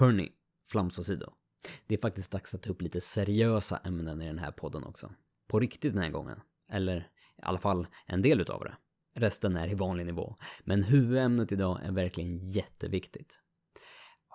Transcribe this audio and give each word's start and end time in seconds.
Hörni, 0.00 0.32
flams 0.66 0.98
åsido. 0.98 1.26
Det 1.86 1.94
är 1.94 1.98
faktiskt 1.98 2.32
dags 2.32 2.54
att 2.54 2.62
ta 2.62 2.70
upp 2.70 2.82
lite 2.82 3.00
seriösa 3.00 3.76
ämnen 3.76 4.22
i 4.22 4.26
den 4.26 4.38
här 4.38 4.50
podden 4.50 4.84
också. 4.84 5.12
På 5.48 5.60
riktigt 5.60 5.92
den 5.92 6.02
här 6.02 6.10
gången. 6.10 6.40
Eller 6.72 6.96
i 7.38 7.42
alla 7.42 7.58
fall 7.58 7.86
en 8.06 8.22
del 8.22 8.40
utav 8.40 8.64
det. 8.64 8.76
Resten 9.16 9.56
är 9.56 9.68
i 9.68 9.74
vanlig 9.74 10.06
nivå. 10.06 10.36
Men 10.64 10.82
huvudämnet 10.82 11.52
idag 11.52 11.80
är 11.82 11.92
verkligen 11.92 12.38
jätteviktigt. 12.38 13.40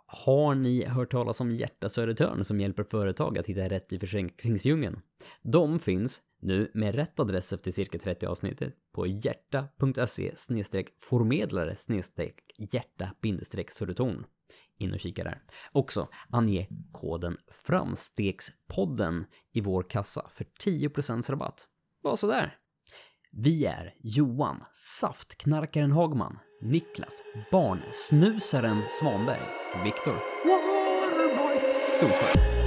Har 0.06 0.56
ni 0.56 0.86
hört 0.86 1.12
talas 1.12 1.42
om 1.42 1.52
Hjärta 1.52 1.90
Södertörn 1.90 2.44
som 2.44 2.60
hjälper 2.60 2.84
företag 2.84 3.38
att 3.38 3.48
hitta 3.48 3.70
rätt 3.70 3.94
i 3.94 4.00
försäkringsdjungeln? 4.00 5.02
De 5.42 5.80
finns 5.80 6.22
nu 6.42 6.72
med 6.74 6.96
rätt 6.96 7.20
adress 7.20 7.54
efter 7.54 7.72
cirka 7.72 8.00
30 8.00 8.26
avsnittet 8.26 8.74
på 8.94 9.08
hjärta.se 9.08 10.32
formedlare 11.00 11.76
hjärta 12.58 13.12
Södertorn. 13.72 14.26
In 14.78 14.94
och 14.94 15.00
kika 15.00 15.24
där. 15.24 15.42
Också 15.72 16.08
ange 16.30 16.68
koden 16.92 17.38
Framstegspodden 17.66 19.26
i 19.54 19.62
vår 19.62 19.84
kassa 19.90 20.30
för 20.30 20.46
10% 20.66 21.32
rabatt. 21.32 21.68
Bara 22.04 22.16
sådär. 22.16 22.58
Vi 23.32 23.66
är 23.66 23.94
Johan, 24.00 24.64
Saftknarkaren 24.74 25.92
Hagman, 25.92 26.40
Niklas, 26.62 27.24
Barnsnusaren 27.52 28.84
Svanberg, 28.90 29.48
Viktor, 29.84 30.14
Waterboy, 30.46 31.92
Storsjö. 31.92 32.65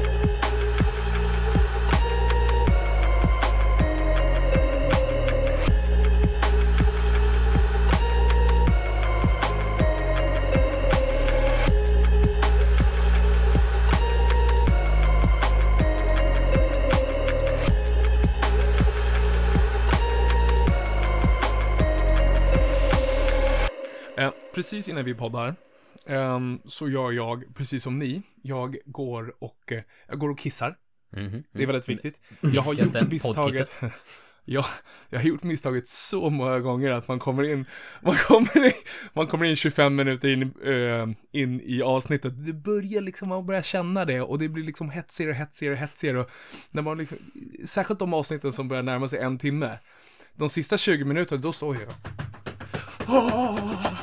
Precis 24.58 24.88
innan 24.88 25.04
vi 25.04 25.14
poddar 25.14 25.56
um, 26.06 26.60
så 26.64 26.88
gör 26.88 27.12
jag, 27.12 27.44
precis 27.54 27.82
som 27.82 27.98
ni, 27.98 28.22
jag 28.42 28.76
går 28.84 29.34
och, 29.38 29.72
uh, 29.72 29.78
jag 30.08 30.18
går 30.18 30.28
och 30.28 30.38
kissar. 30.38 30.76
Mm 31.16 31.30
-hmm. 31.30 31.44
Det 31.52 31.62
är 31.62 31.66
väldigt 31.66 31.88
viktigt. 31.88 32.20
Jag 32.40 32.62
har 32.62 32.74
gjort 32.74 33.10
misstaget. 33.10 33.80
Jag, 34.50 34.64
jag 35.10 35.18
har 35.18 35.26
gjort 35.26 35.42
misstaget 35.42 35.88
så 35.88 36.30
många 36.30 36.60
gånger 36.60 36.90
att 36.90 37.08
man 37.08 37.18
kommer 37.18 37.42
in, 37.42 37.64
man 38.00 38.14
kommer 38.14 38.64
in, 38.64 38.72
man 39.12 39.26
kommer 39.26 39.44
in 39.44 39.56
25 39.56 39.94
minuter 39.94 40.28
in, 40.28 40.42
uh, 40.42 41.08
in 41.32 41.60
i 41.60 41.82
avsnittet. 41.82 42.46
Det 42.46 42.52
börjar 42.52 43.00
liksom, 43.00 43.28
man 43.28 43.46
börjar 43.46 43.62
känna 43.62 44.04
det 44.04 44.20
och 44.20 44.38
det 44.38 44.48
blir 44.48 44.64
liksom 44.64 44.90
hetsigare 44.90 45.32
och 45.32 45.38
hetsigare 45.38 45.74
och 45.74 45.80
hetsigare. 45.80 46.18
Och 46.18 46.30
när 46.72 46.82
man 46.82 46.98
liksom, 46.98 47.18
särskilt 47.64 47.98
de 47.98 48.14
avsnitten 48.14 48.52
som 48.52 48.68
börjar 48.68 48.82
närma 48.82 49.08
sig 49.08 49.18
en 49.18 49.38
timme. 49.38 49.78
De 50.36 50.48
sista 50.48 50.76
20 50.76 51.04
minuterna, 51.04 51.40
då 51.40 51.52
står 51.52 51.76
jag. 51.76 51.92
Oh, 53.08 53.97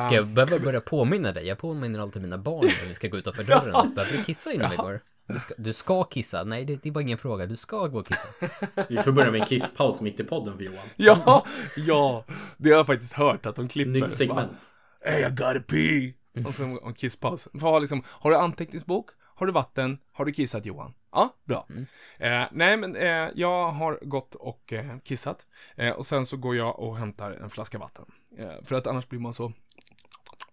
Ska 0.00 0.14
jag 0.14 0.26
behöva 0.26 0.58
börja 0.58 0.80
påminna 0.80 1.32
dig? 1.32 1.46
Jag 1.46 1.58
påminner 1.58 2.00
alltid 2.00 2.22
mina 2.22 2.38
barn 2.38 2.64
när 2.64 2.88
vi 2.88 2.94
ska 2.94 3.08
gå 3.08 3.16
utanför 3.16 3.44
dörren. 3.44 3.94
Behöver 3.94 4.16
du 4.16 4.24
kissa 4.24 4.52
innan 4.52 4.70
vi 4.70 4.76
går? 4.76 5.00
Du 5.28 5.38
ska, 5.38 5.54
du 5.58 5.72
ska 5.72 6.04
kissa. 6.04 6.44
Nej, 6.44 6.64
det, 6.64 6.82
det 6.82 6.90
var 6.90 7.00
ingen 7.00 7.18
fråga. 7.18 7.46
Du 7.46 7.56
ska 7.56 7.86
gå 7.86 7.98
och 7.98 8.06
kissa. 8.06 8.28
Vi 8.88 8.96
får 8.96 9.12
börja 9.12 9.30
med 9.30 9.40
en 9.40 9.46
kisspaus 9.46 10.00
mitt 10.00 10.20
i 10.20 10.24
podden 10.24 10.56
för 10.56 10.64
Johan. 10.64 10.86
Ja, 10.96 11.44
ja. 11.76 12.24
Det 12.56 12.70
har 12.70 12.76
jag 12.76 12.86
faktiskt 12.86 13.12
hört 13.12 13.46
att 13.46 13.56
de 13.56 13.68
klipper. 13.68 13.90
Nytt 13.90 14.12
segment. 14.12 14.72
Hey, 15.04 15.20
I 15.20 15.30
gotta 15.30 15.60
pee. 15.60 16.14
Och 16.46 16.54
så 16.54 16.62
en 16.62 16.94
kisspaus. 16.94 17.48
För 17.52 17.58
ha 17.58 17.78
liksom, 17.78 18.02
har 18.06 18.30
du 18.30 18.36
anteckningsbok? 18.36 19.06
Har 19.34 19.46
du 19.46 19.52
vatten? 19.52 19.98
Har 20.12 20.24
du 20.24 20.32
kissat 20.32 20.66
Johan? 20.66 20.94
Ja, 21.12 21.34
bra. 21.44 21.66
Mm. 21.70 21.86
Eh, 22.18 22.48
nej, 22.52 22.76
men 22.76 22.96
eh, 22.96 23.30
jag 23.34 23.70
har 23.70 23.98
gått 24.02 24.34
och 24.34 24.72
eh, 24.72 24.98
kissat. 25.04 25.46
Eh, 25.76 25.92
och 25.92 26.06
sen 26.06 26.26
så 26.26 26.36
går 26.36 26.56
jag 26.56 26.78
och 26.78 26.96
hämtar 26.96 27.32
en 27.32 27.50
flaska 27.50 27.78
vatten. 27.78 28.04
Eh, 28.36 28.64
för 28.64 28.76
att 28.76 28.86
annars 28.86 29.08
blir 29.08 29.20
man 29.20 29.32
så... 29.32 29.52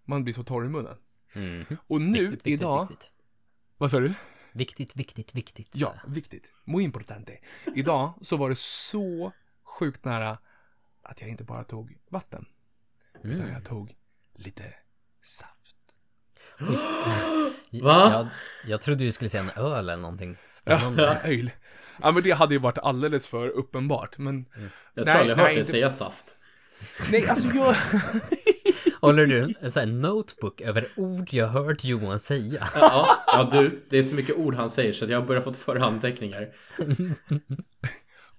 Man 0.05 0.23
blir 0.23 0.33
så 0.33 0.43
torr 0.43 0.65
i 0.65 0.69
munnen. 0.69 0.97
Mm. 1.33 1.65
Och 1.87 2.01
nu, 2.01 2.19
viktigt, 2.19 2.31
viktigt, 2.31 2.53
idag... 2.53 2.87
Viktigt. 2.89 3.11
Vad 3.77 3.91
sa 3.91 3.99
du? 3.99 4.13
Viktigt, 4.51 4.95
viktigt, 4.95 5.35
viktigt. 5.35 5.75
Ja, 5.75 5.93
viktigt. 6.07 6.51
Muy 6.67 6.83
importante. 6.83 7.39
Idag 7.75 8.13
så 8.21 8.37
var 8.37 8.49
det 8.49 8.55
så 8.55 9.31
sjukt 9.63 10.05
nära 10.05 10.37
att 11.01 11.21
jag 11.21 11.29
inte 11.29 11.43
bara 11.43 11.63
tog 11.63 11.97
vatten. 12.09 12.45
Mm. 13.23 13.35
Utan 13.35 13.49
jag 13.49 13.65
tog 13.65 13.95
lite 14.33 14.63
saft. 15.23 15.95
Va? 17.81 18.11
Jag, 18.11 18.27
jag 18.67 18.81
trodde 18.81 19.03
du 19.03 19.11
skulle 19.11 19.29
säga 19.29 19.43
en 19.43 19.63
öl 19.63 19.89
eller 19.89 19.97
någonting 19.97 20.37
spännande. 20.49 21.21
Ja, 21.23 21.29
öl. 21.29 21.51
Ja, 22.01 22.11
men 22.11 22.23
det 22.23 22.31
hade 22.31 22.53
ju 22.53 22.59
varit 22.59 22.77
alldeles 22.77 23.27
för 23.27 23.47
uppenbart, 23.47 24.17
men... 24.17 24.35
Mm. 24.55 24.69
Jag 24.93 25.05
tror 25.05 25.15
aldrig 25.15 25.37
jag 25.37 25.43
hört 25.43 25.55
dig 25.55 25.65
säga 25.65 25.89
saft. 25.89 26.37
Nej, 27.11 27.29
alltså 27.29 27.47
jag... 27.47 27.75
Håller 29.01 29.25
du 29.25 29.55
en 29.61 29.71
sån 29.71 29.79
här 29.79 29.87
notebook 29.87 30.61
över 30.61 30.85
ord 30.95 31.33
jag 31.33 31.47
hört 31.47 31.83
Johan 31.83 32.19
säga? 32.19 32.67
Ja, 32.75 33.17
ja, 33.27 33.49
du, 33.51 33.83
det 33.89 33.97
är 33.97 34.03
så 34.03 34.15
mycket 34.15 34.37
ord 34.37 34.55
han 34.55 34.69
säger 34.69 34.93
så 34.93 35.05
jag 35.05 35.19
har 35.19 35.27
börjat 35.27 35.43
fått 35.43 35.57
föra 35.57 35.85
anteckningar. 35.85 36.49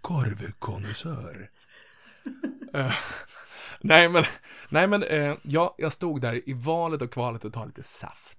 Korvkonnässör. 0.01 1.51
uh, 2.77 2.93
nej 3.81 4.09
men, 4.09 4.25
nej 4.69 4.87
men, 4.87 5.05
uh, 5.05 5.37
ja, 5.43 5.75
jag 5.79 5.93
stod 5.93 6.21
där 6.21 6.49
i 6.49 6.53
valet 6.53 7.03
och 7.03 7.13
kvalet 7.13 7.45
och 7.45 7.53
ta 7.53 7.65
lite 7.65 7.83
saft. 7.83 8.39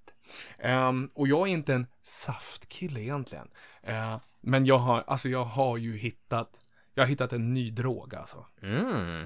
Um, 0.64 1.10
och 1.14 1.28
jag 1.28 1.48
är 1.48 1.52
inte 1.52 1.74
en 1.74 1.88
saftkille 2.04 3.00
egentligen. 3.00 3.48
Uh, 3.90 4.18
men 4.42 4.66
jag 4.66 4.78
har, 4.78 5.04
alltså 5.08 5.30
jag 5.30 5.44
har 5.44 5.78
ju 5.78 5.98
hittat, 5.98 6.60
jag 6.94 7.04
har 7.04 7.08
hittat 7.08 7.34
en 7.34 7.54
ny 7.54 7.72
drog 7.72 8.16
alltså. 8.16 8.46
Mm. 8.62 9.26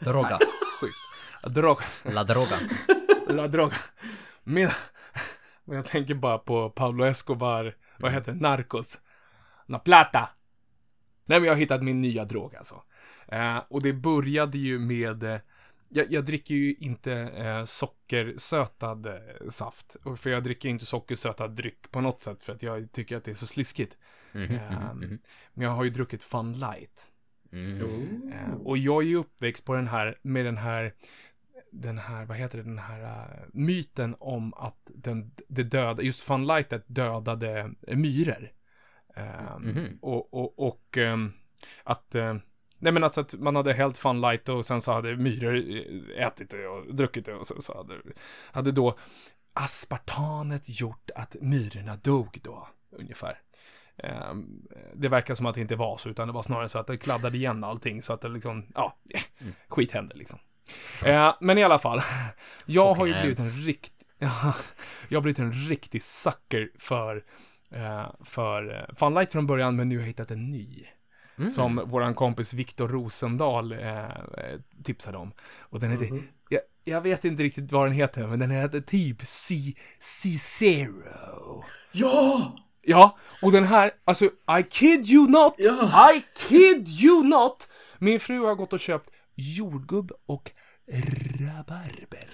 Droga. 0.00 0.38
Sjukt. 0.80 1.54
Droga. 1.54 1.82
La 2.04 2.24
droga. 2.24 2.56
La 3.28 3.48
droga. 3.48 3.76
Min... 4.44 4.68
Jag 5.64 5.84
tänker 5.84 6.14
bara 6.14 6.38
på 6.38 6.70
Pablo 6.70 7.04
Escobar, 7.04 7.74
vad 7.98 8.12
heter 8.12 8.32
det, 8.32 8.40
Narcos. 8.40 9.00
La 9.66 9.78
plata. 9.78 10.28
Nej, 11.26 11.40
men 11.40 11.44
jag 11.44 11.52
har 11.52 11.60
hittat 11.60 11.82
min 11.82 12.00
nya 12.00 12.24
drog 12.24 12.56
alltså. 12.56 12.82
Eh, 13.28 13.58
och 13.70 13.82
det 13.82 13.92
började 13.92 14.58
ju 14.58 14.78
med... 14.78 15.22
Eh, 15.22 15.38
jag, 15.88 16.12
jag, 16.12 16.24
dricker 16.24 16.54
ju 16.54 16.74
inte 16.74 17.12
eh, 17.12 17.64
sockersötad 17.64 19.06
eh, 19.06 19.48
saft. 19.48 19.96
För 20.16 20.30
jag 20.30 20.42
dricker 20.42 20.68
inte 20.68 20.86
sockersötad 20.86 21.48
dryck 21.48 21.90
på 21.90 22.00
något 22.00 22.20
sätt 22.20 22.44
för 22.44 22.52
att 22.52 22.62
jag 22.62 22.92
tycker 22.92 23.16
att 23.16 23.24
det 23.24 23.30
är 23.30 23.34
så 23.34 23.46
sliskigt. 23.46 23.98
Mm 24.34 24.48
-hmm, 24.48 24.90
mm 24.90 24.98
-hmm. 25.00 25.18
Men 25.54 25.64
jag 25.64 25.70
har 25.70 25.84
ju 25.84 25.90
druckit 25.90 26.24
Fun 26.24 26.52
Light. 26.52 27.10
Mm. 27.54 28.32
Uh, 28.32 28.54
och 28.64 28.78
jag 28.78 29.02
är 29.02 29.06
ju 29.06 29.16
uppväxt 29.16 29.64
på 29.64 29.74
den 29.74 29.86
här, 29.86 30.18
med 30.22 30.44
den 30.44 30.56
här, 30.56 30.94
den 31.72 31.98
här, 31.98 32.24
vad 32.24 32.36
heter 32.36 32.58
det, 32.58 32.64
den 32.64 32.78
här 32.78 33.02
uh, 33.02 33.44
myten 33.52 34.14
om 34.18 34.54
att 34.54 34.90
den, 34.94 35.30
det 35.48 35.62
döda, 35.62 36.02
just 36.02 36.24
funlightet 36.24 36.84
dödade 36.86 37.70
myror. 37.86 38.52
Uh, 39.18 39.56
mm. 39.56 39.98
Och, 40.02 40.34
och, 40.34 40.58
och 40.58 40.96
um, 40.96 41.32
att 41.84 42.16
Nej 42.78 42.92
men 42.92 43.04
alltså 43.04 43.20
att 43.20 43.34
man 43.34 43.56
hade 43.56 43.72
hällt 43.72 43.98
funlight 43.98 44.48
och 44.48 44.66
sen 44.66 44.80
så 44.80 44.92
hade 44.92 45.16
myror 45.16 45.56
ätit 46.18 46.50
det 46.50 46.66
och 46.66 46.94
druckit 46.94 47.24
det 47.24 47.34
och 47.34 47.46
så, 47.46 47.60
så 47.60 47.76
hade, 47.76 47.94
hade 48.52 48.72
då 48.72 48.94
aspartanet 49.52 50.80
gjort 50.80 51.10
att 51.14 51.36
myrorna 51.40 51.96
dog 51.96 52.38
då, 52.42 52.68
ungefär. 52.92 53.38
Ehm, 54.04 54.46
det 54.94 55.08
verkar 55.08 55.34
som 55.34 55.46
att 55.46 55.54
det 55.54 55.60
inte 55.60 55.76
var 55.76 55.96
så, 55.96 56.08
utan 56.08 56.28
det 56.28 56.34
var 56.34 56.42
snarare 56.42 56.68
så 56.68 56.78
att 56.78 56.86
det 56.86 56.96
kladdade 56.96 57.36
igen 57.36 57.64
allting, 57.64 58.02
så 58.02 58.12
att 58.12 58.20
det 58.20 58.28
liksom, 58.28 58.66
ja, 58.74 58.96
mm. 59.40 59.54
skit 59.68 59.92
hände 59.92 60.14
liksom. 60.14 60.38
Eh, 61.04 61.34
men 61.40 61.58
i 61.58 61.64
alla 61.64 61.78
fall, 61.78 62.00
jag 62.66 62.94
har 62.94 63.06
ju 63.06 63.20
blivit 63.20 63.38
en 63.38 63.44
rikt... 63.66 63.92
jag 65.08 65.16
har 65.16 65.20
blivit 65.22 65.38
en 65.38 65.52
riktig 65.52 66.02
sucker 66.02 66.70
för, 66.78 67.24
eh, 67.70 68.06
för 68.24 68.78
eh, 68.78 68.94
Funlight 68.94 69.32
från 69.32 69.46
början, 69.46 69.76
men 69.76 69.88
nu 69.88 69.96
har 69.96 70.02
jag 70.02 70.06
hittat 70.06 70.30
en 70.30 70.50
ny. 70.50 70.86
Mm. 71.38 71.50
Som 71.50 71.80
våran 71.86 72.14
kompis 72.14 72.54
Viktor 72.54 72.88
Rosendal 72.88 73.72
eh, 73.72 74.08
tipsade 74.84 75.18
om. 75.18 75.32
Och 75.60 75.80
den 75.80 75.90
heter, 75.90 76.06
mm. 76.06 76.22
jag, 76.48 76.60
jag, 76.84 77.00
vet 77.00 77.24
inte 77.24 77.42
riktigt 77.42 77.72
vad 77.72 77.86
den 77.86 77.92
heter, 77.92 78.26
men 78.26 78.38
den 78.38 78.50
heter 78.50 78.80
typ 78.80 79.16
C-Zero. 79.98 80.84
Ja! 81.92 82.56
Ja, 82.86 83.18
och 83.42 83.52
den 83.52 83.64
här, 83.64 83.92
alltså, 84.04 84.24
I 84.58 84.62
kid 84.70 85.10
you 85.10 85.28
not! 85.28 85.54
Ja. 85.58 86.12
I 86.14 86.22
kid 86.48 86.88
you 86.88 87.24
not! 87.24 87.68
Min 87.98 88.20
fru 88.20 88.40
har 88.40 88.54
gått 88.54 88.72
och 88.72 88.80
köpt 88.80 89.10
jordgubb 89.34 90.12
och 90.26 90.50
rabarber. 91.40 92.28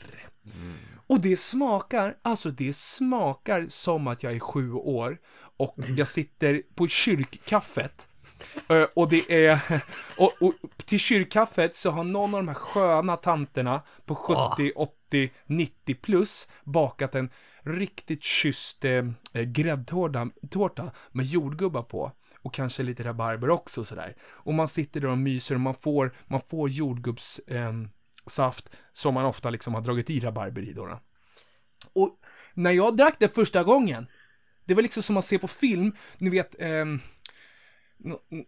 Mm. 0.45 0.75
Och 1.07 1.21
det 1.21 1.37
smakar, 1.37 2.17
alltså 2.23 2.51
det 2.51 2.77
smakar 2.77 3.67
som 3.69 4.07
att 4.07 4.23
jag 4.23 4.33
är 4.33 4.39
sju 4.39 4.73
år 4.73 5.19
och 5.57 5.77
jag 5.97 6.09
sitter 6.09 6.63
på 6.75 6.89
kyrkkaffet 6.89 8.09
och 8.95 9.09
det 9.09 9.47
är... 9.47 9.83
Och, 10.17 10.43
och 10.43 10.55
till 10.85 10.99
kyrkkaffet 10.99 11.75
så 11.75 11.91
har 11.91 12.05
någon 12.05 12.35
av 12.35 12.41
de 12.41 12.49
här 12.49 12.55
sköna 12.55 13.17
tanterna 13.17 13.83
på 14.07 14.15
70, 14.15 14.73
80, 14.77 15.31
90 15.47 15.95
plus 15.95 16.49
bakat 16.65 17.15
en 17.15 17.31
riktigt 17.63 18.23
kysst 18.23 18.85
eh, 18.85 18.93
eh, 19.35 19.43
gräddtårta 19.43 20.29
tårta 20.51 20.91
med 21.13 21.27
jordgubbar 21.27 21.83
på. 21.83 22.13
Och 22.43 22.55
kanske 22.55 22.83
lite 22.83 23.05
rabarber 23.05 23.51
också 23.51 23.85
sådär. 23.85 24.17
Och 24.23 24.55
man 24.55 24.69
sitter 24.69 25.01
där 25.01 25.09
och 25.09 25.19
myser 25.19 25.55
och 25.55 25.61
man 25.61 25.75
får, 25.75 26.13
man 26.27 26.41
får 26.41 26.69
jordgubbs... 26.69 27.39
Eh, 27.39 27.73
som 28.93 29.15
man 29.15 29.25
ofta 29.25 29.51
liksom 29.51 29.75
har 29.75 29.81
dragit 29.81 30.11
i 30.11 30.21
rabarber 30.21 30.63
i 30.63 30.73
då. 30.73 31.01
Och 31.95 32.19
när 32.55 32.71
jag 32.71 32.97
drack 32.97 33.17
det 33.19 33.35
första 33.35 33.65
gången, 33.65 34.07
det 34.65 34.75
var 34.75 34.83
liksom 34.83 35.03
som 35.03 35.17
att 35.17 35.25
se 35.25 35.39
på 35.39 35.49
film, 35.49 35.93
ni 36.19 36.31
vet, 36.31 36.55
nå- 36.61 37.01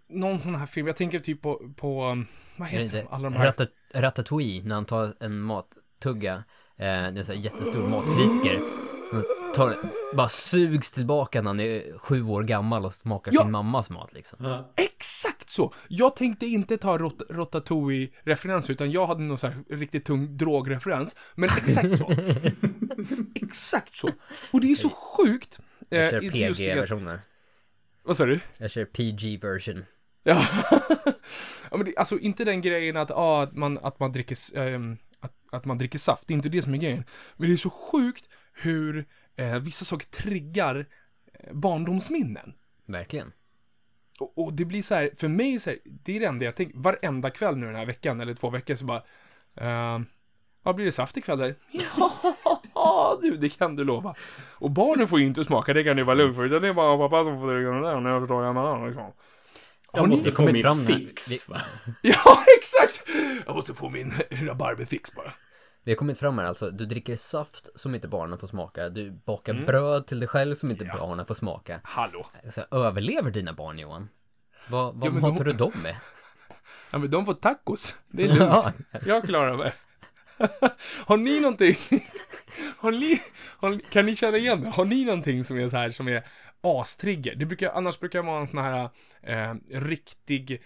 någon 0.09 0.39
sån 0.39 0.55
här 0.55 0.67
film, 0.67 0.87
jag 0.87 0.97
tänker 0.97 1.19
typ 1.19 1.43
på, 1.43 1.61
på 1.77 1.97
vad 1.97 2.19
Är 2.19 2.25
det 2.59 2.65
heter 2.67 2.83
inte 2.85 2.97
de? 3.03 3.09
alla 3.11 3.31
de 3.31 3.37
här? 3.37 3.47
Ratat- 3.53 3.69
Ratatouille, 3.95 4.65
när 4.69 4.75
han 4.75 4.85
tar 4.85 5.13
en 5.21 5.41
mattugga, 5.41 6.35
eh, 6.35 6.43
det 6.77 6.85
är 6.85 7.19
en 7.19 7.25
sån 7.25 7.37
här 7.37 7.43
jättestor 7.43 7.89
matkritiker. 7.89 8.59
Han 9.13 9.23
tar, 9.55 9.77
bara 10.17 10.29
sugs 10.29 10.93
tillbaka 10.93 11.43
när 11.43 11.49
han 11.51 11.61
är 11.61 11.99
sju 11.99 12.23
år 12.25 12.45
gammal 12.45 12.85
och 12.85 12.95
smakar 12.95 13.33
Ja. 13.35 13.43
sin 13.43 13.51
mammas 13.51 13.91
mat 13.91 14.13
liksom. 14.13 14.39
Ja. 14.45 14.73
Exakt 14.77 15.51
så! 15.51 15.73
Jag 15.89 16.17
tänkte 16.17 16.47
inte 16.47 16.77
ta 16.77 16.99
rot 16.99 17.23
Ratatouille-referens, 17.31 18.71
utan 18.71 18.91
jag 18.91 19.07
hade 19.07 19.21
någon 19.23 19.39
så 19.39 19.47
här 19.47 19.57
riktigt 19.71 20.05
tung 20.05 20.37
drogreferens, 20.37 21.17
men 21.35 21.49
exakt 21.67 21.99
så. 21.99 22.13
exakt 23.43 23.97
så. 23.97 24.11
Och 24.53 24.61
det 24.61 24.71
är 24.71 24.75
så 24.75 24.91
sjukt. 24.91 25.61
Jag 25.89 26.05
eh, 26.05 26.11
kör 26.11 26.21
det- 26.21 26.31
PG-versioner. 26.31 27.21
Vad 28.05 28.17
sa 28.17 28.27
du? 28.27 28.41
Jag 28.59 28.71
kör 28.71 28.85
PG-version. 28.85 29.85
Ja. 30.23 30.47
ja 31.71 31.77
men 31.77 31.85
det, 31.85 31.97
alltså 31.97 32.19
inte 32.19 32.45
den 32.45 32.61
grejen 32.61 32.97
att, 32.97 33.11
ah, 33.11 33.43
att, 33.43 33.57
man, 33.57 33.79
att, 33.79 34.01
man 34.01 34.13
dricker, 34.13 34.59
ehm, 34.59 34.97
att, 35.21 35.33
att 35.51 35.65
man 35.65 35.79
dricker 35.79 35.99
saft, 35.99 36.29
det 36.29 36.35
är 36.35 36.37
inte 36.37 36.49
det 36.49 36.63
som 36.63 36.75
är 36.75 36.79
grejen. 36.79 37.05
Men 37.37 37.49
det 37.49 37.55
är 37.55 37.57
så 37.57 37.71
sjukt 37.71 38.29
hur 38.53 39.07
eh, 39.37 39.59
vissa 39.59 39.85
saker 39.85 40.07
triggar 40.07 40.87
eh, 41.35 41.55
barndomsminnen. 41.55 42.55
Verkligen. 42.87 43.33
Och, 44.21 44.39
och 44.39 44.53
det 44.53 44.65
blir 44.65 44.83
så 44.83 44.95
här, 44.95 45.11
för 45.17 45.29
mig 45.29 45.59
så 45.59 45.71
här, 45.71 45.79
det 45.85 46.17
är 46.17 46.21
det 46.21 46.27
enda 46.27 46.45
jag 46.45 46.57
tänker, 46.57 46.79
varenda 46.79 47.31
kväll 47.31 47.57
nu 47.57 47.67
den 47.67 47.75
här 47.75 47.87
veckan, 47.87 48.21
eller 48.21 48.35
två 48.35 48.51
veckor, 48.51 48.75
så 48.75 48.85
bara, 48.85 49.03
ehm, 49.57 50.07
ja, 50.65 50.73
blir 50.73 50.85
det 50.85 50.93
saft 50.93 51.17
ikväll 51.17 51.39
där? 51.39 51.55
Ja, 51.97 52.35
du, 53.23 53.37
det 53.37 53.49
kan 53.59 53.77
du 53.77 53.85
lova. 53.85 54.15
Och 54.59 54.71
barnen 54.71 55.09
får 55.09 55.21
ju 55.21 55.27
inte 55.27 55.45
smaka, 55.45 55.73
det 55.75 55.85
kan 55.85 55.97
du 55.97 56.03
vara 56.03 56.15
lugn 56.15 56.35
för, 56.35 56.45
utan 56.45 56.63
det 56.63 56.69
är 56.69 56.73
bara 56.75 57.09
pappa 57.09 57.25
som 57.25 57.41
får 57.41 57.55
dricka 57.55 57.71
den 57.71 57.83
där, 57.83 58.01
när 58.01 58.11
jag 58.11 58.23
förstår 58.23 58.45
jag 58.45 58.55
menar, 58.55 58.87
liksom. 58.87 59.13
Jag 59.93 60.09
måste 60.09 60.33
få 60.33 60.43
min 60.43 60.85
fix. 60.87 61.49
va? 61.49 61.57
Ja, 62.03 62.45
exakt! 62.59 63.09
Jag 63.47 63.55
måste 63.57 63.75
få 63.75 63.89
min 63.91 64.13
rabarberfix 64.31 65.15
bara. 65.15 65.33
Vi 65.85 65.93
har 65.93 65.97
kommit 65.97 66.19
fram 66.19 66.39
här 66.39 66.47
alltså, 66.47 66.71
du 66.71 66.87
dricker 66.87 67.17
saft 67.17 67.69
som 67.75 67.95
inte 67.95 68.09
barnen 68.09 68.39
får 68.39 68.47
smaka, 68.47 68.89
du 68.89 69.11
bakar 69.27 69.53
Mm. 69.53 69.65
bröd 69.67 70.07
till 70.07 70.19
dig 70.21 70.29
själv 70.29 70.55
som 70.55 70.71
inte 70.71 70.85
barnen 70.99 71.27
får 71.27 71.35
smaka. 71.35 71.81
Hallå. 71.85 72.27
Alltså, 72.45 72.65
överlever 72.71 73.31
dina 73.31 73.53
barn 73.53 73.79
Johan? 73.79 74.09
Vad, 74.71 74.95
vad 74.95 75.07
Ja, 75.07 75.11
matar 75.11 75.45
de- 75.45 75.53
du 75.53 75.53
dem 75.53 75.73
med? 75.83 75.97
Ja, 76.93 76.99
men 76.99 77.11
de 77.11 77.25
får 77.27 77.35
tacos. 77.35 77.97
Det 78.09 78.25
är 78.25 78.29
lugnt. 78.29 78.65
Jag 79.07 79.25
klarar 79.25 79.57
mig. 79.57 79.73
Har 81.07 81.17
ni 81.17 81.41
någonting? 81.41 81.75
Har 82.79 82.93
ni, 82.93 83.21
har, 83.59 83.79
kan 83.79 84.07
ni 84.07 84.17
känna 84.17 84.37
igen 84.37 84.61
det? 84.61 84.71
Har 84.71 84.85
ni 84.85 85.05
någonting 85.05 85.45
som 85.45 85.59
är 85.59 85.69
så 85.69 85.77
här 85.77 85.91
som 85.91 86.09
är 86.09 86.25
astrigger? 86.61 87.35
Det 87.35 87.47
brukar, 87.47 87.73
annars 87.75 88.01
brukar 88.01 88.23
det 88.23 88.27
vara 88.27 88.41
en 88.41 88.47
sån 88.47 88.59
här 88.59 88.89
eh, 89.23 89.55
riktig 89.71 90.63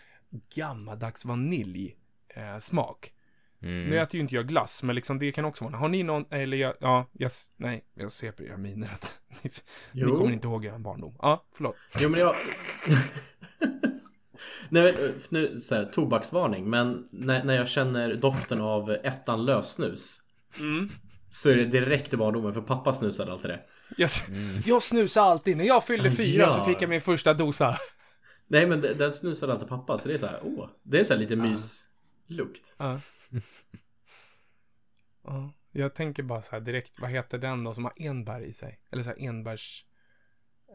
gammaldags 0.54 1.24
vanilj 1.24 1.96
eh, 2.34 2.58
smak. 2.58 3.12
Mm. 3.62 3.88
Nu 3.88 3.98
äter 3.98 4.14
ju 4.14 4.20
inte 4.20 4.34
jag 4.34 4.46
glass, 4.46 4.82
men 4.82 4.94
liksom 4.94 5.18
det 5.18 5.32
kan 5.32 5.44
också 5.44 5.64
vara. 5.64 5.76
Har 5.76 5.88
ni 5.88 6.02
någon, 6.02 6.24
eller 6.30 6.56
jag, 6.56 6.74
ja, 6.80 7.10
jag, 7.12 7.30
nej, 7.56 7.84
jag 7.94 8.12
ser 8.12 8.32
på 8.32 8.42
era 8.42 8.56
miner 8.56 8.88
att 8.92 9.20
ni, 9.42 9.50
ni 9.92 10.10
kommer 10.10 10.32
inte 10.32 10.48
ihåg 10.48 10.64
er 10.64 10.78
barndom. 10.78 11.16
Ja, 11.22 11.44
förlåt. 11.52 11.76
Jo 12.00 12.10
men 12.10 12.20
jag... 12.20 12.34
Nej, 14.68 14.94
men, 15.00 15.12
nu, 15.28 15.60
så 15.60 15.74
här, 15.74 15.84
tobaksvarning, 15.84 16.70
men 16.70 17.08
när, 17.10 17.44
när 17.44 17.54
jag 17.54 17.68
känner 17.68 18.14
doften 18.14 18.60
av 18.60 18.90
ettan 18.90 19.44
lössnus 19.44 20.22
Så 21.30 21.50
är 21.50 21.56
det 21.56 21.64
direkt 21.64 22.12
i 22.12 22.16
barndomen, 22.16 22.54
för 22.54 22.60
pappa 22.60 22.92
snusade 22.92 23.32
alltid 23.32 23.50
det. 23.50 23.60
Jag, 23.96 24.10
jag 24.66 24.82
snusade 24.82 25.26
alltid. 25.26 25.56
När 25.56 25.64
jag 25.64 25.84
fyllde 25.84 26.10
fyra 26.10 26.42
Ja. 26.42 26.48
så 26.48 26.64
fick 26.64 26.82
jag 26.82 26.88
min 26.88 27.00
första 27.00 27.34
dosa. 27.34 27.76
Nej 28.46 28.66
men 28.66 28.80
den 28.80 29.12
snusade 29.12 29.52
alltid 29.52 29.68
pappa, 29.68 29.98
så 29.98 30.08
det 30.08 30.14
är 30.14 30.18
så 30.18 30.26
här, 30.26 30.38
åh. 30.42 30.68
Det 30.82 31.00
är 31.00 31.04
så 31.04 31.14
här 31.14 31.20
lite 31.20 31.36
myslukt. 31.36 32.74
Ja. 32.78 33.00
ja. 35.24 35.52
Jag 35.72 35.94
tänker 35.94 36.22
bara 36.22 36.42
så 36.42 36.50
här 36.50 36.60
direkt, 36.60 37.00
vad 37.00 37.10
heter 37.10 37.38
den 37.38 37.64
då 37.64 37.74
som 37.74 37.84
har 37.84 37.92
enbär 37.96 38.40
i 38.40 38.52
sig? 38.52 38.80
Eller 38.92 39.02
så 39.02 39.10
här 39.10 39.28
enbärs... 39.28 39.84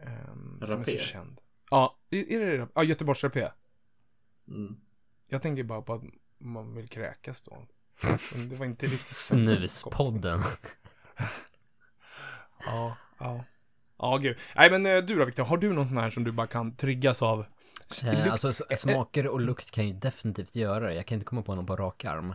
ehm, 0.04 0.62
som 0.66 0.82
är 0.82 0.86
så 0.86 0.98
känd. 0.98 1.42
Ja, 1.72 1.98
är 2.10 2.40
det 2.40 2.58
det? 2.58 2.68
Ja, 2.76 2.84
Göteborgsrapé. 2.84 3.48
Mm. 4.48 4.76
Jag 5.30 5.42
tänker 5.42 5.64
bara 5.64 5.82
på 5.82 5.94
att 5.94 6.02
man 6.38 6.76
vill 6.76 6.88
kräkas 6.90 7.42
då. 7.42 7.66
Men 8.36 8.50
det 8.50 8.56
var 8.56 8.66
inte 8.66 8.86
riktigt 8.86 9.08
Snuspodden. 9.16 10.42
Ja, 12.66 12.98
ja. 13.20 13.44
Ja, 13.98 14.18
gud. 14.18 14.38
Nej, 14.56 14.72
men 14.72 14.86
eh, 14.86 14.98
du 14.98 15.16
då 15.16 15.26
Victor, 15.26 15.44
har 15.44 15.58
du 15.58 15.74
någon 15.74 15.88
sån 15.88 15.98
här 15.98 16.10
som 16.10 16.24
du 16.24 16.32
bara 16.32 16.48
kan 16.48 16.76
triggas 16.76 17.22
av? 17.22 17.46
Eh, 18.06 18.32
alltså 18.32 18.50
s- 18.50 18.62
smaker 18.82 19.28
och 19.28 19.42
lukt 19.42 19.72
kan 19.72 19.88
ju 19.88 19.94
definitivt 19.94 20.56
göra 20.56 20.88
det. 20.88 20.94
Jag 20.96 21.06
kan 21.06 21.16
inte 21.16 21.26
komma 21.26 21.42
på 21.42 21.56
någon 21.56 21.66
på 21.66 21.76
rak 21.76 22.06
arm. 22.06 22.30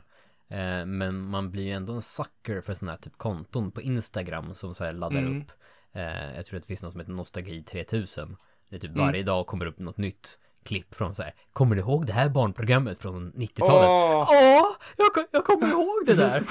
Eh, 0.49 0.87
men 0.87 1.29
man 1.29 1.51
blir 1.51 1.65
ju 1.65 1.73
ändå 1.73 1.93
en 1.93 2.03
sucker 2.03 2.61
för 2.61 2.75
sådana 2.75 2.93
här 2.93 2.99
typ 2.99 3.17
konton 3.17 3.71
på 3.71 3.83
Instagram 3.83 4.55
som 4.55 4.75
så 4.75 4.85
här 4.85 4.93
laddar 4.93 5.19
Mm. 5.19 5.41
upp. 5.43 5.51
Eh, 5.93 6.37
jag 6.37 6.45
tror 6.45 6.57
att 6.57 6.63
det 6.63 6.67
finns 6.69 6.83
något 6.83 6.93
som 6.93 7.01
heter 7.01 7.13
Nostalgi 7.13 7.63
3000. 7.63 8.37
Det 8.71 8.77
är 8.77 8.81
typ 8.81 8.91
Mm. 8.91 9.07
varje 9.07 9.23
dag 9.23 9.47
kommer 9.47 9.67
upp 9.67 9.79
något 9.79 9.97
nytt 9.99 10.39
klipp 10.65 10.95
från 10.95 11.15
så 11.15 11.23
här. 11.23 11.35
Kommer 11.53 11.75
du 11.77 11.81
ihåg 11.83 12.07
det 12.07 12.13
här 12.13 12.29
barnprogrammet 12.29 12.99
från 12.99 13.33
90-talet? 13.33 13.89
Åh! 13.91 14.27
Ja, 14.31 14.77
jag, 14.97 15.15
ko- 15.15 15.29
jag 15.31 15.45
kommer 15.45 15.69
ihåg 15.69 16.07
det 16.07 16.15
där. 16.15 16.43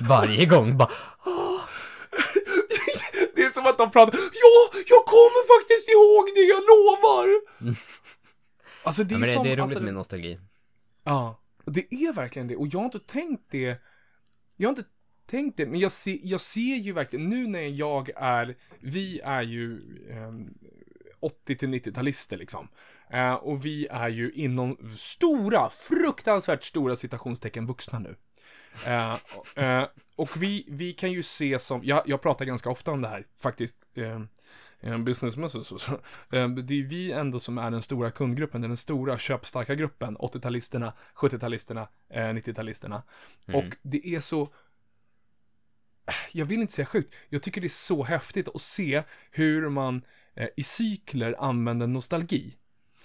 Varje 0.08 0.46
gång 0.46 0.76
bara, 0.76 0.88
Det 3.34 3.42
är 3.44 3.50
som 3.50 3.66
att 3.66 3.78
de 3.78 3.90
pratar 3.90 4.18
Ja, 4.18 4.78
jag 4.86 5.04
kommer 5.04 5.60
faktiskt 5.60 5.88
ihåg 5.88 6.24
det, 6.34 6.40
jag 6.40 6.62
lovar! 6.62 7.28
Alltså 8.84 9.04
det 9.04 9.14
ja, 9.14 9.16
är 9.16 9.20
men 9.20 9.28
det, 9.28 9.34
som... 9.34 9.44
det 9.44 9.48
är 9.50 9.52
roligt 9.56 9.62
alltså, 9.62 9.80
med 9.82 9.94
nostalgi. 9.94 10.38
Ja, 11.04 11.40
det 11.64 11.80
är 11.94 12.12
verkligen 12.12 12.48
det. 12.48 12.56
Och 12.56 12.66
jag 12.66 12.78
har 12.80 12.84
inte 12.84 12.98
tänkt 13.00 13.42
det. 13.50 13.76
Jag 14.56 14.68
har 14.68 14.70
inte 14.76 14.84
tänkt 15.28 15.56
det, 15.56 15.66
men 15.66 15.80
jag, 15.80 15.92
ser 15.92 16.18
jag 16.22 16.40
ser 16.40 16.76
ju 16.76 16.92
verkligen, 16.92 17.28
nu 17.28 17.46
när 17.46 17.66
jag 17.78 18.10
är, 18.16 18.56
vi 18.80 19.20
är 19.24 19.42
ju 19.42 19.80
ehm, 20.10 20.50
80 21.20 21.56
till 21.56 21.68
90-talister 21.68 22.36
liksom. 22.36 22.68
Eh, 23.10 23.34
och 23.34 23.66
vi 23.66 23.86
är 23.90 24.08
ju 24.08 24.32
inom 24.32 24.88
stora, 24.96 25.70
fruktansvärt 25.70 26.62
stora 26.62 26.96
citationstecken 26.96 27.66
vuxna 27.66 27.98
nu. 27.98 28.16
Eh, 28.86 29.14
och- 29.36 29.58
eh, 29.58 29.84
och 30.16 30.28
vi, 30.42 30.64
vi 30.68 30.92
kan 30.92 31.12
ju 31.12 31.22
se 31.22 31.58
som, 31.58 31.80
jag, 31.84 32.02
jag 32.06 32.22
pratar 32.22 32.44
ganska 32.44 32.70
ofta 32.70 32.90
om 32.90 33.02
det 33.02 33.08
här 33.08 33.26
faktiskt. 33.40 33.88
Eh, 33.94 34.20
eh, 34.80 34.98
businessmässigt 34.98 35.66
så, 35.66 35.78
så. 35.78 35.92
Eh, 36.32 36.48
det 36.48 36.74
är 36.78 36.82
vi 36.82 37.12
ändå 37.12 37.40
som 37.40 37.58
är 37.58 37.70
den 37.70 37.82
stora 37.82 38.10
kundgruppen, 38.10 38.60
den 38.60 38.76
stora 38.76 39.18
köpstarka 39.18 39.74
gruppen, 39.74 40.16
80-talisterna, 40.16 40.92
70-talisterna, 41.14 41.88
eh, 42.10 42.20
90-talisterna. 42.20 43.02
Och 43.54 43.76
det 43.82 44.06
är 44.06 44.20
så, 44.20 44.48
jag 46.32 46.46
vill 46.46 46.60
inte 46.60 46.72
säga 46.72 46.86
sjukt, 46.86 47.14
jag 47.28 47.42
tycker 47.42 47.60
det 47.60 47.66
är 47.66 47.68
så 47.68 48.02
häftigt 48.02 48.48
att 48.48 48.60
se 48.60 49.02
hur 49.30 49.68
man 49.68 50.02
eh, 50.36 50.48
i 50.56 50.62
cykler 50.62 51.34
använder 51.38 51.86
nostalgi. 51.86 52.54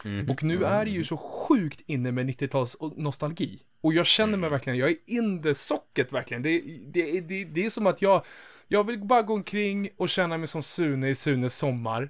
Mhm. 0.05 0.29
Och 0.29 0.43
nu 0.43 0.63
är 0.63 0.85
det 0.85 0.91
ju 0.91 1.03
så 1.03 1.17
sjukt 1.17 1.81
inne 1.85 2.11
med 2.11 2.29
90-tals 2.29 2.75
och 2.75 2.97
nostalgi. 2.97 3.59
Och 3.81 3.93
jag 3.93 4.05
känner 4.05 4.37
mig 4.37 4.49
verkligen, 4.49 4.79
jag 4.79 4.89
är 4.89 4.95
in 5.05 5.41
the 5.41 5.55
socket 5.55 6.13
verkligen. 6.13 6.43
Det, 6.43 6.61
det, 6.87 7.21
det, 7.21 7.45
det 7.45 7.65
är 7.65 7.69
som 7.69 7.87
att 7.87 8.01
jag, 8.01 8.25
jag 8.67 8.83
vill 8.83 8.99
bara 8.99 9.21
gå 9.21 9.33
omkring 9.33 9.89
och 9.97 10.09
känna 10.09 10.37
mig 10.37 10.47
som 10.47 10.63
Sune 10.63 11.09
i 11.09 11.15
Sunes 11.15 11.55
sommar. 11.55 12.09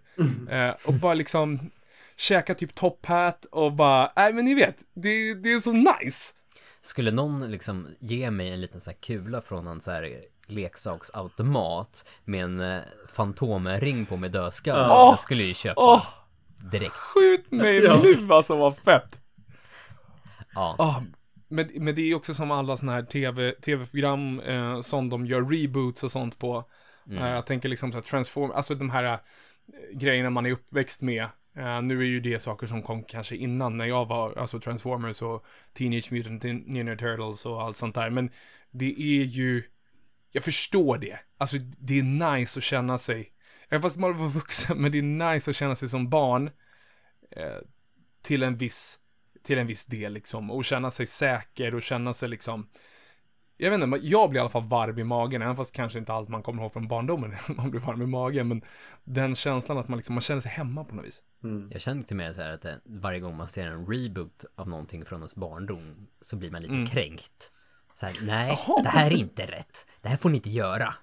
Eh, 0.50 0.76
och 0.86 0.94
bara 0.94 1.14
liksom 1.14 1.60
käka 2.16 2.54
typ 2.54 2.76
top 2.76 3.06
hat 3.06 3.46
och 3.46 3.74
bara, 3.74 4.12
nej 4.16 4.34
men 4.34 4.46
ni 4.46 4.54
vet, 4.54 4.86
det, 4.94 5.34
det 5.34 5.54
är 5.54 5.60
så 5.60 5.72
nice. 5.72 6.34
Skulle 6.82 7.12
någon 7.12 7.52
liksom 7.52 7.88
ge 8.00 8.32
mig 8.32 8.50
en 8.50 8.62
liten 8.62 8.82
så 8.82 8.90
här 8.90 8.98
kula 8.98 9.42
från 9.42 9.68
en 9.68 9.82
så 9.82 9.92
här 9.92 10.16
leksaksautomat 10.48 12.06
med 12.26 12.44
en 12.44 12.60
eh, 12.60 12.82
fantomring 13.14 14.06
på 14.06 14.18
med 14.18 14.32
dödskalle, 14.32 14.82
Ja. 14.82 15.08
jag 15.10 15.20
skulle 15.20 15.44
ju 15.44 15.54
köpa 15.54 15.82
Åh, 15.82 16.04
direkt. 16.72 16.92
skjut 16.94 17.52
mig 17.52 17.76
Ja. 17.84 18.02
nu 18.04 18.34
alltså, 18.34 18.56
vad 18.56 18.78
fett. 18.78 19.20
Ja, 20.56 20.76
Ah, 20.80 21.02
men, 21.48 21.70
men 21.76 21.96
det 21.96 22.02
är 22.12 22.16
också 22.16 22.34
som 22.34 22.52
alla 22.52 22.78
såna 22.78 22.92
här 22.92 23.04
TV, 23.04 23.52
tv-program 23.52 24.40
eh, 24.40 24.80
som 24.80 25.10
de 25.10 25.26
gör 25.26 25.42
reboots 25.42 26.04
och 26.04 26.12
sånt 26.12 26.40
på. 26.40 26.64
Eh, 27.12 27.28
jag 27.28 27.46
tänker 27.46 27.70
liksom 27.70 27.92
så 27.92 27.98
här 27.98 28.04
transform, 28.04 28.52
alltså 28.52 28.76
de 28.76 28.90
här 28.90 29.04
eh, 29.04 29.18
grejerna 29.94 30.30
man 30.30 30.46
är 30.46 30.52
uppväxt 30.52 31.02
med. 31.02 31.24
Eh, 31.58 31.82
nu 31.82 32.00
är 32.00 32.06
ju 32.06 32.20
det 32.20 32.40
saker 32.40 32.68
som 32.68 32.82
kom 32.84 33.04
kanske 33.04 33.36
innan 33.36 33.78
när 33.78 33.86
jag 33.86 34.06
var, 34.06 34.38
alltså 34.38 34.60
Transformers 34.60 35.22
och 35.22 35.46
Teenage 35.74 36.12
Mutant 36.12 36.44
Ninja 36.44 36.96
Turtles 36.96 37.46
och 37.46 37.62
allt 37.62 37.78
sånt 37.78 37.96
där. 37.96 38.10
Men 38.10 38.30
det 38.72 39.02
är 39.02 39.24
ju, 39.24 39.64
jag 40.34 40.44
förstår 40.44 40.98
det. 40.98 41.20
Alltså 41.38 41.58
det 41.78 42.00
är 42.00 42.04
nice 42.04 42.60
att 42.60 42.64
känna 42.64 42.98
sig, 42.98 43.34
även 43.70 43.82
fast 43.82 43.98
man 43.98 44.18
var 44.18 44.30
vuxen, 44.30 44.82
men 44.82 44.92
det 44.92 44.98
är 44.98 45.32
nice 45.34 45.52
att 45.52 45.56
känna 45.56 45.76
sig 45.76 45.90
som 45.90 46.10
barn. 46.10 46.50
Eh, 47.36 47.58
till 48.22 48.44
en 48.44 48.56
viss, 48.56 49.00
till 49.44 49.58
en 49.58 49.68
viss 49.68 49.86
del 49.86 50.14
liksom. 50.14 50.52
Och 50.52 50.66
känna 50.66 50.92
sig 50.92 51.08
säker 51.08 51.76
och 51.76 51.82
känna 51.82 52.14
sig 52.14 52.30
liksom, 52.30 52.68
jag 53.58 53.72
vet 53.72 53.84
inte, 53.84 54.00
jag 54.08 54.30
blir 54.30 54.40
i 54.40 54.42
alla 54.42 54.50
fall 54.50 54.68
varm 54.68 55.00
i 55.00 55.04
magen, 55.04 55.42
även 55.42 55.56
fast 55.56 55.76
kanske 55.76 56.00
inte 56.00 56.14
allt 56.14 56.30
man 56.30 56.44
kommer 56.44 56.64
ihåg 56.64 56.74
från 56.74 56.88
barndomen, 56.88 57.34
man 57.58 57.72
blir 57.72 57.82
varm 57.82 58.02
i 58.02 58.06
magen, 58.06 58.48
men 58.48 58.62
den 59.04 59.36
känslan 59.36 59.78
att 59.78 59.88
man 59.88 59.98
liksom, 59.98 60.16
man 60.16 60.22
känner 60.22 60.42
sig 60.42 60.52
hemma 60.52 60.84
på 60.84 60.96
något 60.96 61.06
vis. 61.06 61.22
Mm. 61.44 61.70
Jag 61.72 61.82
känner 61.82 62.04
till 62.04 62.16
mer 62.16 62.34
så 62.34 62.42
här 62.42 62.50
att 62.50 62.62
det, 62.62 62.80
varje 62.86 63.20
gång 63.20 63.38
man 63.38 63.48
ser 63.48 63.68
en 63.68 63.88
reboot 63.88 64.46
av 64.56 64.70
någonting 64.70 65.06
från 65.06 65.20
ens 65.20 65.36
barndom 65.36 66.08
så 66.22 66.36
blir 66.36 66.52
man 66.52 66.62
lite 66.62 66.74
mm. 66.74 66.88
kränkt. 66.88 67.52
Så 67.94 68.06
här, 68.06 68.16
nej, 68.22 68.60
det 68.84 68.90
här 68.90 69.12
är 69.12 69.16
inte 69.16 69.44
rätt. 69.46 69.88
Det 70.02 70.10
här 70.10 70.18
får 70.18 70.30
ni 70.30 70.36
inte 70.36 70.50
göra. 70.50 70.94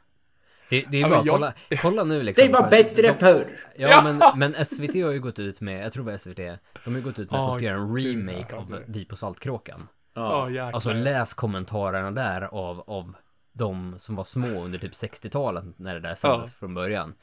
Det, 0.70 0.84
det 0.90 0.96
är 0.96 1.00
ja, 1.00 1.08
bara, 1.08 1.22
jag... 1.24 1.34
kolla, 1.34 1.52
kolla 1.82 2.04
nu 2.04 2.22
liksom. 2.22 2.46
Det 2.46 2.52
var 2.52 2.70
bättre 2.70 3.02
de, 3.02 3.12
förr! 3.12 3.46
Ja, 3.76 3.88
ja, 3.88 4.02
Men, 4.04 4.22
men 4.36 4.64
SVT 4.64 4.94
har 4.94 5.10
ju 5.10 5.20
gått 5.20 5.38
ut 5.38 5.60
med, 5.60 5.84
jag 5.84 5.92
tror 5.92 6.04
det 6.04 6.10
var 6.10 6.18
SVT, 6.18 6.36
de 6.36 6.90
har 6.90 6.96
ju 6.96 7.02
gått 7.02 7.18
ut 7.18 7.30
med 7.30 7.40
att 7.40 7.46
de 7.46 7.54
ska 7.54 7.64
göra 7.64 7.78
en 7.78 7.98
remake 7.98 8.56
av 8.56 8.78
Vi 8.86 9.04
på 9.04 9.16
Saltkråkan. 9.16 9.88
Ja. 10.14 10.70
alltså 10.72 10.92
läs 10.92 11.34
kommentarerna 11.34 12.10
där 12.10 12.42
av, 12.42 12.80
av 12.86 13.16
de 13.52 13.94
som 13.98 14.16
var 14.16 14.24
små 14.24 14.64
under 14.64 14.78
typ 14.78 14.92
60-talet 14.92 15.64
när 15.76 15.94
det 15.94 16.00
där 16.00 16.14
sändes 16.14 16.50
ja. 16.50 16.56
från 16.58 16.74
början. 16.74 17.14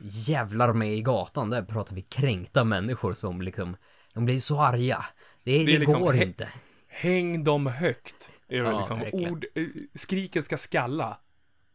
Jävlar 0.00 0.72
med 0.72 0.94
i 0.94 1.02
gatan, 1.02 1.50
där 1.50 1.62
pratar 1.62 1.94
vi 1.94 2.02
kränkta 2.02 2.64
människor 2.64 3.14
som 3.14 3.42
liksom, 3.42 3.76
de 4.14 4.24
blir 4.24 4.40
så 4.40 4.60
arga. 4.60 5.04
Det, 5.44 5.58
det, 5.58 5.72
det 5.72 5.78
liksom, 5.78 6.00
går 6.00 6.16
inte. 6.16 6.48
Häng 6.94 7.44
dem 7.44 7.66
högt. 7.66 8.32
Är 8.48 8.56
ja, 8.56 8.78
liksom, 8.78 9.02
ord, 9.12 9.46
eh, 9.54 9.66
skriken 9.94 10.42
ska 10.42 10.56
skalla. 10.56 11.18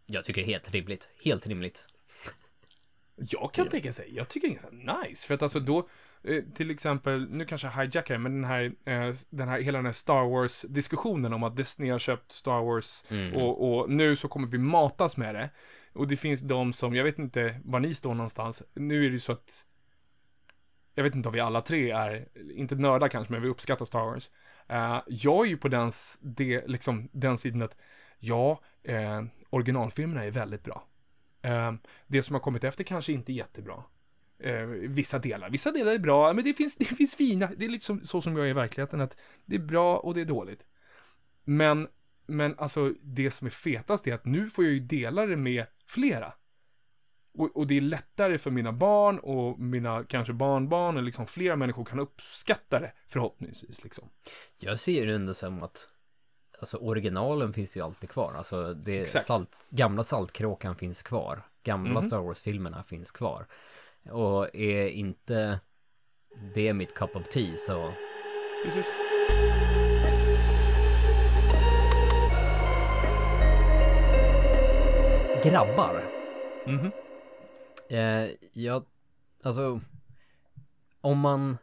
Jag 0.06 0.26
tycker 0.26 0.42
det 0.42 0.48
är 0.48 0.52
helt 0.52 0.72
rimligt. 0.72 1.10
Helt 1.24 1.48
rimligt. 1.48 1.88
Jag 3.16 3.54
kan 3.54 3.66
ja. 3.66 3.72
tänka 3.72 3.94
sig, 3.94 4.16
jag 4.16 4.30
tycker 4.30 4.48
det 4.48 4.56
är 4.56 5.04
nice, 5.04 5.28
för 5.28 5.34
att 5.34 5.42
alltså 5.42 5.60
då, 5.60 5.88
Eh, 6.24 6.44
till 6.54 6.72
exempel, 6.72 7.30
nu 7.30 7.46
kanske 7.46 7.68
jag 7.68 7.86
hijackar 7.86 8.18
men 8.18 8.42
den 8.42 8.44
här, 8.44 8.64
eh, 8.64 9.14
den 9.30 9.50
här, 9.50 9.60
hela 9.60 9.78
den 9.78 9.86
här 9.86 9.94
Star 9.94 10.30
Wars-diskussionen 10.30 11.34
om 11.34 11.44
att 11.44 11.58
Disney 11.58 11.90
har 11.90 12.00
köpt 12.00 12.32
Star 12.32 12.62
Wars 12.62 13.04
mm. 13.12 13.36
och, 13.36 13.80
och, 13.80 13.90
nu 13.90 14.16
så 14.16 14.28
kommer 14.28 14.48
vi 14.48 14.58
matas 14.58 15.18
med 15.18 15.36
det. 15.36 15.50
Och 15.94 16.08
det 16.08 16.18
finns 16.18 16.42
de 16.42 16.74
som, 16.74 16.96
jag 16.96 17.04
vet 17.04 17.20
inte 17.20 17.60
var 17.66 17.80
ni 17.80 17.94
står 17.94 18.14
någonstans, 18.14 18.64
nu 18.74 18.98
är 18.98 19.10
det 19.10 19.14
ju 19.14 19.20
så 19.20 19.32
att 19.32 19.66
jag 20.96 21.04
vet 21.04 21.16
inte 21.16 21.30
om 21.30 21.34
vi 21.34 21.40
alla 21.40 21.62
tre 21.62 21.92
är, 21.92 22.28
inte 22.56 22.76
nördar 22.76 23.08
kanske, 23.08 23.34
men 23.34 23.42
vi 23.42 23.50
uppskattar 23.50 23.86
Star 23.86 24.06
Wars. 24.06 24.32
Uh, 24.72 25.02
jag 25.08 25.46
är 25.46 25.50
ju 25.50 25.58
på 25.58 25.68
den, 25.68 25.92
det, 26.22 26.68
liksom, 26.68 27.10
den 27.12 27.38
sidan 27.38 27.62
att, 27.62 27.78
ja, 28.20 28.62
eh, 28.84 29.24
originalfilmerna 29.50 30.24
är 30.24 30.32
väldigt 30.32 30.64
bra. 30.64 30.88
Eh, 31.42 31.74
det 32.08 32.24
som 32.24 32.34
har 32.34 32.42
kommit 32.42 32.64
efter 32.64 32.84
kanske 32.84 33.14
inte 33.14 33.32
är 33.32 33.34
jättebra 33.34 33.84
eh, 34.40 34.62
vissa 34.68 35.20
delar. 35.20 35.50
Vissa 35.50 35.72
delar 35.72 35.92
är 35.92 36.00
bra, 36.00 36.34
men 36.34 36.44
det 36.44 36.54
finns, 36.54 36.78
det 36.78 36.86
finns 36.86 37.16
fina. 37.16 37.50
Det 37.58 37.66
är 37.66 37.70
lite 37.70 37.86
som, 37.86 38.04
så 38.04 38.22
som 38.22 38.38
jag 38.38 38.46
är 38.46 38.50
i 38.50 38.54
verkligheten, 38.54 39.02
att 39.02 39.22
det 39.46 39.56
är 39.56 39.60
bra 39.60 39.98
och 39.98 40.14
det 40.14 40.22
är 40.22 40.26
dåligt. 40.26 40.68
Men, 41.44 41.88
men 42.28 42.56
alltså, 42.58 42.94
det 43.02 43.32
som 43.32 43.46
är 43.46 43.52
fetast 43.52 44.08
är 44.08 44.14
att 44.14 44.26
nu 44.26 44.50
får 44.50 44.66
jag 44.66 44.74
ju 44.74 44.80
dela 44.80 45.26
det 45.26 45.38
med 45.38 45.66
flera. 45.88 46.34
Och, 47.38 47.58
och, 47.58 47.67
det 47.67 47.77
är 47.77 47.82
lättare 47.82 48.38
för 48.38 48.51
mina 48.51 48.72
barn 48.74 49.20
och 49.20 49.60
mina 49.60 50.03
kanske 50.03 50.34
barnbarn, 50.34 50.98
och 50.98 51.03
liksom 51.03 51.27
flera 51.27 51.56
människor 51.56 51.86
kan 51.86 52.00
uppskatta 52.00 52.79
det, 52.79 52.91
förhoppningsvis 53.08 53.84
liksom. 53.84 54.10
Jag 54.60 54.79
ser 54.79 55.06
det 55.06 55.15
ändå 55.15 55.34
som 55.34 55.63
att 55.63 55.89
Alltså 56.60 56.77
originalen 56.77 57.53
finns 57.53 57.77
ju 57.77 57.82
alltid 57.82 58.10
kvar, 58.10 58.34
alltså 58.38 58.74
det 58.74 59.06
salt, 59.06 59.70
gamla 59.72 60.03
Saltkråkan 60.03 60.75
finns 60.75 61.03
kvar, 61.03 61.46
gamla 61.63 61.91
mm 61.91 62.03
-hmm. 62.03 62.08
Star 62.08 62.20
Wars-filmerna 62.20 62.84
finns 62.84 63.12
kvar. 63.12 63.48
Och 64.12 64.56
är 64.56 64.88
inte 64.88 65.60
det 66.56 66.74
mitt 66.74 66.94
cup 66.94 67.15
of 67.15 67.27
tea 67.27 67.56
så... 67.56 67.94
Precis. 68.65 68.86
Grabbar. 75.44 76.03
Mm 76.65 76.91
eh, 77.89 78.29
jag, 78.53 78.86
alltså, 79.44 79.82
om 81.01 81.20
man 81.20 81.58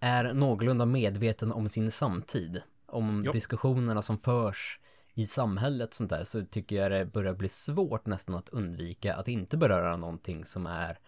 är 0.00 0.32
någorlunda 0.32 0.86
medveten 0.86 1.52
om 1.52 1.68
sin 1.68 1.90
samtid, 1.90 2.62
om 2.86 3.22
jo. 3.24 3.32
diskussionerna 3.32 4.02
som 4.02 4.18
förs 4.18 4.80
i 5.14 5.26
samhället 5.26 5.94
sånt 5.94 6.10
där, 6.10 6.24
så 6.24 6.44
tycker 6.44 6.76
jag 6.76 6.90
det 6.92 7.04
börjar 7.04 7.34
bli 7.34 7.48
svårt 7.48 8.06
nästan 8.06 8.34
att 8.34 8.48
undvika 8.48 9.14
att 9.14 9.28
inte 9.28 9.56
beröra 9.56 9.96
någonting 9.96 10.44
som 10.44 10.66
är 10.66 10.98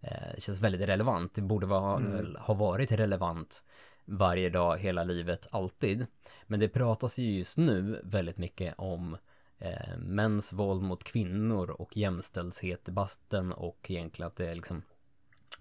Eh, 0.00 0.38
känns 0.38 0.62
väldigt 0.62 0.88
relevant. 0.88 1.34
Det 1.34 1.42
borde 1.42 1.66
vara, 1.66 1.96
mm. 1.96 2.36
ha 2.38 2.54
varit 2.54 2.92
relevant 2.92 3.64
varje 4.04 4.50
dag, 4.50 4.78
hela 4.78 5.04
livet, 5.04 5.46
alltid. 5.50 6.06
Men 6.46 6.60
det 6.60 6.68
pratas 6.68 7.18
ju 7.18 7.32
just 7.32 7.58
nu 7.58 8.00
väldigt 8.04 8.38
mycket 8.38 8.74
om 8.78 9.16
eh, 9.58 9.98
mäns 9.98 10.52
våld 10.52 10.82
mot 10.82 11.04
kvinnor 11.04 11.70
och 11.70 11.96
jämställdhetsdebatten 11.96 13.52
och 13.52 13.90
egentligen 13.90 14.26
att 14.26 14.36
det 14.36 14.54
liksom 14.54 14.82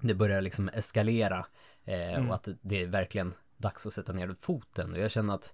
det 0.02 0.16
börjar 0.16 0.42
liksom 0.42 0.70
eskalera 0.70 1.46
eh, 1.84 2.14
mm. 2.14 2.30
och 2.30 2.36
att 2.36 2.48
det 2.62 2.82
är 2.82 2.88
verkligen 2.88 3.34
dags 3.58 3.88
att 3.88 3.94
sätta 3.94 4.14
ner 4.14 4.36
foten 4.40 4.92
och 4.92 5.00
jag 5.00 5.12
känner 5.12 5.36
att 5.36 5.54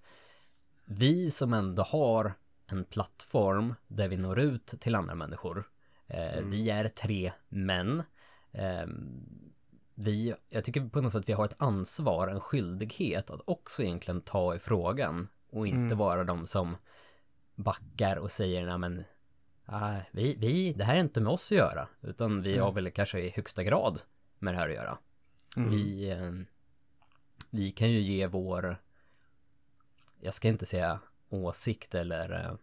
vi 0.86 1.32
som 1.32 1.54
ändå 1.54 1.84
har 1.84 2.34
en 2.68 2.84
plattform 2.84 3.76
där 3.88 4.10
vi 4.10 4.18
når 4.18 4.40
ut 4.40 4.66
till 4.66 4.96
andra 4.96 5.16
människor 5.16 5.64
eh, 6.08 6.38
mm. 6.38 6.50
vi 6.50 6.70
är 6.70 6.88
tre 6.88 7.32
män 7.50 8.04
eh, 8.52 8.88
vi, 9.96 10.36
jag 10.50 10.64
tycker 10.64 10.90
på 10.90 11.02
något 11.02 11.12
sätt 11.12 11.20
att 11.20 11.30
vi 11.30 11.34
har 11.34 11.46
ett 11.46 11.62
ansvar, 11.62 12.28
en 12.28 12.40
skyldighet 12.40 13.30
att 13.30 13.42
också 13.46 13.84
egentligen 13.84 14.22
ta 14.22 14.56
i 14.56 14.60
frågan 14.60 15.28
och 15.50 15.68
inte 15.68 15.78
mm. 15.78 15.98
vara 15.98 16.24
de 16.24 16.46
som 16.46 16.78
backar 17.56 18.16
och 18.16 18.32
säger 18.32 18.66
nej 18.66 18.78
men 18.78 19.04
äh, 19.68 19.98
vi, 20.12 20.36
vi, 20.40 20.74
det 20.74 20.84
här 20.84 20.96
är 20.96 21.00
inte 21.00 21.22
med 21.22 21.34
oss 21.34 21.52
att 21.52 21.58
göra 21.58 21.88
utan 22.02 22.42
vi 22.42 22.54
mm. 22.54 22.64
har 22.64 22.72
väl 22.72 22.92
kanske 22.92 23.20
i 23.20 23.30
högsta 23.30 23.64
grad 23.64 24.02
med 24.40 24.54
det 24.54 24.58
här 24.58 24.70
att 24.70 24.76
göra. 24.76 24.98
Mm. 25.58 25.70
Vi, 25.70 26.12
eh, 26.12 26.32
vi 27.50 27.72
kan 27.72 27.92
ju 27.92 28.00
ge 28.00 28.28
vår, 28.28 28.78
jag 30.20 30.34
ska 30.34 30.48
inte 30.48 30.66
säga 30.66 31.00
åsikt 31.30 31.96
eller 31.96 32.32
eh, 32.32 32.54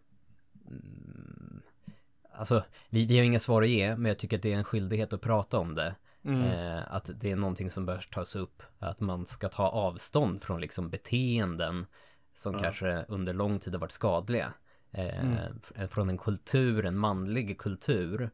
alltså, 2.33 2.63
vi, 2.89 3.05
vi 3.05 3.17
har 3.17 3.25
inga 3.25 3.39
svar 3.39 3.61
att 3.61 3.69
ge, 3.69 3.95
men 3.95 4.05
jag 4.05 4.17
tycker 4.17 4.37
att 4.37 4.43
det 4.43 4.53
är 4.53 4.57
en 4.57 4.63
skyldighet 4.63 5.13
att 5.13 5.21
prata 5.21 5.59
om 5.59 5.75
det. 5.75 5.95
Mm. 6.23 6.41
Eh, 6.41 6.93
att 6.93 7.09
det 7.15 7.31
är 7.31 7.35
någonting 7.35 7.69
som 7.69 7.85
bör 7.85 8.05
tas 8.11 8.35
upp, 8.35 8.63
att 8.79 9.01
man 9.01 9.25
ska 9.25 9.49
ta 9.49 9.67
avstånd 9.67 10.41
från 10.41 10.61
liksom 10.61 10.89
beteenden 10.89 11.85
som 12.33 12.53
ja. 12.53 12.59
kanske 12.59 13.05
under 13.07 13.33
lång 13.33 13.59
tid 13.59 13.73
har 13.73 13.79
varit 13.79 13.91
skadliga. 13.91 14.53
Eh, 14.91 15.25
mm. 15.25 15.89
Från 15.89 16.09
en 16.09 16.17
kultur, 16.17 16.85
en 16.85 16.97
manlig 16.97 17.57
kultur, 17.57 18.29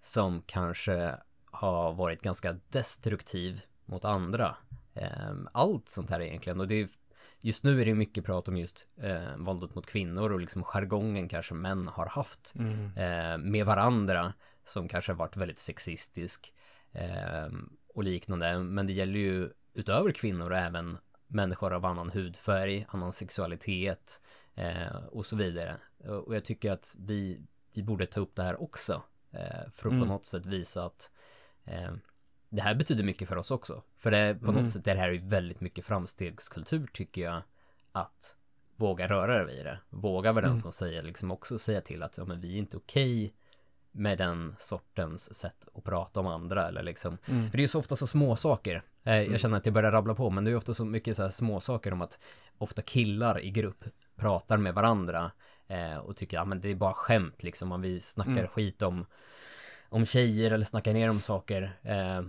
som 0.00 0.42
kanske 0.46 1.14
har 1.44 1.92
varit 1.92 2.22
ganska 2.22 2.56
destruktiv 2.68 3.60
mot 3.84 4.04
andra. 4.04 4.56
Eh, 4.94 5.32
allt 5.52 5.88
sånt 5.88 6.10
här 6.10 6.20
egentligen, 6.20 6.60
och 6.60 6.68
det 6.68 6.74
är 6.74 6.88
just 7.40 7.64
nu 7.64 7.80
är 7.80 7.84
det 7.84 7.94
mycket 7.94 8.24
prat 8.24 8.48
om 8.48 8.56
just 8.56 8.86
eh, 9.02 9.36
våldet 9.36 9.74
mot 9.74 9.86
kvinnor 9.86 10.32
och 10.32 10.40
liksom 10.40 10.64
jargongen 10.64 11.28
kanske 11.28 11.54
män 11.54 11.86
har 11.86 12.06
haft 12.06 12.54
mm. 12.58 12.84
eh, 12.96 13.38
med 13.38 13.66
varandra 13.66 14.32
som 14.64 14.88
kanske 14.88 15.12
har 15.12 15.16
varit 15.16 15.36
väldigt 15.36 15.58
sexistisk 15.58 16.52
eh, 16.92 17.48
och 17.94 18.04
liknande. 18.04 18.58
Men 18.58 18.86
det 18.86 18.92
gäller 18.92 19.18
ju 19.18 19.50
utöver 19.74 20.12
kvinnor 20.12 20.54
även 20.54 20.98
människor 21.26 21.72
av 21.72 21.86
annan 21.86 22.10
hudfärg, 22.10 22.86
annan 22.88 23.12
sexualitet 23.12 24.20
eh, 24.20 24.41
och 25.10 25.26
så 25.26 25.36
vidare. 25.36 25.76
Och 26.04 26.36
jag 26.36 26.44
tycker 26.44 26.70
att 26.70 26.96
vi, 26.98 27.40
vi 27.74 27.82
borde 27.82 28.06
ta 28.06 28.20
upp 28.20 28.34
det 28.34 28.42
här 28.42 28.62
också 28.62 29.02
eh, 29.32 29.70
för 29.70 29.88
att 29.88 29.92
mm. 29.92 30.00
på 30.00 30.08
något 30.08 30.24
sätt 30.24 30.46
visa 30.46 30.84
att 30.84 31.10
eh, 31.64 31.92
det 32.48 32.62
här 32.62 32.74
betyder 32.74 33.04
mycket 33.04 33.28
för 33.28 33.36
oss 33.36 33.50
också. 33.50 33.82
För 33.96 34.10
det, 34.10 34.38
på 34.40 34.50
mm. 34.50 34.62
något 34.62 34.72
sätt 34.72 34.86
är 34.86 34.94
det 34.94 35.00
här 35.00 35.20
väldigt 35.28 35.60
mycket 35.60 35.84
framstegskultur 35.84 36.86
tycker 36.92 37.22
jag. 37.22 37.42
Att 37.92 38.36
våga 38.76 39.08
röra 39.08 39.44
dig 39.44 39.56
vid 39.56 39.64
det. 39.64 39.78
Våga 39.90 40.32
vara 40.32 40.42
den 40.42 40.50
mm. 40.50 40.56
som 40.56 40.72
säger 40.72 41.02
liksom 41.02 41.30
också 41.30 41.58
säga 41.58 41.80
till 41.80 42.02
att 42.02 42.18
ja, 42.18 42.24
men 42.24 42.40
vi 42.40 42.54
är 42.54 42.58
inte 42.58 42.76
okej 42.76 43.24
okay 43.24 43.32
med 43.92 44.18
den 44.18 44.54
sortens 44.58 45.34
sätt 45.34 45.68
att 45.74 45.84
prata 45.84 46.20
om 46.20 46.26
andra 46.26 46.68
eller 46.68 46.82
liksom. 46.82 47.18
Mm. 47.28 47.50
För 47.50 47.56
det 47.56 47.60
är 47.60 47.62
ju 47.62 47.68
så 47.68 47.78
ofta 47.78 47.96
så 47.96 48.06
små 48.06 48.36
saker. 48.36 48.82
Eh, 49.04 49.14
jag 49.14 49.26
mm. 49.26 49.38
känner 49.38 49.56
att 49.56 49.66
jag 49.66 49.74
börjar 49.74 49.92
rabbla 49.92 50.14
på 50.14 50.30
men 50.30 50.44
det 50.44 50.50
är 50.50 50.56
ofta 50.56 50.74
så 50.74 50.84
mycket 50.84 51.16
så 51.16 51.22
här 51.22 51.30
små 51.30 51.60
saker 51.60 51.92
om 51.92 52.02
att 52.02 52.18
ofta 52.58 52.82
killar 52.82 53.40
i 53.40 53.50
grupp 53.50 53.84
pratar 54.22 54.58
med 54.58 54.74
varandra 54.74 55.30
eh, 55.66 55.96
och 55.96 56.16
tycker 56.16 56.36
ja 56.36 56.44
men 56.44 56.60
det 56.60 56.68
är 56.68 56.74
bara 56.74 56.94
skämt 56.94 57.42
liksom 57.42 57.72
om 57.72 57.80
vi 57.80 58.00
snackar 58.00 58.32
mm. 58.32 58.48
skit 58.48 58.82
om 58.82 59.06
om 59.88 60.04
tjejer 60.04 60.50
eller 60.50 60.64
snackar 60.64 60.94
ner 60.94 61.10
om 61.10 61.20
saker 61.20 61.78
eh, 61.82 62.22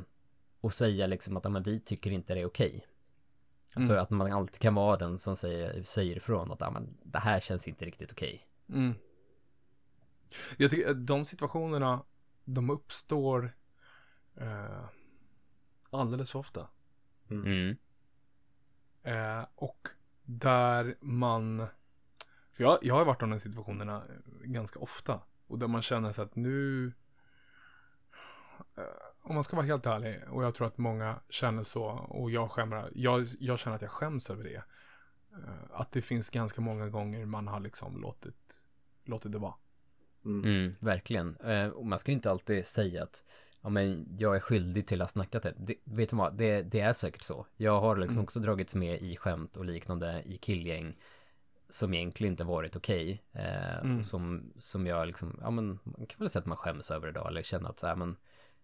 och 0.61 0.73
säga 0.73 1.07
liksom 1.07 1.37
att 1.37 1.43
ja, 1.43 1.49
men 1.49 1.63
vi 1.63 1.79
tycker 1.79 2.11
inte 2.11 2.33
det 2.33 2.41
är 2.41 2.45
okej. 2.45 2.85
Alltså 3.75 3.93
att 3.93 4.09
man 4.09 4.31
alltid 4.31 4.61
kan 4.61 4.75
vara 4.75 4.97
den 4.97 5.19
som 5.19 5.35
säger, 5.35 5.83
säger 5.83 6.15
ifrån 6.15 6.51
att 6.51 6.61
ja, 6.61 6.71
men 6.71 6.97
det 7.03 7.19
här 7.19 7.39
känns 7.39 7.67
inte 7.67 7.85
riktigt 7.85 8.11
okej. 8.11 8.41
Mm. 8.69 8.93
Jag 10.57 10.71
tycker 10.71 10.89
att 10.89 11.07
de 11.07 11.25
situationerna, 11.25 12.03
de 12.45 12.69
uppstår 12.69 13.55
eh, 14.35 14.85
alldeles 15.89 16.31
för 16.31 16.39
ofta. 16.39 16.67
Mm. 17.29 17.77
Eh, 19.03 19.45
och 19.55 19.87
där 20.23 20.95
man... 21.01 21.67
För 22.53 22.63
jag, 22.63 22.79
jag 22.81 22.95
har 22.95 23.05
varit 23.05 23.23
i 23.23 23.25
de 23.25 23.39
situationerna 23.39 24.03
ganska 24.43 24.79
ofta. 24.79 25.19
Och 25.47 25.59
där 25.59 25.67
man 25.67 25.81
känner 25.81 26.11
sig 26.11 26.23
att 26.23 26.35
nu... 26.35 26.87
Eh, 28.77 28.83
om 29.21 29.35
man 29.35 29.43
ska 29.43 29.55
vara 29.55 29.65
helt 29.65 29.85
ärlig, 29.85 30.21
och 30.29 30.43
jag 30.43 30.55
tror 30.55 30.67
att 30.67 30.77
många 30.77 31.19
känner 31.29 31.63
så, 31.63 31.83
och 31.85 32.31
jag 32.31 32.51
skämmer, 32.51 32.91
jag, 32.95 33.27
jag 33.39 33.59
känner 33.59 33.75
att 33.75 33.81
jag 33.81 33.91
skäms 33.91 34.29
över 34.29 34.43
det. 34.43 34.63
Eh, 35.33 35.71
att 35.71 35.91
det 35.91 36.01
finns 36.01 36.29
ganska 36.29 36.61
många 36.61 36.89
gånger 36.89 37.25
man 37.25 37.47
har 37.47 37.59
liksom 37.59 38.01
låtit, 38.01 38.67
låtit 39.05 39.31
det 39.31 39.37
vara. 39.37 39.53
Mm, 40.25 40.75
verkligen. 40.79 41.35
Eh, 41.35 41.67
och 41.67 41.85
man 41.85 41.99
ska 41.99 42.11
ju 42.11 42.15
inte 42.15 42.31
alltid 42.31 42.65
säga 42.65 43.03
att 43.03 43.23
ja, 43.61 43.69
men 43.69 44.07
jag 44.17 44.35
är 44.35 44.39
skyldig 44.39 44.87
till 44.87 45.01
att 45.01 45.07
ha 45.07 45.11
snackat 45.11 45.43
det. 45.43 45.53
det 45.57 45.75
vet 45.83 46.09
du 46.09 46.15
vad, 46.15 46.37
det, 46.37 46.61
det 46.61 46.79
är 46.79 46.93
säkert 46.93 47.21
så. 47.21 47.47
Jag 47.57 47.81
har 47.81 47.97
liksom 47.97 48.19
också 48.19 48.39
dragits 48.39 48.75
med 48.75 49.01
i 49.01 49.15
skämt 49.15 49.57
och 49.57 49.65
liknande 49.65 50.21
i 50.25 50.37
killgäng 50.37 50.95
som 51.73 51.93
egentligen 51.93 52.33
inte 52.33 52.43
varit 52.43 52.75
okej. 52.75 53.23
eh, 53.31 54.01
som, 54.01 54.53
som 54.57 54.87
jag 54.87 55.07
liksom, 55.07 55.39
ja 55.41 55.51
men 55.51 55.79
man 55.83 56.05
kan 56.07 56.19
väl 56.19 56.29
säga 56.29 56.39
att 56.39 56.45
man 56.45 56.57
skäms 56.57 56.91
över 56.91 57.07
idag 57.07 57.27
eller 57.27 57.41
känner 57.41 57.69
att 57.69 57.79
så 57.79 57.87
här, 57.87 57.95
men 57.95 58.15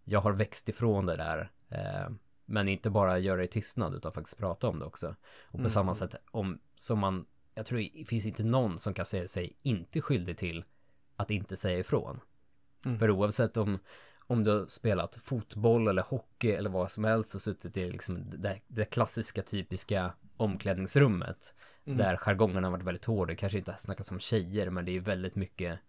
jag 0.04 0.20
har 0.20 0.34
växt 0.34 0.70
ifrån 0.70 1.06
det 1.06 1.16
där. 1.16 1.52
Eh, 1.70 2.10
men 2.46 2.68
inte 2.68 2.90
bara 2.90 3.20
göra 3.20 3.38
det 3.38 3.44
i 3.44 3.48
tystnad 3.48 3.96
utan 3.96 4.12
faktiskt 4.12 4.38
prata 4.38 4.68
om 4.68 4.80
det 4.80 4.86
också. 4.86 5.16
Och 5.52 5.64
på 5.64 5.70
samma 5.70 5.96
sätt 5.96 6.16
om, 6.32 6.60
som 6.76 7.00
man, 7.00 7.26
jag 7.56 7.66
tror 7.66 7.80
det 7.80 8.06
finns 8.08 8.26
inte 8.26 8.44
någon 8.44 8.80
som 8.80 8.94
kan 8.94 9.06
säga 9.06 9.28
sig 9.28 9.58
inte 9.62 10.02
skyldig 10.02 10.38
till 10.38 10.64
att 11.16 11.32
inte 11.32 11.56
säga 11.56 11.80
ifrån. 11.80 12.20
För 13.00 13.12
oavsett 13.12 13.58
om, 13.58 13.80
om 14.28 14.44
du 14.44 14.52
har 14.52 14.66
spelat 14.68 15.16
fotboll 15.16 15.88
eller 15.88 16.02
hockey 16.02 16.52
eller 16.52 16.70
vad 16.70 16.92
som 16.92 17.04
helst 17.04 17.36
och 17.36 17.42
suttit 17.42 17.78
i 17.78 17.90
liksom 17.90 18.18
det, 18.30 18.60
det 18.68 18.86
klassiska 18.86 19.42
typiska 19.42 20.14
omklädningsrummet 20.38 21.56
där 21.98 22.18
jargongen 22.18 22.64
har 22.64 22.72
varit 22.72 22.84
väldigt 22.84 23.06
hård. 23.06 23.28
Det 23.28 23.36
kanske 23.36 23.58
inte 23.58 23.76
snackas 23.78 24.12
om 24.12 24.20
tjejer 24.20 24.70
men 24.70 24.86
det 24.86 24.92
är 24.92 24.94
ju 24.94 25.00
väldigt 25.00 25.36
mycket 25.36 25.80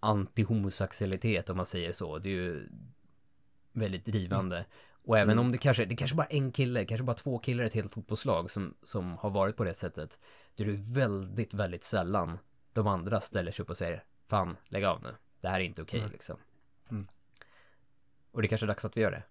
anti-homosexualitet 0.00 1.50
om 1.50 1.56
man 1.56 1.66
säger 1.66 1.92
så. 1.92 2.18
Det 2.18 2.28
är 2.28 2.32
ju 2.32 2.68
väldigt 3.72 4.04
drivande. 4.04 4.66
Och 5.04 5.18
även 5.18 5.38
om 5.38 5.52
det 5.52 5.58
kanske, 5.58 5.84
det 5.84 5.96
kanske 5.96 6.16
bara 6.16 6.26
är 6.26 6.36
en 6.36 6.52
kille, 6.52 6.84
kanske 6.84 7.04
bara 7.04 7.16
två 7.16 7.38
killar 7.38 7.64
i 7.64 7.66
ett 7.66 7.74
helt 7.74 7.92
fotbollslag 7.92 8.50
som, 8.50 8.74
som 8.82 9.18
har 9.18 9.30
varit 9.30 9.56
på 9.56 9.64
det 9.64 9.74
sättet. 9.74 10.18
Då 10.56 10.64
är 10.64 10.66
det 10.66 10.94
väldigt, 10.94 11.54
väldigt 11.54 11.84
sällan 11.84 12.38
de 12.72 12.86
andra 12.86 13.20
ställer 13.20 13.52
sig 13.52 13.62
upp 13.62 13.70
och 13.70 13.76
säger 13.76 14.04
Fan, 14.26 14.56
lägg 14.68 14.84
av 14.84 15.02
nu. 15.02 15.14
Det 15.40 15.48
här 15.48 15.60
är 15.60 15.64
inte 15.64 15.82
okej 15.82 16.04
liksom. 16.12 16.36
Och 18.32 18.42
det 18.42 18.46
är 18.46 18.48
kanske 18.48 18.64
är 18.64 18.68
dags 18.68 18.84
att 18.84 18.96
vi 18.96 19.00
gör 19.00 19.10
det. 19.10 19.22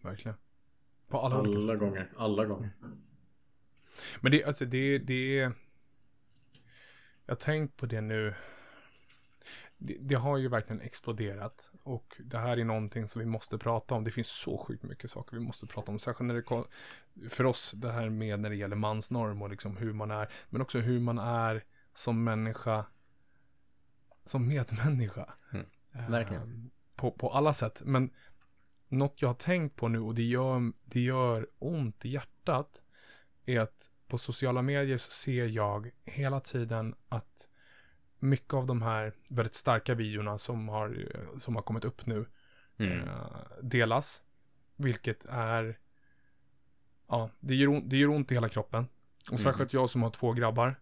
Verkligen. 0.00 0.36
På 1.08 1.18
alla 1.18 1.40
olika 1.40 1.60
sätt. 1.60 1.70
Alla 1.70 1.76
gånger. 1.76 2.12
Alla 2.16 2.44
gånger. 2.44 2.70
Men 4.20 4.32
det, 4.32 4.44
alltså 4.44 4.64
det, 4.64 4.98
det. 4.98 5.50
Jag 7.26 7.40
tänkt 7.40 7.76
på 7.76 7.86
det 7.86 8.00
nu. 8.00 8.34
Det, 9.78 9.96
det 10.00 10.14
har 10.14 10.38
ju 10.38 10.48
verkligen 10.48 10.80
exploderat. 10.80 11.72
Och 11.82 12.16
det 12.18 12.38
här 12.38 12.56
är 12.56 12.64
någonting 12.64 13.08
som 13.08 13.20
vi 13.20 13.26
måste 13.26 13.58
prata 13.58 13.94
om. 13.94 14.04
Det 14.04 14.10
finns 14.10 14.28
så 14.28 14.58
sjukt 14.58 14.82
mycket 14.82 15.10
saker 15.10 15.36
vi 15.36 15.42
måste 15.42 15.66
prata 15.66 15.92
om. 15.92 15.98
Särskilt 15.98 16.26
när 16.26 16.34
det 16.34 17.28
för 17.28 17.46
oss, 17.46 17.72
det 17.72 17.92
här 17.92 18.10
med 18.10 18.40
när 18.40 18.50
det 18.50 18.56
gäller 18.56 18.76
mansnorm 18.76 19.42
och 19.42 19.50
liksom 19.50 19.76
hur 19.76 19.92
man 19.92 20.10
är. 20.10 20.28
Men 20.50 20.62
också 20.62 20.78
hur 20.78 21.00
man 21.00 21.18
är 21.18 21.64
som 21.94 22.24
människa. 22.24 22.86
Som 24.24 24.48
medmänniska. 24.48 25.34
Verkligen. 26.08 26.64
Eh, 26.64 26.70
På, 26.96 27.10
på 27.10 27.30
alla 27.30 27.52
sätt. 27.52 27.82
Men 27.84 28.10
något 28.88 29.22
jag 29.22 29.28
har 29.28 29.34
tänkt 29.34 29.76
på 29.76 29.88
nu 29.88 30.00
och 30.00 30.14
det 30.14 30.22
gör, 30.22 30.72
det 30.84 31.00
gör 31.00 31.48
ont 31.58 32.04
i 32.04 32.08
hjärtat 32.08 32.83
är 33.46 33.60
att 33.60 33.90
på 34.08 34.18
sociala 34.18 34.62
medier 34.62 34.98
så 34.98 35.10
ser 35.10 35.46
jag 35.46 35.90
hela 36.04 36.40
tiden 36.40 36.94
att 37.08 37.48
mycket 38.18 38.54
av 38.54 38.66
de 38.66 38.82
här 38.82 39.14
väldigt 39.30 39.54
starka 39.54 39.94
videorna 39.94 40.38
som 40.38 40.68
har, 40.68 41.08
som 41.38 41.54
har 41.54 41.62
kommit 41.62 41.84
upp 41.84 42.06
nu 42.06 42.26
eh, 42.78 43.06
delas. 43.62 44.22
Vilket 44.76 45.24
är, 45.24 45.78
ja, 47.08 47.30
det 47.40 47.54
gör, 47.54 47.82
det 47.84 47.96
gör 47.96 48.08
ont 48.08 48.32
i 48.32 48.34
hela 48.34 48.48
kroppen. 48.48 48.86
Och 49.30 49.40
särskilt 49.40 49.72
jag 49.72 49.90
som 49.90 50.02
har 50.02 50.10
två 50.10 50.32
grabbar. 50.32 50.80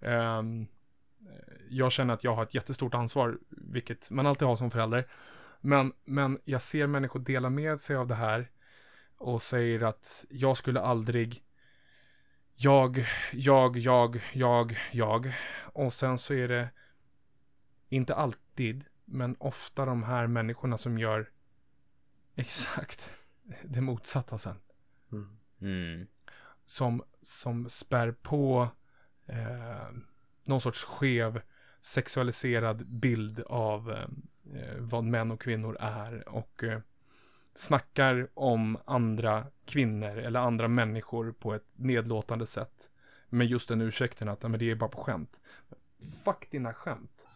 Ehm, 0.00 0.66
jag 1.68 1.92
känner 1.92 2.14
att 2.14 2.24
jag 2.24 2.34
har 2.34 2.42
ett 2.42 2.54
jättestort 2.54 2.94
ansvar, 2.94 3.38
vilket 3.48 4.10
man 4.10 4.26
alltid 4.26 4.48
har 4.48 4.56
som 4.56 4.70
förälder. 4.70 5.04
Men, 5.60 5.92
men 6.04 6.38
jag 6.44 6.62
ser 6.62 6.86
människor 6.86 7.20
dela 7.20 7.50
med 7.50 7.78
sig 7.78 7.96
av 7.96 8.06
det 8.06 8.14
här 8.14 8.50
och 9.18 9.42
säger 9.42 9.82
att 9.82 10.26
jag 10.30 10.56
skulle 10.56 10.80
aldrig 10.80 11.42
jag, 12.62 13.04
jag, 13.32 13.76
jag, 13.76 14.20
jag, 14.32 14.76
jag. 14.92 15.34
Och 15.72 15.92
sen 15.92 16.18
så 16.18 16.34
är 16.34 16.48
det 16.48 16.70
inte 17.88 18.14
alltid, 18.14 18.86
men 19.04 19.36
ofta 19.38 19.84
de 19.84 20.02
här 20.02 20.26
människorna 20.26 20.78
som 20.78 20.98
gör 20.98 21.30
exakt 22.34 23.14
det 23.62 23.80
motsatta 23.80 24.38
sen. 24.38 24.56
Mm. 25.60 26.06
Som, 26.64 27.02
som 27.22 27.68
spär 27.68 28.12
på 28.12 28.68
eh, 29.26 29.90
någon 30.44 30.60
sorts 30.60 30.84
skev 30.84 31.42
sexualiserad 31.80 32.86
bild 32.86 33.40
av 33.46 33.90
eh, 33.90 34.76
vad 34.78 35.04
män 35.04 35.30
och 35.30 35.40
kvinnor 35.40 35.76
är 35.80 36.28
och 36.28 36.64
eh, 36.64 36.80
snackar 37.54 38.28
om 38.34 38.78
andra 38.84 39.46
kvinnor 39.64 40.18
eller 40.18 40.40
andra 40.40 40.68
människor 40.68 41.32
på 41.32 41.54
ett 41.54 41.72
nedlåtande 41.74 42.46
sätt. 42.46 42.90
Med 43.28 43.46
just 43.46 43.68
den 43.68 43.80
ursäkten 43.80 44.28
att 44.28 44.42
"Ja, 44.42 44.48
men 44.48 44.60
det 44.60 44.70
är 44.70 44.74
bara 44.74 44.90
på 44.90 44.98
skämt. 44.98 45.40
Fuck 46.24 46.50
dina 46.50 46.74
skämt. 46.74 47.28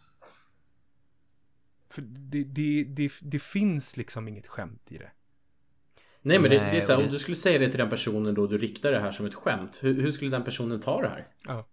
För 1.89 2.01
det, 2.01 2.43
det, 2.43 2.83
det, 2.83 3.11
det 3.21 3.41
finns 3.41 3.97
liksom 3.97 4.27
inget 4.27 4.47
skämt 4.47 4.91
i 4.91 4.97
det. 4.97 5.11
Nej 6.21 6.39
men 6.39 6.49
det, 6.51 6.61
Nej, 6.61 6.71
det 6.71 6.77
är 6.77 6.81
så 6.81 6.93
här, 6.93 7.05
om 7.05 7.11
du 7.11 7.19
skulle 7.19 7.35
säga 7.35 7.59
det 7.59 7.69
till 7.69 7.79
den 7.79 7.89
personen 7.89 8.33
då 8.33 8.47
du 8.47 8.57
riktar 8.57 8.91
det 8.91 8.99
här 8.99 9.11
som 9.11 9.25
ett 9.25 9.35
skämt. 9.35 9.79
Hur, 9.83 10.01
hur 10.01 10.11
skulle 10.11 10.31
den 10.31 10.43
personen 10.43 10.79
ta 10.79 11.01
det 11.01 11.09
här? 11.09 11.27
Ja. 11.47 11.67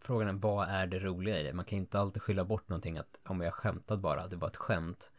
Frågan 0.00 0.28
är 0.28 0.32
vad 0.32 0.68
är 0.68 0.86
det 0.86 0.98
roliga 0.98 1.40
i 1.40 1.42
det? 1.42 1.52
Man 1.52 1.64
kan 1.64 1.78
inte 1.78 1.98
alltid 1.98 2.22
skylla 2.22 2.44
bort 2.44 2.68
någonting 2.68 2.98
att 2.98 3.20
om 3.28 3.40
jag 3.40 3.54
skämtat 3.54 4.00
bara, 4.00 4.26
det 4.26 4.36
var 4.36 4.48
ett 4.48 4.56
skämt. 4.56 5.12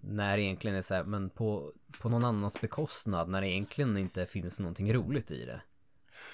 När 0.00 0.36
det 0.36 0.42
egentligen 0.42 0.76
är 0.76 0.82
så 0.82 0.94
här, 0.94 1.04
men 1.04 1.30
på, 1.30 1.72
på 2.00 2.08
någon 2.08 2.24
annans 2.24 2.60
bekostnad, 2.60 3.28
när 3.28 3.40
det 3.40 3.48
egentligen 3.48 3.96
inte 3.96 4.26
finns 4.26 4.60
någonting 4.60 4.94
roligt 4.94 5.30
i 5.30 5.44
det. 5.44 5.60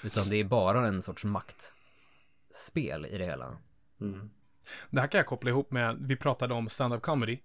Utan 0.05 0.29
det 0.29 0.35
är 0.35 0.43
bara 0.43 0.87
en 0.87 1.01
sorts 1.01 1.25
maktspel 1.25 3.05
i 3.05 3.17
det 3.17 3.25
hela. 3.25 3.57
Det 4.89 4.99
här 5.01 5.07
kan 5.07 5.17
jag 5.17 5.27
koppla 5.27 5.49
ihop 5.49 5.71
med, 5.71 5.97
vi 5.99 6.15
pratade 6.15 6.53
om 6.53 6.69
stand-up 6.69 7.01
comedy. 7.01 7.39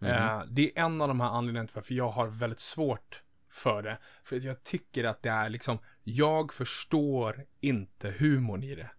Eh, 0.00 0.42
det 0.50 0.78
är 0.78 0.84
en 0.84 1.00
av 1.00 1.08
de 1.08 1.20
här 1.20 1.28
anledningarna 1.28 1.66
till 1.66 1.74
varför 1.74 1.94
jag 1.94 2.10
har 2.10 2.26
väldigt 2.26 2.60
svårt 2.60 3.22
för 3.50 3.82
det. 3.82 3.98
För 4.24 4.36
att 4.36 4.42
jag 4.42 4.62
tycker 4.62 5.04
att 5.04 5.22
det 5.22 5.30
är 5.30 5.48
liksom, 5.48 5.78
jag 6.02 6.52
förstår 6.52 7.46
inte 7.60 8.14
humorn 8.18 8.62
i 8.62 8.74
det. 8.74 8.90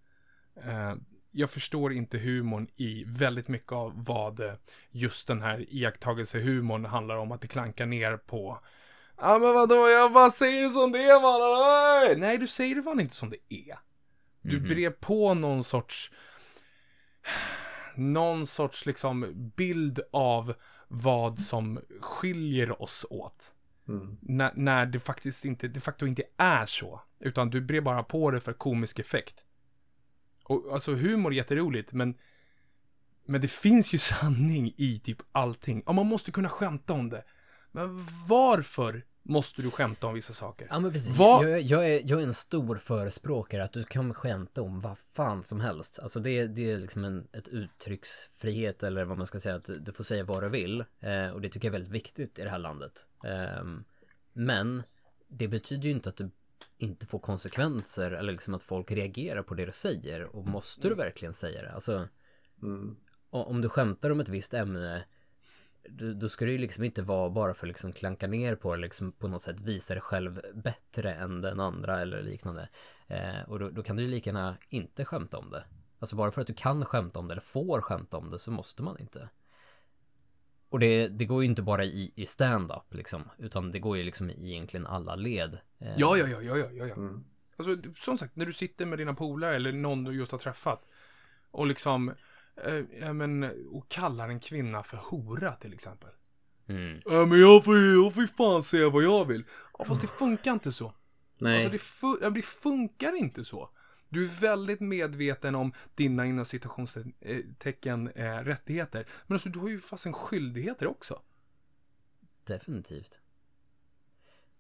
Eh, 0.63 0.95
jag 1.36 1.50
förstår 1.50 1.93
inte 1.93 2.17
humorn 2.17 2.67
i 2.76 3.04
väldigt 3.08 3.48
mycket 3.48 3.71
av 3.71 4.06
vad 4.06 4.39
eh, 4.39 4.54
just 4.91 5.28
den 5.28 5.41
här 5.41 5.65
iakttagelsehumorn 5.69 6.86
handlar 6.86 7.15
om. 7.15 7.32
Att 7.32 7.41
det 7.41 7.48
klankar 7.48 7.86
ner 7.86 8.17
på 8.17 8.60
Ja 9.17 9.39
men 9.39 9.54
vadå, 9.54 9.89
jag 9.89 10.13
bara 10.13 10.32
säger 10.32 10.62
det 10.62 10.69
som 10.69 10.91
det 10.91 11.00
är 11.00 11.21
mannen. 11.21 12.19
Nej, 12.19 12.38
du 12.38 12.48
säger 12.48 12.76
det 12.76 12.84
fan 12.84 13.00
inte 13.00 13.15
som 13.15 13.30
det 13.30 13.54
är. 13.56 13.76
Du 14.41 14.60
brer 14.60 14.89
på 14.89 15.34
någon 15.34 15.63
sorts 15.63 16.12
någon 17.95 18.45
sorts 18.45 18.86
liksom 18.86 19.34
bild 19.56 20.00
av 20.12 20.54
vad 20.88 21.39
som 21.39 21.80
skiljer 22.02 22.82
oss 22.82 23.06
åt. 23.10 23.54
När, 24.21 24.52
när 24.56 24.86
det 24.86 25.00
faktiskt 25.00 25.45
inte, 25.45 25.67
de 25.67 25.80
facto 25.80 26.08
inte 26.08 26.24
är 26.38 26.65
så. 26.65 27.02
Utan 27.19 27.50
du 27.50 27.62
brer 27.62 27.82
bara 27.82 28.04
på 28.04 28.32
det 28.32 28.39
för 28.41 28.54
komisk 28.54 29.00
effekt. 29.00 29.45
Och 30.48 30.74
alltså 30.74 30.94
humor 30.94 31.32
är 31.32 31.36
jätteroligt, 31.36 31.94
men 31.94 32.16
men 33.28 33.42
det 33.42 33.48
finns 33.52 33.94
ju 33.94 33.98
sanning 34.12 34.74
i 34.78 35.00
typ 35.00 35.18
allting. 35.32 35.84
Ja, 35.86 35.92
man 35.94 36.06
måste 36.06 36.32
kunna 36.32 36.50
skämta 36.50 36.94
om 36.94 37.10
det. 37.10 37.24
Men 37.72 38.06
varför 38.28 39.02
måste 39.24 39.62
du 39.62 39.72
skämta 39.72 40.08
om 40.08 40.14
vissa 40.14 40.34
saker. 40.34 40.68
Ja 40.70 40.80
men 40.80 40.92
precis. 40.92 41.18
Vad- 41.18 41.50
Jag, 41.50 41.62
jag, 41.62 41.90
är, 41.90 42.02
jag 42.06 42.20
är 42.22 42.24
en 42.28 42.34
stor 42.34 42.76
förespråkare 42.76 43.64
att 43.64 43.74
du 43.74 43.84
kan 43.84 44.14
skämta 44.14 44.62
om 44.62 44.82
vad 44.82 44.98
fan 44.98 45.44
som 45.44 45.60
helst. 45.62 46.00
Alltså 46.00 46.20
det, 46.20 46.48
det 46.48 46.72
är 46.72 46.78
liksom 46.80 47.04
en 47.04 47.28
ett 47.34 47.48
uttrycksfrihet 47.48 48.84
eller 48.84 49.06
vad 49.06 49.18
man 49.18 49.28
ska 49.28 49.40
säga 49.40 49.56
att 49.56 49.70
du, 49.86 49.92
får 49.94 50.04
säga 50.04 50.24
vad 50.24 50.44
du 50.44 50.50
vill. 50.50 50.84
Eh, 51.00 51.30
och 51.34 51.42
det 51.42 51.50
tycker 51.50 51.68
jag 51.68 51.76
är 51.76 51.80
väldigt 51.80 51.94
viktigt 51.94 52.40
i 52.40 52.44
det 52.44 52.50
här 52.50 52.60
landet. 52.60 53.08
Ehm, 53.24 53.84
men 54.34 54.84
det 55.28 55.48
betyder 55.48 55.84
ju 55.84 55.92
inte 55.92 56.10
att 56.10 56.16
du 56.18 56.32
inte 56.78 57.06
får 57.06 57.20
konsekvenser 57.20 58.12
eller 58.12 58.32
liksom 58.32 58.54
att 58.54 58.63
folk 58.63 58.91
reagerar 58.91 59.44
på 59.44 59.54
det 59.54 59.65
du 59.65 59.72
säger. 59.72 60.36
Och 60.36 60.48
måste 60.48 60.89
du 60.89 60.96
verkligen 60.96 61.34
säga 61.34 61.62
det? 61.62 61.72
Alltså 61.72 62.08
Mm. 62.62 62.96
om 63.30 63.62
du 63.62 63.70
skämtar 63.70 64.10
om 64.10 64.20
ett 64.20 64.30
visst 64.30 64.54
ämne 64.54 65.06
då, 65.89 66.13
då 66.13 66.30
ska 66.30 66.46
det 66.46 66.52
ju 66.52 66.58
liksom 66.58 66.84
inte 66.84 67.02
vara 67.02 67.30
bara 67.30 67.54
för 67.54 67.68
att 67.68 67.70
liksom 67.70 67.94
klanka 67.94 68.28
ner 68.28 68.56
på 68.56 68.76
det, 68.76 68.82
liksom 68.82 69.12
på 69.12 69.28
något 69.28 69.41
sätt 69.41 69.60
visa 69.60 69.94
dig 69.94 70.02
själv 70.02 70.41
bättre 70.54 71.13
än 71.13 71.41
den 71.41 71.60
andra 71.60 72.02
eller 72.02 72.22
liknande. 72.22 72.70
Eh, 73.08 73.44
och 73.48 73.60
då, 73.60 73.70
då 73.70 73.84
kan 73.84 73.96
du 73.96 74.04
ju 74.04 74.10
lika 74.10 74.30
gärna 74.30 74.58
inte 74.70 75.06
skämta 75.06 75.38
om 75.38 75.52
det. 75.52 75.63
Alltså 76.00 76.15
bara 76.15 76.32
för 76.32 76.41
att 76.41 76.48
du 76.48 76.54
kan 76.54 76.86
skämta 76.86 77.20
om 77.20 77.28
det 77.28 77.34
eller 77.34 77.41
får 77.41 77.82
skämta 77.82 78.18
om 78.18 78.30
det 78.30 78.39
så 78.39 78.52
måste 78.52 78.84
man 78.84 79.00
inte. 79.00 79.30
Och 80.70 80.80
det, 80.80 81.08
det 81.08 81.26
går 81.26 81.44
ju 81.44 81.50
inte 81.50 81.62
bara 81.62 81.84
i, 81.86 82.12
i 82.15 82.26
stand-up 82.26 82.94
liksom, 82.94 83.30
utan 83.38 83.72
det 83.72 83.80
går 83.80 83.98
ju 83.98 84.04
liksom 84.04 84.30
i 84.30 84.52
egentligen 84.52 84.86
alla 84.88 85.15
led. 85.15 85.58
Eh, 85.80 85.94
Ja, 85.98 86.18
ja, 86.18 86.28
ja, 86.28 86.42
ja, 86.42 86.58
ja, 86.58 86.70
ja. 86.74 86.86
ja. 86.88 86.94
Mm. 86.96 87.24
Alltså, 87.58 87.78
som 87.96 88.18
sagt, 88.18 88.36
när 88.36 88.46
du 88.46 88.54
sitter 88.54 88.86
med 88.86 88.98
dina 88.98 89.14
polare 89.14 89.56
eller 89.56 89.72
någon 89.72 90.04
du 90.04 90.12
just 90.14 90.32
har 90.32 90.40
träffat 90.40 90.88
och 91.52 91.68
liksom, 91.68 92.10
eh, 92.66 92.76
ja 93.00 93.14
men, 93.14 93.44
och 93.72 93.90
kallar 93.90 94.30
en 94.30 94.40
kvinna 94.40 94.84
för 94.84 94.98
hora 94.98 95.52
till 95.52 95.74
exempel. 95.74 96.10
Mm. 96.68 96.98
Ja, 97.06 97.26
men 97.26 97.40
jag 97.40 97.66
får, 97.66 97.76
jag 97.78 98.14
får 98.14 98.28
fan 98.28 98.64
säga 98.64 98.90
vad 98.90 99.04
jag 99.04 99.26
vill. 99.26 99.44
Ja, 99.78 99.86
fast 99.86 100.02
det 100.02 100.08
funkar 100.08 100.54
inte 100.54 100.72
så. 100.72 100.94
Nej. 101.38 101.54
Alltså, 101.56 101.70
det, 101.70 101.78
fu- 101.78 102.18
ja, 102.22 102.30
det 102.30 102.42
funkar 102.46 103.16
inte 103.16 103.46
så. 103.46 103.70
Du 104.10 104.26
är 104.26 104.42
väldigt 104.42 104.80
medveten 104.80 105.56
om 105.56 105.74
dina 105.96 106.26
inom 106.26 106.46
citationstecken 106.46 108.08
eh, 108.16 108.38
rättigheter. 108.38 109.06
Men 109.28 109.36
alltså, 109.36 109.50
du 109.50 109.60
har 109.60 109.70
ju 109.70 109.78
fast 109.80 110.06
en 110.06 110.14
skyldigheter 110.14 110.88
också. 110.88 111.22
Definitivt. 112.44 113.20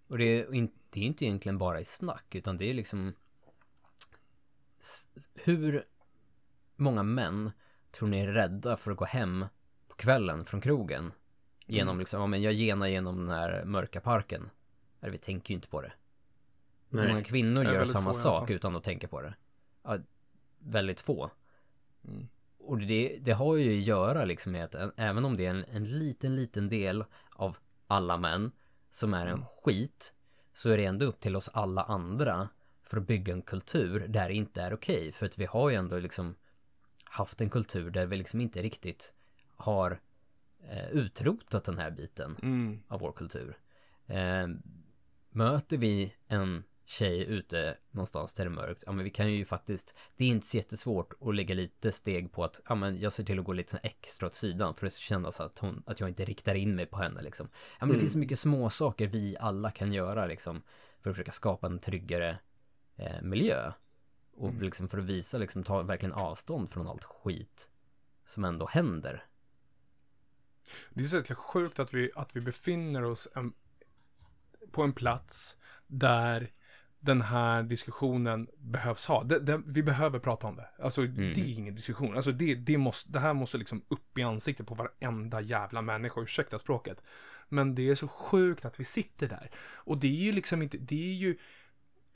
Och 0.07 0.17
det 0.17 0.25
är, 0.25 0.53
in- 0.53 0.71
det 0.89 0.99
är 0.99 1.03
inte 1.03 1.25
egentligen 1.25 1.57
bara 1.57 1.79
i 1.79 1.85
snack, 1.85 2.35
utan 2.35 2.57
det 2.57 2.69
är 2.69 2.73
liksom 2.73 3.13
hur 5.33 5.83
många 6.75 7.03
män 7.03 7.51
tror 7.91 8.09
ni 8.09 8.19
är 8.19 8.27
rädda 8.27 8.77
för 8.77 8.91
att 8.91 8.97
gå 8.97 9.05
hem 9.05 9.45
på 9.87 9.95
kvällen 9.95 10.45
från 10.45 10.61
krogen? 10.61 11.11
Genom 11.67 11.99
liksom, 11.99 12.21
ja 12.21 12.27
men 12.27 12.41
jag 12.41 12.53
genar 12.53 12.87
genom 12.87 13.25
den 13.25 13.29
här 13.29 13.65
mörka 13.65 14.01
parken. 14.01 14.49
Eller 15.01 15.11
vi 15.11 15.17
tänker 15.17 15.51
ju 15.51 15.55
inte 15.55 15.67
på 15.67 15.81
det. 15.81 15.93
Hur 16.89 16.97
många 16.97 17.13
Nej. 17.13 17.23
kvinnor 17.23 17.63
gör 17.63 17.85
samma 17.85 18.13
sak 18.13 18.49
utan 18.49 18.75
att 18.75 18.83
tänka 18.83 19.07
på 19.07 19.21
det? 19.21 19.35
Ja, 19.83 19.97
väldigt 20.59 20.99
få. 20.99 21.31
Mm. 22.07 22.27
Och 22.59 22.77
det, 22.77 23.17
det 23.21 23.31
har 23.31 23.55
ju 23.55 23.79
att 23.79 23.87
göra 23.87 24.25
liksom 24.25 24.51
med 24.51 24.63
att 24.63 24.75
en, 24.75 24.91
även 24.97 25.25
om 25.25 25.35
det 25.35 25.45
är 25.45 25.49
en, 25.49 25.65
en 25.71 25.99
liten, 25.99 26.35
liten 26.35 26.67
del 26.69 27.05
av 27.31 27.57
alla 27.87 28.17
män 28.17 28.51
som 28.95 29.13
är 29.13 29.27
en 29.27 29.45
skit 29.45 30.13
så 30.53 30.69
är 30.69 30.77
det 30.77 30.85
ändå 30.85 31.05
upp 31.05 31.19
till 31.19 31.35
oss 31.35 31.49
alla 31.53 31.83
andra 31.83 32.49
för 32.83 32.97
att 32.97 33.07
bygga 33.07 33.33
en 33.33 33.41
kultur 33.41 34.07
där 34.07 34.27
det 34.27 34.33
inte 34.35 34.61
är 34.61 34.73
okej. 34.73 35.11
För 35.11 35.25
att 35.25 35.37
vi 35.37 35.45
har 35.45 35.69
ju 35.69 35.75
ändå 35.75 35.99
liksom 35.99 36.35
haft 37.03 37.41
en 37.41 37.49
kultur 37.49 37.89
där 37.91 38.07
vi 38.07 38.17
liksom 38.17 38.41
inte 38.41 38.61
riktigt 38.61 39.13
har 39.55 39.99
eh, 40.69 40.89
utrotat 40.91 41.63
den 41.63 41.77
här 41.77 41.91
biten 41.91 42.37
Mm. 42.41 42.83
av 42.87 42.99
vår 42.99 43.11
kultur. 43.11 43.57
Eh, 44.07 44.47
möter 45.29 45.77
vi 45.77 46.13
en 46.27 46.63
tjej 46.85 47.25
ute 47.25 47.77
någonstans 47.91 48.33
där 48.33 48.45
det 48.45 48.49
är 48.49 48.55
mörkt, 48.55 48.83
ja 48.85 48.91
men 48.91 49.03
vi 49.03 49.09
kan 49.09 49.33
ju 49.33 49.45
faktiskt, 49.45 49.95
det 50.17 50.23
är 50.23 50.27
inte 50.27 50.47
så 50.47 50.57
jättesvårt 50.57 51.13
att 51.21 51.35
lägga 51.35 51.55
lite 51.55 51.91
steg 51.91 52.31
på 52.31 52.43
att, 52.43 52.61
ja 52.67 52.75
men 52.75 52.99
jag 52.99 53.13
ser 53.13 53.23
till 53.23 53.39
att 53.39 53.45
gå 53.45 53.53
lite 53.53 53.71
så 53.71 53.77
här 53.77 53.85
extra 53.85 54.27
åt 54.27 54.35
sidan 54.35 54.75
för 54.75 54.87
att 54.87 54.93
ska 54.93 55.03
kännas 55.03 55.39
att 55.39 55.59
hon, 55.59 55.83
att 55.85 55.99
jag 55.99 56.09
inte 56.09 56.25
riktar 56.25 56.55
in 56.55 56.75
mig 56.75 56.85
på 56.85 56.97
henne 56.97 57.21
liksom. 57.21 57.49
Ja 57.79 57.85
men 57.85 57.93
det 57.93 57.99
finns 57.99 58.13
så 58.13 58.19
mycket 58.19 58.39
små 58.39 58.69
saker 58.69 59.07
vi 59.07 59.37
alla 59.39 59.71
kan 59.71 59.93
göra 59.93 60.25
liksom 60.25 60.63
för 61.01 61.09
att 61.09 61.15
försöka 61.15 61.31
skapa 61.31 61.67
en 61.67 61.79
tryggare 61.79 62.39
eh, 62.95 63.21
miljö. 63.21 63.71
Och 64.37 64.53
liksom 64.53 64.87
för 64.87 64.97
att 64.97 65.05
visa, 65.05 65.37
liksom 65.37 65.63
ta 65.63 65.81
verkligen 65.81 66.13
avstånd 66.13 66.69
från 66.69 66.87
allt 66.87 67.03
skit 67.03 67.69
som 68.25 68.43
ändå 68.43 68.67
händer. 68.67 69.25
Det 70.89 71.03
är 71.03 71.07
så 71.07 71.15
jäkla 71.15 71.35
sjukt 71.35 71.79
att 71.79 71.93
vi, 71.93 72.11
att 72.15 72.35
vi 72.35 72.41
befinner 72.41 73.03
oss 73.03 73.27
en, 73.35 73.53
på 74.71 74.83
en 74.83 74.93
plats 74.93 75.57
där 75.87 76.51
den 77.05 77.21
här 77.21 77.63
diskussionen 77.63 78.47
behövs 78.57 79.07
ha. 79.07 79.23
Det, 79.23 79.39
det, 79.39 79.61
vi 79.65 79.83
behöver 79.83 80.19
prata 80.19 80.47
om 80.47 80.55
det. 80.55 80.67
Alltså, 80.83 81.01
det 81.01 81.41
är 81.41 81.59
ingen 81.59 81.75
diskussion. 81.75 82.15
Alltså, 82.15 82.31
det, 82.31 82.55
det, 82.55 82.77
måste, 82.77 83.11
det 83.11 83.19
här 83.19 83.33
måste 83.33 83.57
liksom 83.57 83.81
upp 83.87 84.17
i 84.17 84.23
ansiktet 84.23 84.67
på 84.67 84.75
varenda 84.75 85.41
jävla 85.41 85.81
människa. 85.81 86.21
Ursäkta 86.21 86.59
språket. 86.59 87.03
Men 87.49 87.75
det 87.75 87.89
är 87.89 87.95
så 87.95 88.07
sjukt 88.07 88.65
att 88.65 88.79
vi 88.79 88.83
sitter 88.83 89.27
där. 89.27 89.49
Och 89.75 89.97
det 89.97 90.07
är 90.07 90.23
ju 90.23 90.31
liksom 90.31 90.61
inte, 90.61 90.77
det 90.77 91.09
är 91.11 91.13
ju 91.13 91.37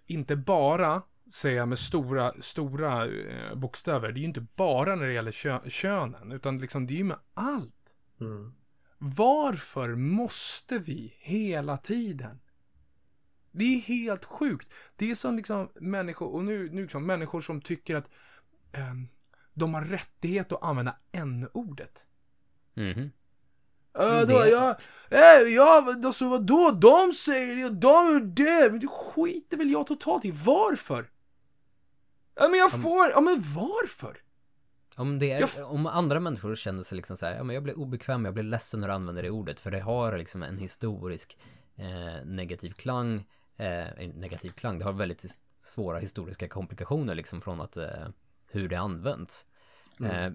inte 0.05 0.35
bara, 0.35 1.01
säger 1.31 1.57
jag 1.57 1.67
med 1.67 1.79
stora, 1.79 2.33
stora 2.39 3.05
eh, 3.05 3.55
bokstäver, 3.55 4.11
det 4.11 4.19
är 4.19 4.21
ju 4.21 4.27
inte 4.27 4.45
bara 4.55 4.95
när 4.95 5.07
det 5.07 5.13
gäller 5.13 5.31
kö, 5.31 5.59
könen, 5.69 6.31
utan 6.31 6.57
liksom 6.57 6.87
det 6.87 6.93
är 6.93 6.97
ju 6.97 7.03
med 7.03 7.19
allt. 7.33 7.95
Mm. 8.21 8.53
Varför 8.97 9.95
måste 9.95 10.77
vi 10.77 11.13
hela 11.19 11.77
tiden? 11.77 12.39
Det 13.51 13.63
är 13.75 13.79
helt 13.79 14.25
sjukt. 14.25 14.73
Det 14.95 15.11
är 15.11 15.15
som 15.15 15.35
liksom 15.35 15.69
människor, 15.75 16.33
och 16.33 16.43
nu, 16.43 16.69
nu 16.71 16.81
liksom 16.81 17.05
människor 17.05 17.41
som 17.41 17.61
tycker 17.61 17.95
att 17.95 18.09
ehm, 18.71 19.07
de 19.53 19.73
har 19.73 19.81
rättighet 19.81 20.51
att 20.51 20.63
använda 20.63 20.95
n-ordet. 21.11 22.07
Mhm. 22.73 23.11
Äh, 23.99 24.21
då, 24.27 24.45
ja, 24.51 24.77
äh, 25.09 25.53
ja, 25.55 25.95
alltså 26.05 26.29
vadå? 26.29 26.71
De 26.81 27.13
säger 27.13 27.55
det 27.55 27.65
och 27.65 27.73
de 27.73 28.11
gör 28.11 28.19
det. 28.19 28.71
Men 28.71 28.79
det 28.79 28.87
skiter 28.87 29.57
väl 29.57 29.71
jag 29.71 29.87
totalt 29.87 30.25
i. 30.25 30.31
Varför? 30.31 31.09
Ja, 32.35 32.47
men 32.47 32.59
jag 32.59 32.71
får, 32.71 33.09
ja 33.09 33.21
men 33.21 33.41
varför? 33.55 34.17
Om, 34.95 35.19
det 35.19 35.31
är, 35.31 35.39
Jag 35.39 35.71
om 35.71 35.85
andra 35.85 36.19
människor 36.19 36.55
känner 36.55 36.83
sig 36.83 36.95
liksom 36.95 37.17
så 37.17 37.25
här, 37.25 37.35
ja 37.35 37.43
men 37.43 37.53
jag 37.53 37.63
blir 37.63 37.79
obekväm, 37.79 38.25
jag 38.25 38.33
blir 38.33 38.43
ledsen 38.43 38.79
när 38.79 38.87
du 38.87 38.93
använder 38.93 39.23
det 39.23 39.29
ordet, 39.29 39.59
för 39.59 39.71
det 39.71 39.79
har 39.79 40.17
liksom 40.17 40.43
en 40.43 40.57
historisk 40.57 41.37
eh, 41.75 42.25
negativ 42.25 42.69
klang, 42.71 43.25
eh, 43.59 44.03
en 44.03 44.09
negativ 44.09 44.49
klang, 44.49 44.79
det 44.79 44.85
har 44.85 44.93
väldigt 44.93 45.25
svåra 45.59 45.97
historiska 45.99 46.47
komplikationer 46.47 47.15
liksom 47.15 47.41
från 47.41 47.61
att 47.61 47.77
eh, 47.77 48.07
hur 48.51 48.69
det 48.69 48.75
används. 48.75 49.45
Eh, 49.99 50.31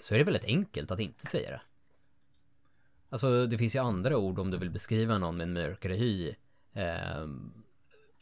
så 0.00 0.14
är 0.14 0.18
det 0.18 0.24
väldigt 0.24 0.44
enkelt 0.44 0.90
att 0.90 1.00
inte 1.00 1.26
säga 1.26 1.50
det. 1.50 1.60
Alltså 3.08 3.46
det 3.46 3.58
finns 3.58 3.76
ju 3.76 3.80
andra 3.80 4.16
ord 4.16 4.38
om 4.38 4.50
du 4.50 4.58
vill 4.58 4.70
beskriva 4.70 5.18
någon 5.18 5.36
med 5.36 5.44
en 5.48 5.54
mörkare 5.54 5.94
hy 5.94 6.34
eh, 6.72 7.22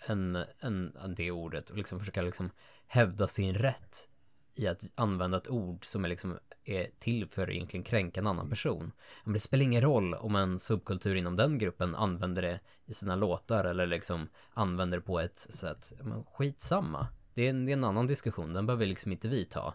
än, 0.07 0.45
än, 0.61 0.97
än 0.97 1.15
det 1.17 1.31
ordet 1.31 1.71
och 1.71 1.77
liksom 1.77 1.99
försöka 1.99 2.23
liksom 2.23 2.51
hävda 2.87 3.27
sin 3.27 3.55
rätt 3.55 4.09
i 4.55 4.67
att 4.67 4.93
använda 4.95 5.37
ett 5.37 5.51
ord 5.51 5.85
som 5.85 6.05
är 6.05 6.09
liksom 6.09 6.39
är 6.65 6.87
till 6.99 7.29
för 7.29 7.43
att 7.43 7.49
egentligen 7.49 7.85
kränka 7.85 8.21
en 8.21 8.27
annan 8.27 8.51
person. 8.51 8.93
Men 9.25 9.33
det 9.33 9.41
spelar 9.41 9.65
ingen 9.65 9.83
roll 9.83 10.15
om 10.15 10.37
en 10.37 10.59
subkultur 10.59 11.15
inom 11.15 11.37
den 11.37 11.59
gruppen 11.59 11.95
använder 11.95 12.43
det 12.43 12.61
i 12.87 12.95
sina 12.95 13.17
låtar 13.17 13.65
eller 13.65 13.87
liksom 13.87 14.29
använder 14.55 14.99
det 14.99 15.05
på 15.05 15.21
ett 15.21 15.37
sätt, 15.37 15.93
men 16.03 16.25
skitsamma. 16.25 17.09
Det 17.35 17.47
är, 17.47 17.51
en, 17.51 17.67
det 17.67 17.73
är 17.73 17.77
en 17.77 17.85
annan 17.85 18.07
diskussion, 18.07 18.53
den 18.53 18.67
behöver 18.67 18.87
liksom 18.87 19.13
inte 19.13 19.29
vi 19.29 19.45
ta. 19.45 19.75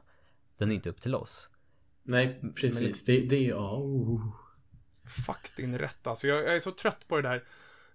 Den 0.58 0.72
är 0.72 0.76
inte 0.76 0.90
upp 0.90 1.02
till 1.02 1.16
oss. 1.16 1.50
Nej, 2.04 2.42
precis. 2.56 3.06
Det, 3.06 3.22
det 3.22 3.36
är... 3.36 3.50
Ja, 3.50 3.78
oh. 3.78 4.36
Fuck 5.26 5.56
din 5.58 5.78
rätt 5.78 6.08
alltså. 6.08 6.28
Jag, 6.28 6.44
jag 6.44 6.56
är 6.56 6.60
så 6.60 6.72
trött 6.72 7.08
på 7.08 7.16
det 7.16 7.22
där. 7.22 7.44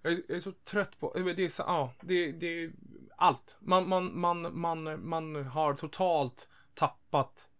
Jag 0.01 0.13
är, 0.13 0.19
jag 0.27 0.35
är 0.35 0.39
så 0.39 0.51
trött 0.51 0.99
på, 0.99 1.13
det 1.35 1.43
är 1.43 1.49
så, 1.49 1.63
ja, 1.67 1.93
det, 2.01 2.31
det 2.31 2.63
är 2.63 2.71
allt. 3.17 3.57
Man, 3.61 3.89
man, 3.89 4.19
man, 4.19 4.59
man, 4.59 5.09
man 5.09 5.45
har 5.45 5.73
totalt 5.73 6.49
tappat 6.73 7.50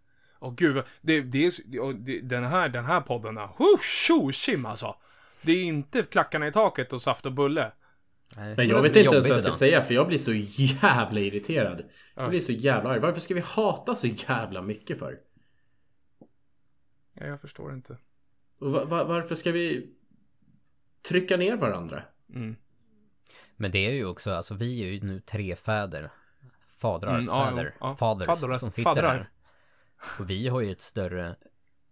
Åh 0.43 0.53
gud, 0.57 0.83
det, 1.01 1.21
det 1.21 1.45
är, 1.45 1.79
och 1.79 1.95
det, 1.95 2.19
den 2.21 2.43
här, 2.43 2.69
den 2.69 2.85
här 2.85 3.01
podden, 3.01 3.37
huh, 3.37 3.79
tjo, 3.81 4.31
tjim 4.31 4.65
alltså. 4.65 4.95
Det 5.41 5.51
är 5.51 5.63
inte 5.63 6.03
klackarna 6.03 6.47
i 6.47 6.51
taket 6.51 6.93
och 6.93 7.01
saft 7.01 7.25
och 7.25 7.31
bulle. 7.33 7.71
Nej, 8.37 8.55
Men 8.55 8.67
jag 8.67 8.81
vet 8.81 8.95
inte 8.95 8.99
ens 8.99 9.11
vad 9.27 9.35
jag 9.35 9.39
ska 9.41 9.47
idag. 9.47 9.53
säga 9.57 9.81
för 9.81 9.93
jag 9.93 10.07
blir 10.07 10.17
så 10.17 10.33
jävla 10.33 11.19
irriterad. 11.19 11.79
Ja. 12.15 12.21
Jag 12.21 12.29
blir 12.29 12.39
så 12.39 12.51
jävla 12.51 12.89
arg. 12.89 12.99
Varför 12.99 13.19
ska 13.21 13.33
vi 13.33 13.41
hata 13.55 13.95
så 13.95 14.07
jävla 14.07 14.61
mycket 14.61 14.99
för? 14.99 15.17
Ja, 17.13 17.25
jag 17.25 17.41
förstår 17.41 17.73
inte. 17.73 17.97
Och 18.61 18.71
va- 18.71 18.85
va- 18.85 19.03
varför 19.03 19.35
ska 19.35 19.51
vi 19.51 19.89
trycka 21.09 21.37
ner 21.37 21.55
varandra? 21.57 22.03
Mm. 22.35 22.55
Men 23.55 23.71
det 23.71 23.85
är 23.87 23.91
ju 23.91 24.05
också, 24.05 24.31
alltså 24.31 24.53
vi 24.55 24.83
är 24.83 24.87
ju 24.87 25.01
nu 25.01 25.19
tre 25.19 25.55
fäder. 25.55 26.11
Fadrar, 26.77 27.13
Mm, 27.15 27.25
ja, 27.25 27.49
fäder, 27.49 27.73
ja. 27.79 27.95
fathers 27.95 28.27
Faddrar- 28.27 28.53
som 28.55 28.71
sitter 28.71 28.83
faddrar. 28.83 29.09
här. 29.17 29.29
Och 30.19 30.29
vi 30.29 30.47
har 30.47 30.61
ju 30.61 30.71
ett 30.71 30.81
större 30.81 31.35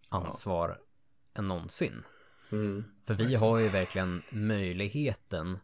ansvar 0.09 0.79
än 1.33 1.47
någonsin. 1.47 2.03
Mm. 2.51 2.83
För 3.05 3.13
vi 3.13 3.35
har 3.35 3.59
ju 3.59 3.69
verkligen 3.69 4.21
möjligheten 4.29 5.59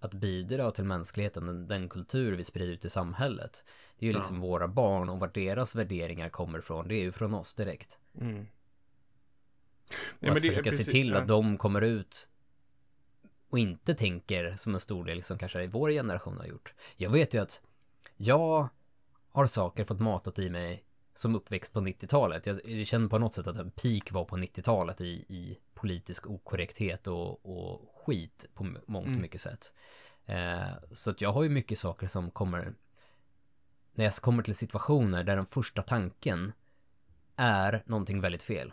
att 0.00 0.14
bidra 0.14 0.70
till 0.70 0.84
mänskligheten, 0.84 1.46
den, 1.46 1.66
den 1.66 1.88
kultur 1.88 2.36
vi 2.36 2.44
sprider 2.44 2.72
ut 2.72 2.84
i 2.84 2.90
samhället. 2.90 3.64
Det 3.98 4.06
är 4.06 4.10
ju 4.10 4.16
liksom 4.16 4.40
våra 4.40 4.68
barn 4.68 5.08
och 5.08 5.20
vart 5.20 5.34
deras 5.34 5.74
värderingar 5.74 6.28
kommer 6.28 6.58
ifrån, 6.58 6.88
det 6.88 6.94
är 6.94 7.02
ju 7.02 7.12
från 7.12 7.34
oss 7.34 7.54
direkt. 7.54 7.98
Mm. 8.20 8.46
Och 9.90 10.22
Nej, 10.22 10.30
att 10.30 10.40
försöka 10.42 10.70
precis- 10.70 10.86
se 10.86 10.92
till 10.92 11.08
ja. 11.08 11.18
att 11.18 11.28
de 11.28 11.58
kommer 11.58 11.82
ut 11.82 12.28
och 13.50 13.58
inte 13.58 13.94
tänker 13.94 14.56
som 14.56 14.74
en 14.74 14.80
stor 14.80 15.04
del 15.04 15.22
som 15.22 15.38
kanske 15.38 15.66
vår 15.66 15.90
generation 15.90 16.38
har 16.38 16.46
gjort. 16.46 16.74
Jag 16.96 17.10
vet 17.10 17.34
ju 17.34 17.38
att 17.38 17.62
jag 18.16 18.68
har 19.30 19.46
saker 19.46 19.84
fått 19.84 20.00
matat 20.00 20.38
i 20.38 20.50
mig 20.50 20.83
som 21.14 21.34
uppväxt 21.34 21.72
på 21.72 21.80
90-talet. 21.80 22.46
Jag, 22.46 22.60
jag 22.64 22.86
känner 22.86 23.08
på 23.08 23.18
något 23.18 23.34
sätt 23.34 23.46
att 23.46 23.56
en 23.56 23.70
peak 23.70 24.12
var 24.12 24.24
på 24.24 24.36
90-talet 24.36 25.00
i, 25.00 25.04
i 25.28 25.58
politisk 25.74 26.26
okorrekthet 26.26 27.06
och, 27.06 27.46
och 27.46 27.82
skit 28.04 28.46
på 28.54 28.64
mångt 28.64 28.86
och 28.86 29.06
Mm. 29.06 29.22
mycket 29.22 29.40
sätt. 29.40 29.74
Eh, 30.26 30.68
så 30.92 31.10
att 31.10 31.20
jag 31.20 31.32
har 31.32 31.42
ju 31.42 31.48
mycket 31.48 31.78
saker 31.78 32.06
som 32.06 32.30
kommer 32.30 32.74
när 33.94 34.04
jag 34.04 34.14
kommer 34.14 34.42
till 34.42 34.54
situationer 34.54 35.24
där 35.24 35.36
den 35.36 35.46
första 35.46 35.82
tanken 35.82 36.52
är 37.36 37.82
någonting 37.86 38.20
väldigt 38.20 38.42
fel. 38.42 38.72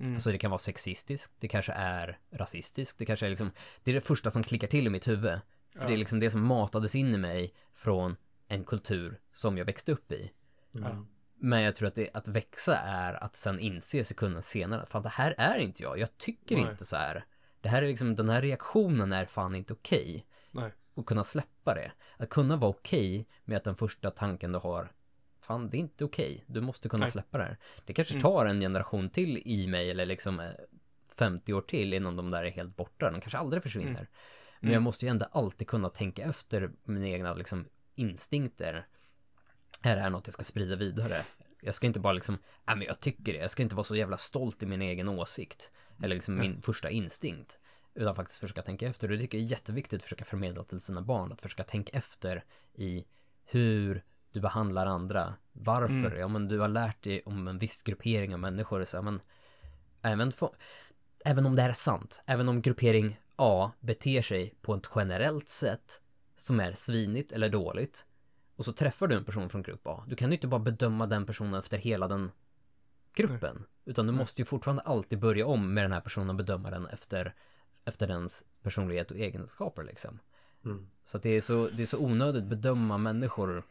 Mm. 0.00 0.14
Alltså 0.14 0.30
det 0.30 0.38
kan 0.38 0.50
vara 0.50 0.58
sexistiskt, 0.58 1.34
det 1.38 1.48
kanske 1.48 1.72
är 1.72 2.18
rasistiskt, 2.30 2.98
det 2.98 3.04
kanske 3.04 3.26
är 3.26 3.30
liksom, 3.30 3.50
det 3.84 3.90
är 3.90 3.94
det 3.94 4.00
första 4.00 4.30
som 4.30 4.42
klickar 4.42 4.68
till 4.68 4.86
i 4.86 4.90
mitt 4.90 5.08
huvud. 5.08 5.40
För 5.78 5.86
det 5.86 5.92
är 5.92 5.96
liksom 5.96 6.20
det 6.20 6.30
som 6.30 6.46
matades 6.46 6.94
in 6.94 7.14
i 7.14 7.18
mig 7.18 7.54
från 7.72 8.16
en 8.48 8.64
kultur 8.64 9.20
som 9.32 9.58
jag 9.58 9.64
växte 9.64 9.92
upp 9.92 10.12
i. 10.12 10.30
Mm. 10.78 11.06
Men 11.42 11.62
jag 11.62 11.74
tror 11.74 11.88
att 11.88 11.94
det, 11.94 12.10
att 12.14 12.28
växa 12.28 12.76
är 12.76 13.24
att 13.24 13.34
sen 13.36 13.58
inse 13.60 14.04
sekunden 14.04 14.42
senare, 14.42 14.86
fan 14.86 15.02
det 15.02 15.08
här 15.08 15.34
är 15.38 15.58
inte 15.58 15.82
jag, 15.82 15.98
jag 15.98 16.18
tycker 16.18 16.56
Nej. 16.56 16.70
inte 16.70 16.84
så 16.84 16.96
här. 16.96 17.24
Det 17.60 17.68
här 17.68 17.82
är 17.82 17.86
liksom, 17.86 18.14
den 18.14 18.28
här 18.28 18.42
reaktionen 18.42 19.12
är 19.12 19.26
fan 19.26 19.54
inte 19.54 19.72
okej. 19.72 20.26
Nej. 20.50 20.72
Och 20.94 21.06
kunna 21.06 21.24
släppa 21.24 21.74
det. 21.74 21.92
Att 22.16 22.28
kunna 22.28 22.56
vara 22.56 22.70
okej 22.70 23.26
med 23.44 23.56
att 23.56 23.64
den 23.64 23.76
första 23.76 24.10
tanken 24.10 24.52
du 24.52 24.58
har, 24.58 24.92
fan 25.40 25.70
det 25.70 25.76
är 25.76 25.78
inte 25.78 26.04
okej, 26.04 26.44
du 26.46 26.60
måste 26.60 26.88
kunna 26.88 27.04
Nej. 27.04 27.10
släppa 27.10 27.38
det 27.38 27.44
här. 27.44 27.58
Det 27.84 27.92
kanske 27.92 28.14
Mm. 28.14 28.22
tar 28.22 28.46
en 28.46 28.60
generation 28.60 29.10
till 29.10 29.42
i 29.44 29.66
mig 29.66 29.90
eller 29.90 30.06
liksom 30.06 30.40
eh, 30.40 30.50
50 31.16 31.52
år 31.52 31.60
till 31.62 31.94
innan 31.94 32.16
de 32.16 32.30
där 32.30 32.44
är 32.44 32.50
helt 32.50 32.76
borta, 32.76 33.10
de 33.10 33.20
kanske 33.20 33.38
aldrig 33.38 33.62
försvinner. 33.62 33.90
Mm. 34.00 34.06
Men 34.60 34.72
jag 34.72 34.82
måste 34.82 35.04
ju 35.06 35.10
ändå 35.10 35.26
alltid 35.32 35.68
kunna 35.68 35.88
tänka 35.88 36.22
efter 36.22 36.70
mina 36.84 37.06
egna 37.08 37.34
liksom 37.34 37.64
instinkter. 37.94 38.86
Är 39.82 39.96
det 39.96 40.02
här 40.02 40.10
något 40.10 40.26
jag 40.26 40.34
ska 40.34 40.44
sprida 40.44 40.76
vidare? 40.76 41.14
Jag 41.62 41.74
ska 41.74 41.86
inte 41.86 42.00
bara 42.00 42.12
liksom, 42.12 42.38
nej 42.66 42.76
men 42.76 42.86
jag 42.86 43.00
tycker 43.00 43.32
det, 43.32 43.38
jag 43.38 43.50
ska 43.50 43.62
inte 43.62 43.76
vara 43.76 43.84
så 43.84 43.96
jävla 43.96 44.16
stolt 44.16 44.62
i 44.62 44.66
min 44.66 44.82
egen 44.82 45.08
åsikt. 45.08 45.72
Eller 46.02 46.14
liksom 46.14 46.38
min 46.38 46.62
första 46.62 46.90
instinkt. 46.90 47.58
Utan 47.94 48.14
faktiskt 48.14 48.40
försöka 48.40 48.62
tänka 48.62 48.86
efter. 48.86 49.08
Och 49.08 49.14
det 49.14 49.20
tycker 49.20 49.38
jag 49.38 49.44
är 49.44 49.50
jätteviktigt 49.50 49.96
att 49.96 50.02
försöka 50.02 50.24
förmedla 50.24 50.64
till 50.64 50.80
sina 50.80 51.02
barn. 51.02 51.32
Att 51.32 51.42
försöka 51.42 51.62
tänka 51.62 51.98
efter 51.98 52.44
i 52.74 53.04
hur 53.44 54.04
du 54.32 54.40
behandlar 54.40 54.86
andra. 54.86 55.34
Varför? 55.52 56.16
Ja 56.16 56.28
men 56.28 56.48
du 56.48 56.58
har 56.58 56.68
lärt 56.68 57.02
dig 57.02 57.22
om 57.24 57.48
en 57.48 57.58
viss 57.58 57.82
gruppering 57.82 58.34
av 58.34 58.40
människor. 58.40 58.84
Så, 58.84 58.96
ja, 58.96 59.02
men, 59.02 59.20
även, 60.02 60.32
få, 60.32 60.54
även 61.24 61.46
om 61.46 61.56
det 61.56 61.62
här 61.62 61.68
är 61.68 61.74
sant. 61.74 62.20
Även 62.26 62.48
om 62.48 62.62
gruppering 62.62 63.20
A 63.36 63.72
beter 63.80 64.22
sig 64.22 64.54
på 64.62 64.74
ett 64.74 64.90
generellt 64.94 65.48
sätt 65.48 66.02
som 66.36 66.60
är 66.60 66.72
svinigt 66.72 67.32
eller 67.32 67.48
dåligt. 67.48 68.06
Och 68.60 68.66
så 68.66 68.72
träffar 68.72 69.06
du 69.06 69.16
en 69.16 69.24
person 69.24 69.48
från 69.48 69.62
grupp 69.62 69.86
A. 69.86 70.04
Du 70.06 70.16
kan 70.16 70.28
ju 70.28 70.34
inte 70.34 70.48
bara 70.48 70.60
bedöma 70.60 71.06
den 71.06 71.26
personen 71.26 71.54
efter 71.54 71.78
hela 71.78 72.08
den 72.08 72.30
gruppen. 73.14 73.64
Utan 73.84 74.06
du 74.06 74.12
måste 74.12 74.40
ju 74.40 74.44
fortfarande 74.44 74.82
alltid 74.82 75.18
börja 75.18 75.46
om 75.46 75.74
med 75.74 75.84
den 75.84 75.92
här 75.92 76.00
personen 76.00 76.30
och 76.30 76.36
bedöma 76.36 76.70
den 76.70 76.86
efter, 76.86 77.34
efter 77.84 78.06
dens 78.06 78.44
personlighet 78.62 79.10
och 79.10 79.16
egenskaper 79.16 79.84
liksom. 79.84 80.18
Mm. 80.64 80.86
Så 81.02 81.18
det 81.18 81.30
är 81.30 81.40
så, 81.40 81.68
det 81.68 81.82
är 81.82 81.86
så 81.86 81.98
onödigt 81.98 82.42
att 82.42 82.48
bedöma 82.48 82.98
människor 82.98 83.62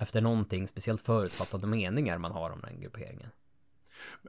efter 0.00 0.20
någonting, 0.20 0.66
speciellt 0.68 1.00
förutfattade 1.00 1.66
meningar 1.66 2.18
man 2.18 2.32
har 2.32 2.50
om 2.50 2.60
den 2.60 2.80
grupperingen. 2.80 3.30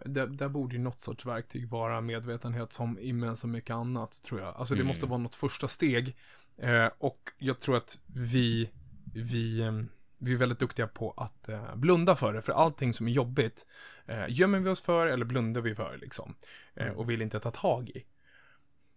Där, 0.06 0.28
där 0.28 0.50
borde 0.50 0.76
ju 0.76 0.82
något 0.82 1.02
sorts 1.02 1.26
verktyg 1.26 1.70
vara 1.70 2.02
medvetenhet 2.02 2.74
som 2.74 3.00
i 3.00 3.14
med 3.14 3.38
så 3.38 3.48
mycket 3.48 3.74
annat, 3.74 4.24
tror 4.24 4.42
jag. 4.42 4.56
Alltså 4.56 4.74
det 4.74 4.80
Mm. 4.80 4.88
måste 4.88 5.06
vara 5.06 5.18
något 5.18 5.36
första 5.36 5.68
steg. 5.68 6.16
Eh, 6.58 6.90
och 6.98 7.20
jag 7.38 7.60
tror 7.60 7.78
att 7.78 8.00
vi, 8.08 8.70
vi, 9.14 9.62
eh, 9.62 9.72
vi 10.22 10.34
är 10.34 10.38
väldigt 10.38 10.60
duktiga 10.60 10.88
på 10.88 11.12
att 11.18 11.50
eh, 11.50 11.76
blunda 11.76 12.16
för 12.16 12.34
det. 12.34 12.42
För 12.42 12.54
allting 12.54 12.94
som 12.94 13.08
är 13.08 13.12
jobbigt 13.12 13.68
eh, 14.06 14.26
gömmer 14.30 14.60
vi 14.60 14.70
oss 14.70 14.82
för 14.82 15.08
eller 15.08 15.26
blundar 15.26 15.62
vi 15.62 15.76
för, 15.76 15.98
liksom. 15.98 16.36
Eh, 16.76 16.92
och 16.92 17.10
vill 17.10 17.22
inte 17.22 17.40
ta 17.40 17.52
tag 17.52 17.90
i. 17.90 18.06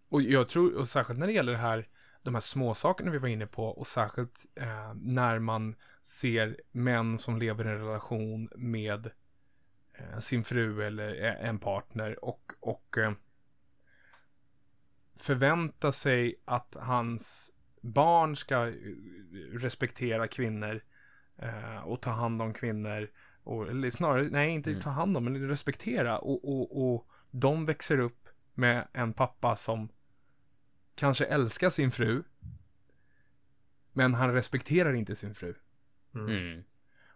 Och 0.09 0.21
jag 0.21 0.47
tror, 0.47 0.75
och 0.75 0.89
särskilt 0.89 1.19
när 1.19 1.27
det 1.27 1.33
gäller 1.33 1.51
det 1.51 1.57
här, 1.57 1.87
de 2.23 2.33
här 2.33 2.41
små 2.41 2.73
sakerna 2.73 3.11
vi 3.11 3.17
var 3.17 3.29
inne 3.29 3.47
på 3.47 3.65
och 3.65 3.87
särskilt 3.87 4.45
eh, 4.55 4.93
när 4.95 5.39
man 5.39 5.75
ser 6.01 6.57
män 6.71 7.17
som 7.17 7.37
lever 7.37 7.67
i 7.67 7.69
en 7.69 7.77
relation 7.77 8.47
med 8.55 9.11
eh, 9.97 10.19
sin 10.19 10.43
fru 10.43 10.83
eller 10.83 11.23
eh, 11.23 11.49
en 11.49 11.59
partner 11.59 12.25
och, 12.25 12.51
och 12.59 12.97
förvänta 15.15 15.91
sig 15.91 16.35
att 16.45 16.77
hans 16.79 17.52
barn 17.83 18.35
ska 18.35 18.67
eh, 18.67 18.73
respektera 19.51 20.27
kvinnor 20.27 20.81
eh, 21.37 21.77
och 21.77 22.01
ta 22.01 22.09
hand 22.11 22.41
om 22.41 22.53
kvinnor. 22.53 23.09
Och, 23.43 23.69
eller 23.69 23.89
snarare, 23.89 24.27
nej, 24.31 24.49
inte 24.49 24.69
Mm. 24.69 24.81
ta 24.81 24.89
hand 24.89 25.17
om, 25.17 25.23
men 25.23 25.49
respektera. 25.49 26.17
Och, 26.19 26.49
och, 26.49 26.93
och 26.93 27.07
de 27.31 27.65
växer 27.65 27.99
upp 27.99 28.29
med 28.53 28.87
en 28.93 29.13
pappa 29.13 29.55
som 29.55 29.89
kanske 30.95 31.25
älskar 31.25 31.69
sin 31.69 31.91
fru, 31.91 32.23
men 33.93 34.13
han 34.13 34.33
respekterar 34.33 34.93
inte 34.93 35.15
sin 35.15 35.33
fru. 35.33 35.55
Mm. 36.15 36.63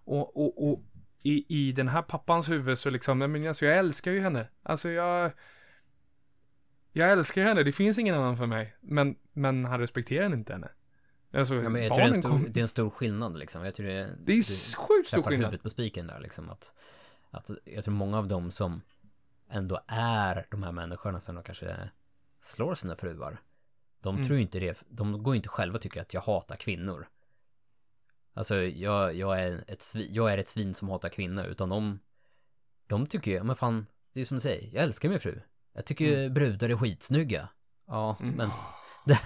Och, 0.04 0.38
och, 0.38 0.72
och 0.72 0.84
i, 1.24 1.46
i 1.48 1.72
den 1.72 1.88
här 1.88 2.02
pappans 2.02 2.50
huvud 2.50 2.78
så 2.78 2.90
liksom, 2.90 3.18
men 3.18 3.48
alltså 3.48 3.66
jag 3.66 3.78
älskar 3.78 4.12
ju 4.12 4.20
henne. 4.20 4.48
Alltså 4.64 4.90
jag... 4.90 5.32
Jag 6.92 7.12
älskar 7.12 7.44
henne, 7.44 7.64
det 7.64 7.72
finns 7.72 8.00
ingen 8.00 8.16
annan 8.16 8.38
för 8.38 8.46
mig. 8.46 8.76
Men, 8.82 9.16
men 9.34 9.66
han 9.66 9.80
respekterar 9.80 10.34
inte 10.34 10.54
henne. 10.54 10.70
Alltså, 11.34 11.56
Ja, 11.56 11.70
men 11.70 11.84
jag 11.84 11.94
tror 11.94 12.00
det 12.02 12.04
är, 12.10 12.14
en 12.14 12.22
stor, 12.22 12.30
kom... 12.30 12.46
det 12.50 12.60
är 12.60 12.62
en 12.62 12.68
stor 12.68 12.90
skillnad 12.90 13.38
liksom. 13.38 13.66
Jag 13.66 13.74
tror 13.74 13.88
det, 13.88 14.10
Det 14.24 14.34
är 14.34 14.76
sjukt 14.78 15.08
stor 15.08 15.24
skillnad. 15.24 15.46
huvudet 15.46 15.64
på 15.64 15.70
spiken 15.70 16.08
där 16.08 16.20
liksom. 16.20 16.50
Att, 16.50 16.74
att 17.32 17.50
jag 17.66 17.84
tror 17.84 17.94
många 17.94 18.18
av 18.18 18.28
dem 18.28 18.52
som 18.52 18.82
ändå 19.50 19.80
är 19.88 20.46
de 20.52 20.64
här 20.64 20.72
människorna 20.72 21.20
som 21.20 21.36
de 21.36 21.44
kanske 21.44 21.90
slår 22.40 22.76
sina 22.76 22.96
fruar. 22.96 23.42
De 24.02 24.16
Mm. 24.16 24.28
tror 24.28 24.40
inte 24.40 24.60
det, 24.60 24.84
de 24.90 25.24
går 25.24 25.36
inte 25.36 25.50
själva 25.50 25.76
och 25.76 25.82
tycker 25.82 26.02
att 26.02 26.14
jag 26.14 26.22
hatar 26.22 26.56
kvinnor. 26.56 27.08
Alltså 28.34 28.56
jag, 28.56 29.16
jag, 29.16 29.40
är 29.42 29.64
ett 29.68 29.82
svin, 29.82 30.08
jag 30.12 30.34
är 30.34 30.38
ett 30.38 30.50
svin 30.50 30.74
som 30.74 30.90
hatar 30.90 31.10
kvinnor, 31.10 31.46
utan 31.46 31.70
de, 31.70 32.00
de 32.88 33.06
tycker 33.06 33.32
ju, 33.32 33.44
men 33.44 33.56
fan, 33.56 33.86
det 34.14 34.22
är 34.22 34.26
som 34.26 34.38
du 34.38 34.42
säger, 34.42 34.76
jag 34.76 34.84
älskar 34.84 35.10
min 35.10 35.20
fru. 35.20 35.42
Jag 35.78 35.86
tycker 35.86 36.06
ju 36.06 36.30
brudar 36.30 36.70
är 36.70 36.76
skitsnygga. 36.78 37.50
Ja, 37.88 38.18
Mm. 38.22 38.36
men 38.36 38.50
där, 39.06 39.20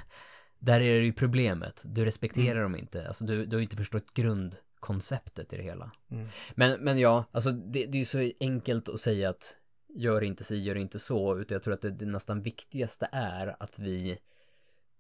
där 0.60 0.82
är 0.82 1.00
det 1.00 1.06
ju 1.06 1.14
problemet. 1.14 1.84
Du 1.86 2.06
respekterar 2.06 2.60
Mm. 2.60 2.64
dem 2.72 2.76
inte. 2.76 3.08
Alltså 3.08 3.26
du, 3.26 3.46
du 3.46 3.56
har 3.56 3.62
inte 3.62 3.76
förstått 3.78 4.14
grundkonceptet 4.14 5.54
i 5.54 5.58
det 5.58 5.64
hela. 5.64 5.92
Mm. 6.12 6.28
Men, 6.56 6.80
men 6.84 7.00
ja, 7.00 7.26
alltså 7.32 7.52
det, 7.52 7.86
det 7.86 7.98
är 7.98 8.00
ju 8.00 8.06
så 8.06 8.32
enkelt 8.40 8.90
att 8.90 9.00
säga 9.00 9.30
att 9.30 9.58
gör 9.96 10.22
inte 10.24 10.44
si, 10.44 10.56
gör 10.64 10.76
inte 10.76 11.00
så, 11.00 11.38
utan 11.38 11.56
jag 11.56 11.64
tror 11.64 11.74
att 11.74 11.82
det, 11.82 11.92
det 11.92 12.06
nästan 12.06 12.42
viktigaste 12.42 13.10
är 13.12 13.56
att 13.64 13.80
vi, 13.80 14.18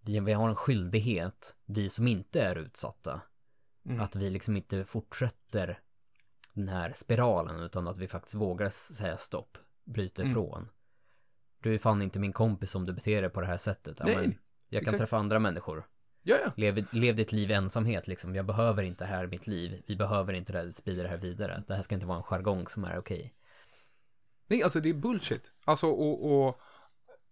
vi, 0.05 0.19
vi 0.19 0.33
har 0.33 0.49
en 0.49 0.55
skyldighet, 0.55 1.55
vi 1.65 1.89
som 1.89 2.07
inte 2.07 2.41
är 2.41 2.55
utsatta, 2.55 3.21
Mm. 3.85 4.01
att 4.01 4.15
vi 4.15 4.29
liksom 4.29 4.57
inte 4.57 4.85
fortsätter 4.85 5.79
den 6.53 6.67
här 6.67 6.91
spiralen, 6.93 7.59
utan 7.59 7.87
att 7.87 7.97
vi 7.97 8.07
faktiskt 8.07 8.35
vågar 8.35 8.69
säga 8.69 9.17
stopp, 9.17 9.57
bryta 9.85 10.21
Mm. 10.21 10.31
ifrån. 10.31 10.67
Du 11.61 11.73
är 11.73 11.77
fan 11.77 12.01
inte 12.01 12.19
min 12.19 12.33
kompis 12.33 12.75
om 12.75 12.85
du 12.85 12.93
beter 12.93 13.21
dig 13.21 13.29
på 13.29 13.41
det 13.41 13.47
här 13.47 13.57
sättet. 13.57 13.99
Ja, 13.99 14.05
Nej, 14.05 14.15
men 14.15 14.37
jag 14.69 14.81
kan 14.81 14.87
exakt. 14.87 14.97
träffa 14.97 15.17
andra 15.17 15.39
människor. 15.39 15.87
Ja, 16.23 16.37
ja. 16.45 16.51
Lev, 16.57 16.85
lev 16.93 17.15
ditt 17.15 17.31
liv 17.31 17.51
i 17.51 17.53
ensamhet 17.53 18.07
liksom. 18.07 18.35
Jag 18.35 18.45
behöver 18.45 18.83
inte 18.83 19.05
här 19.05 19.23
i 19.23 19.27
mitt 19.27 19.47
liv. 19.47 19.83
Vi 19.87 19.95
behöver 19.95 20.33
inte 20.33 20.53
det 20.53 20.59
här, 20.59 20.71
sprida 20.71 21.03
det 21.03 21.09
här 21.09 21.17
vidare. 21.17 21.63
Det 21.67 21.75
här 21.75 21.81
ska 21.81 21.95
inte 21.95 22.07
vara 22.07 22.17
en 22.17 22.23
jargong 22.23 22.67
som 22.67 22.83
är 22.83 22.97
okej. 22.97 23.33
Nej, 24.47 24.63
alltså 24.63 24.79
det 24.79 24.89
är 24.89 24.93
bullshit. 24.93 25.53
Alltså, 25.65 25.87
och, 25.87 26.47
och 26.47 26.61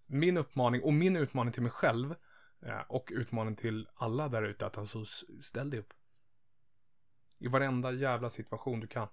min 0.05 0.37
uppmaning, 0.37 0.83
och 0.83 0.93
min 0.93 1.15
utmaning 1.17 1.53
till 1.53 1.61
mig 1.61 1.71
själv, 1.71 2.15
eh, 2.65 2.81
och 2.89 3.09
utmaning 3.11 3.55
till 3.55 3.87
alla 3.95 4.29
där 4.29 4.43
ute, 4.43 4.65
att 4.65 4.77
alltså 4.77 5.05
ställ 5.41 5.69
dig 5.69 5.79
upp. 5.79 5.93
I 7.39 7.47
varenda 7.47 7.91
jävla 7.91 8.29
situation 8.29 8.79
du 8.79 8.87
kan. 8.87 9.07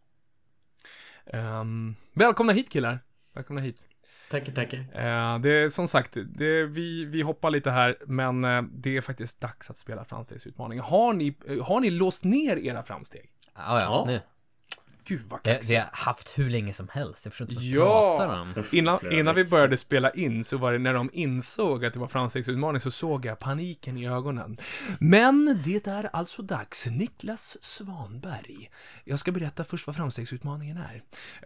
Um, 1.32 1.94
välkomna 2.12 2.52
hit 2.52 2.70
killar. 2.70 2.98
Välkomna 3.34 3.60
hit. 3.60 3.88
Tackar, 4.30 4.52
tackar. 4.52 4.78
Eh, 4.78 5.38
det 5.38 5.50
är 5.50 5.68
som 5.68 5.88
sagt, 5.88 6.16
det, 6.26 6.64
vi, 6.64 7.04
vi 7.04 7.22
hoppar 7.22 7.50
lite 7.50 7.70
här, 7.70 7.96
men 8.06 8.44
eh, 8.44 8.62
det 8.62 8.96
är 8.96 9.00
faktiskt 9.00 9.40
dags 9.40 9.70
att 9.70 9.76
spela 9.78 10.04
framstegsutmaningen. 10.04 10.84
Har 10.84 11.12
ni, 11.12 11.34
eh, 11.48 11.64
har 11.66 11.80
ni 11.80 11.90
låst 11.90 12.24
ner 12.24 12.56
era 12.56 12.82
framsteg? 12.82 13.30
Ja, 13.54 13.62
ja, 13.80 13.80
Ja. 13.80 14.04
nu. 14.06 14.20
Gud 15.08 15.20
vad 15.28 15.40
Det, 15.42 15.50
kaxigt. 15.52 15.70
det 15.70 15.76
har 15.76 15.88
haft 15.92 16.38
hur 16.38 16.50
länge 16.50 16.72
som 16.72 16.88
helst. 16.88 17.24
Jag 17.24 17.32
förstår 17.32 17.44
inte 17.50 17.54
vad 17.54 17.64
Ja. 17.64 18.16
pratar 18.16 18.40
om. 18.40 18.54
Innan, 18.72 19.12
innan 19.12 19.34
vi 19.34 19.44
började 19.44 19.76
spela 19.76 20.10
in 20.10 20.44
så 20.44 20.58
var 20.58 20.72
det 20.72 20.78
när 20.78 20.92
de 20.94 21.10
insåg 21.12 21.84
att 21.84 21.92
det 21.92 22.00
var 22.00 22.06
framstegsutmaning 22.06 22.80
så 22.80 22.90
såg 22.90 23.24
jag 23.24 23.38
paniken 23.38 23.98
i 23.98 24.08
ögonen. 24.08 24.56
Men 25.00 25.60
det 25.64 25.86
är 25.86 26.10
alltså 26.12 26.42
dags. 26.42 26.86
Niklas 26.86 27.64
Svanberg. 27.64 28.70
Jag 29.04 29.18
ska 29.18 29.32
berätta 29.32 29.64
först 29.64 29.86
vad 29.86 29.96
framstegsutmaningen 29.96 30.78
är. 30.78 31.02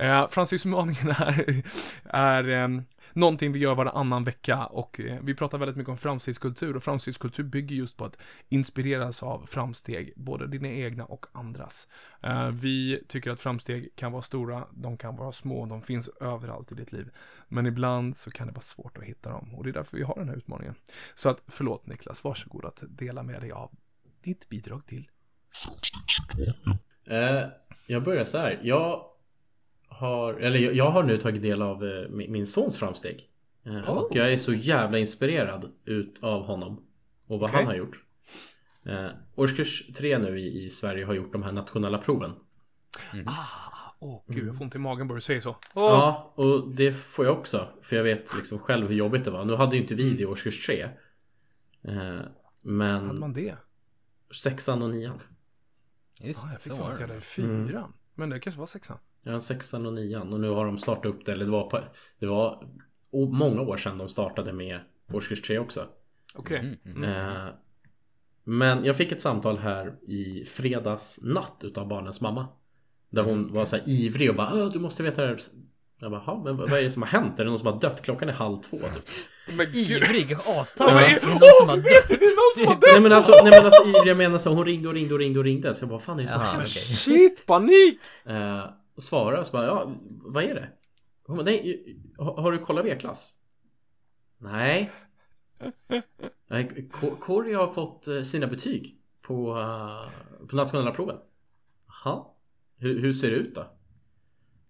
Eh, 0.06 0.28
framstegsutmaningen 0.28 1.08
är, 1.08 1.62
är 2.04 2.48
eh, 2.48 2.68
någonting 3.12 3.52
vi 3.52 3.58
gör 3.58 3.74
varannan 3.74 4.24
vecka 4.24 4.64
och 4.66 5.00
eh, 5.00 5.18
vi 5.22 5.34
pratar 5.34 5.58
väldigt 5.58 5.76
mycket 5.76 5.90
om 5.90 5.98
framstegskultur 5.98 6.76
och 6.76 6.82
framstegskultur 6.82 7.44
bygger 7.44 7.76
just 7.76 7.96
på 7.96 8.04
att 8.04 8.18
inspireras 8.48 9.22
av 9.22 9.46
framsteg, 9.46 10.12
både 10.16 10.46
dina 10.46 10.68
egna 10.68 11.04
och 11.04 11.26
andras. 11.32 11.88
Eh, 12.22 12.48
vi 12.48 13.02
tycker 13.08 13.30
att 13.30 13.40
framsteg 13.52 13.96
kan 13.96 14.12
vara 14.12 14.22
stora, 14.22 14.66
de 14.72 14.96
kan 14.96 15.16
vara 15.16 15.32
små, 15.32 15.66
de 15.66 15.82
finns 15.82 16.08
överallt 16.08 16.72
i 16.72 16.74
ditt 16.74 16.92
liv. 16.92 17.08
Men 17.48 17.66
ibland 17.66 18.16
så 18.16 18.30
kan 18.30 18.46
det 18.46 18.52
vara 18.52 18.60
svårt 18.60 18.98
att 18.98 19.04
hitta 19.04 19.30
dem 19.30 19.54
och 19.54 19.64
det 19.64 19.70
är 19.70 19.74
därför 19.74 19.96
vi 19.96 20.02
har 20.02 20.14
den 20.14 20.28
här 20.28 20.36
utmaningen. 20.36 20.74
Så 21.14 21.28
att, 21.28 21.42
förlåt 21.48 21.86
Niklas, 21.86 22.24
varsågod 22.24 22.64
att 22.64 22.84
dela 22.88 23.22
med 23.22 23.40
dig 23.40 23.50
av 23.50 23.70
ditt 24.24 24.48
bidrag 24.48 24.86
till 24.86 25.08
Eh, 27.06 27.48
jag 27.86 28.02
börjar 28.04 28.24
så 28.24 28.38
här. 28.38 28.60
Jag 28.62 29.04
har, 29.88 30.34
eller 30.34 30.58
jag, 30.58 30.90
har 30.90 31.02
nu 31.02 31.18
tagit 31.18 31.42
del 31.42 31.62
av 31.62 31.84
eh, 31.84 32.08
min, 32.08 32.46
sons 32.46 32.78
framsteg. 32.78 33.28
Eh, 33.66 33.90
Oh. 33.90 33.98
Och 33.98 34.16
jag 34.16 34.32
är 34.32 34.36
så 34.36 34.54
jävla 34.54 34.98
inspirerad 34.98 35.72
utav 35.84 36.44
honom. 36.46 36.86
Och 37.26 37.40
vad 37.40 37.50
Okej. 37.50 37.58
han 37.58 37.66
har 37.66 37.74
gjort. 37.74 38.04
Eh, 38.86 39.08
årskurs 39.34 39.86
tre 39.86 40.18
nu 40.18 40.40
i, 40.40 40.64
i 40.64 40.70
Sverige 40.70 41.04
har 41.04 41.14
gjort 41.14 41.32
de 41.32 41.42
här 41.42 41.52
nationella 41.52 41.98
proven. 41.98 42.32
Åh, 43.98 44.22
gud, 44.26 44.48
jag 44.48 44.56
får 44.56 44.64
ont 44.64 44.74
i 44.74 44.78
magen 44.78 45.08
bara 45.08 45.14
du 45.14 45.20
säger 45.20 45.40
så. 45.40 45.50
Åh, 45.50 45.56
Ja, 45.74 46.32
och 46.36 46.70
det 46.70 46.92
får 46.92 47.24
jag 47.24 47.38
också. 47.38 47.68
För 47.82 47.96
jag 47.96 48.02
vet 48.02 48.36
liksom 48.36 48.58
själv 48.58 48.88
hur 48.88 48.94
jobbigt 48.96 49.24
det 49.24 49.30
var. 49.30 49.44
Nu 49.44 49.54
hade 49.54 49.76
ju 49.76 49.82
inte 49.82 49.94
vi 49.94 50.10
det 50.10 50.22
i 50.22 50.26
årskurs 50.26 50.66
tre. 50.66 50.88
Eh, 51.84 51.94
hade 51.94 52.28
men 52.64 53.20
man 53.20 53.32
det? 53.32 53.54
sexan 54.34 54.82
och 54.82 54.90
nian. 54.90 55.18
Just 56.20 56.42
det, 56.42 56.52
jag 56.52 56.62
fick 56.62 56.72
var 56.72 56.92
att 56.92 57.00
jag 57.00 57.08
det. 57.08 57.12
hade 57.12 57.20
fyran. 57.24 57.92
Men 58.14 58.30
det 58.30 58.40
kanske 58.40 58.58
var 58.60 58.66
sexan. 58.66 58.98
Ja, 59.22 59.40
sexan 59.40 59.86
och 59.86 59.92
nian. 59.92 60.32
Och 60.32 60.40
nu 60.40 60.48
har 60.50 60.66
de 60.66 60.78
startat 60.78 61.04
upp 61.06 61.24
det. 61.26 61.32
Eller 61.32 61.44
det 61.44 61.50
var, 61.50 61.70
på, 61.70 61.80
det 62.18 62.26
var 62.26 62.68
många 63.32 63.60
år 63.60 63.76
sedan 63.76 63.98
de 63.98 64.08
startade 64.08 64.52
med 64.52 64.80
årskurs 65.12 65.42
tre 65.42 65.58
också. 65.58 65.80
Okej. 66.36 66.80
Mm, 66.84 67.04
Eh, 67.04 67.48
men 68.44 68.84
jag 68.84 68.96
fick 68.96 69.12
ett 69.12 69.20
samtal 69.22 69.58
här 69.58 69.96
i 70.02 70.44
fredags 70.44 71.20
natt 71.22 71.56
utav 71.60 71.88
barnens 71.88 72.20
mamma. 72.20 72.48
Där 73.12 73.22
hon 73.22 73.52
var 73.54 73.64
så 73.64 73.76
här 73.76 73.88
ivrig 73.88 74.30
och 74.30 74.36
bara 74.36 74.50
"Åh, 74.54 74.72
du 74.72 74.78
måste 74.78 75.02
veta 75.02 75.22
det 75.22 75.28
här. 75.28 75.38
Jag 76.00 76.10
bara, 76.10 76.22
"Jaha, 76.26 76.40
men 76.44 76.56
vad 76.56 76.72
är 76.72 76.82
det 76.82 76.90
som 76.90 77.02
har 77.02 77.08
hänt? 77.08 77.40
Är 77.40 77.44
det 77.44 77.50
någon 77.50 77.58
som 77.58 77.72
har 77.72 77.80
dött? 77.80 78.02
Klockan 78.02 78.28
är 78.28 78.32
halv 78.32 78.58
två 78.58 78.76
typ. 78.76 79.04
Men. 79.56 79.66
Ivrig, 79.74 80.26
Ja, 80.30 80.60
astaggad. 80.62 80.94
men- 80.94 81.04
Det 81.04 81.16
är 81.16 81.26
någon 81.26 81.40
som 81.60 81.68
har 81.68 81.76
Åh, 81.76 81.82
dött. 81.82 82.08
Det 82.08 82.14
är 82.14 82.36
någon 82.36 82.54
som 82.56 82.66
har 82.66 82.74
dött! 82.74 82.82
Nej 82.92 83.00
men 83.02 83.12
alltså, 83.12 83.32
nej, 83.44 83.50
men 83.56 83.64
alltså 83.66 83.84
ivrig 83.88 84.06
jag 84.10 84.16
menar 84.16 84.38
så 84.38 84.50
hon 84.54 84.64
ringde 84.64 84.88
och 84.88 84.94
ringde 84.94 85.14
och 85.14 85.20
ringde 85.20 85.38
och 85.38 85.44
ringde. 85.44 85.74
Så 85.74 85.82
jag 85.82 85.88
bara, 85.88 85.94
vad 85.94 86.02
fan 86.02 86.18
är 86.18 86.22
det 86.22 86.28
som 86.28 86.40
har 86.40 86.46
hänt? 86.46 86.68
Shit, 86.68 87.46
panik! 87.46 87.98
Eh, 88.24 88.64
och 88.96 89.02
svarade 89.02 89.40
och 89.40 89.46
så 89.46 89.52
bara, 89.52 89.66
ja, 89.66 89.92
vad 90.22 90.44
är 90.44 90.54
det? 90.54 90.68
Hon 91.26 91.36
bara, 91.36 91.44
nej, 91.44 91.84
har, 92.18 92.52
du 92.52 92.58
kollat 92.58 92.84
V-klass? 92.84 93.36
Nej. 94.38 94.90
Nej, 96.50 96.88
K- 96.92 97.16
Corey 97.20 97.54
har 97.54 97.66
fått 97.66 98.08
eh, 98.08 98.22
sina 98.22 98.46
betyg 98.46 98.96
på, 99.22 99.58
eh, 99.58 100.46
på 100.48 100.56
nationella 100.56 100.90
proven. 100.90 101.16
Jaha. 102.04 102.24
Hur, 102.82 103.00
hur 103.00 103.12
ser 103.12 103.30
det 103.30 103.36
ut 103.36 103.54
då? 103.54 103.76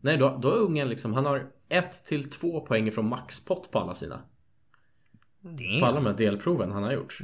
Nej, 0.01 0.17
då, 0.17 0.39
då 0.43 0.49
är 0.49 0.59
ungen 0.59 0.89
liksom, 0.89 1.13
han 1.15 1.27
har 1.27 1.51
ett 1.69 2.05
till 2.05 2.31
två 2.31 2.61
poäng 2.61 2.93
från 2.93 3.09
maxpott 3.09 3.71
på 3.71 3.79
alla 3.79 3.95
sina. 3.95 4.23
På 5.81 5.87
alla 5.87 5.95
de 5.95 6.07
här 6.07 6.15
delproven 6.15 6.73
han 6.73 6.83
har 6.83 6.93
gjort. 6.93 7.19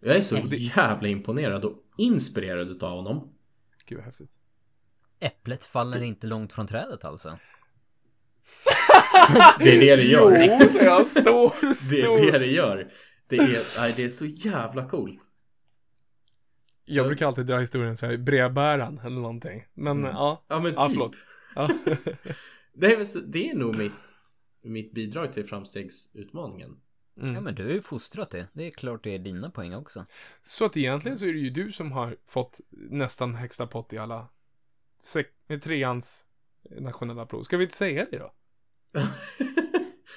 Jag 0.00 0.16
är 0.16 0.22
så 0.22 0.36
jävla 0.56 1.08
imponerad 1.08 1.64
och 1.64 1.74
inspirerad 1.98 2.70
utav 2.70 2.96
honom. 2.96 3.32
Gud 3.86 3.98
vad 3.98 4.04
häftigt. 4.04 4.30
Äpplet 5.20 5.64
faller 5.64 6.02
inte 6.02 6.26
långt 6.26 6.52
från 6.52 6.66
trädet 6.66 7.04
alltså. 7.04 7.38
Det 9.58 9.76
är 9.76 9.80
det 9.80 9.96
det 9.96 10.08
gör. 10.08 10.44
Jo, 10.46 10.68
så 10.68 10.84
jag 10.84 11.06
står, 11.06 11.90
Det 11.90 12.00
är 12.00 12.32
det 12.32 12.38
det 12.38 12.46
gör. 12.46 12.92
Det 13.28 13.36
är, 13.36 13.82
nej, 13.82 13.92
det 13.96 14.04
är 14.04 14.08
så 14.08 14.26
jävla 14.26 14.88
coolt. 14.88 15.20
Jag 16.94 17.06
brukar 17.06 17.26
alltid 17.26 17.46
dra 17.46 17.58
historien 17.58 17.96
så 17.96 18.06
här, 18.06 18.16
brevbäraren 18.16 18.98
eller 18.98 19.20
någonting. 19.20 19.64
Men 19.74 20.02
ja. 20.04 20.44
Ja 20.48 20.60
men 20.60 20.72
Ja, 20.74 20.82
typ. 20.82 20.92
förlåt. 20.92 21.16
Ja. 21.54 21.68
det, 22.74 22.86
är, 22.94 23.26
det 23.26 23.50
är 23.50 23.54
nog 23.54 23.76
mitt, 23.78 24.14
mitt 24.64 24.94
bidrag 24.94 25.32
till 25.32 25.44
framstegsutmaningen. 25.44 26.76
Ja 27.14 27.40
men 27.40 27.54
du 27.54 27.64
har 27.64 27.70
ju 27.72 27.82
fostrat 27.82 28.30
det. 28.30 28.46
Det 28.52 28.66
är 28.66 28.70
klart 28.70 29.04
det 29.04 29.14
är 29.14 29.18
dina 29.18 29.50
poäng 29.50 29.74
också. 29.74 30.04
Så 30.42 30.64
att 30.64 30.76
egentligen 30.76 31.18
så 31.18 31.26
är 31.26 31.32
det 31.32 31.38
ju 31.38 31.50
du 31.50 31.72
som 31.72 31.92
har 31.92 32.16
fått 32.26 32.60
nästan 32.90 33.34
högsta 33.34 33.66
pott 33.66 33.92
i 33.92 33.98
alla 33.98 34.28
treans 35.62 36.26
nationella 36.80 37.26
prov. 37.26 37.42
Ska 37.42 37.56
vi 37.56 37.64
inte 37.64 37.76
säga 37.76 38.06
det 38.10 38.18
då? 38.18 38.32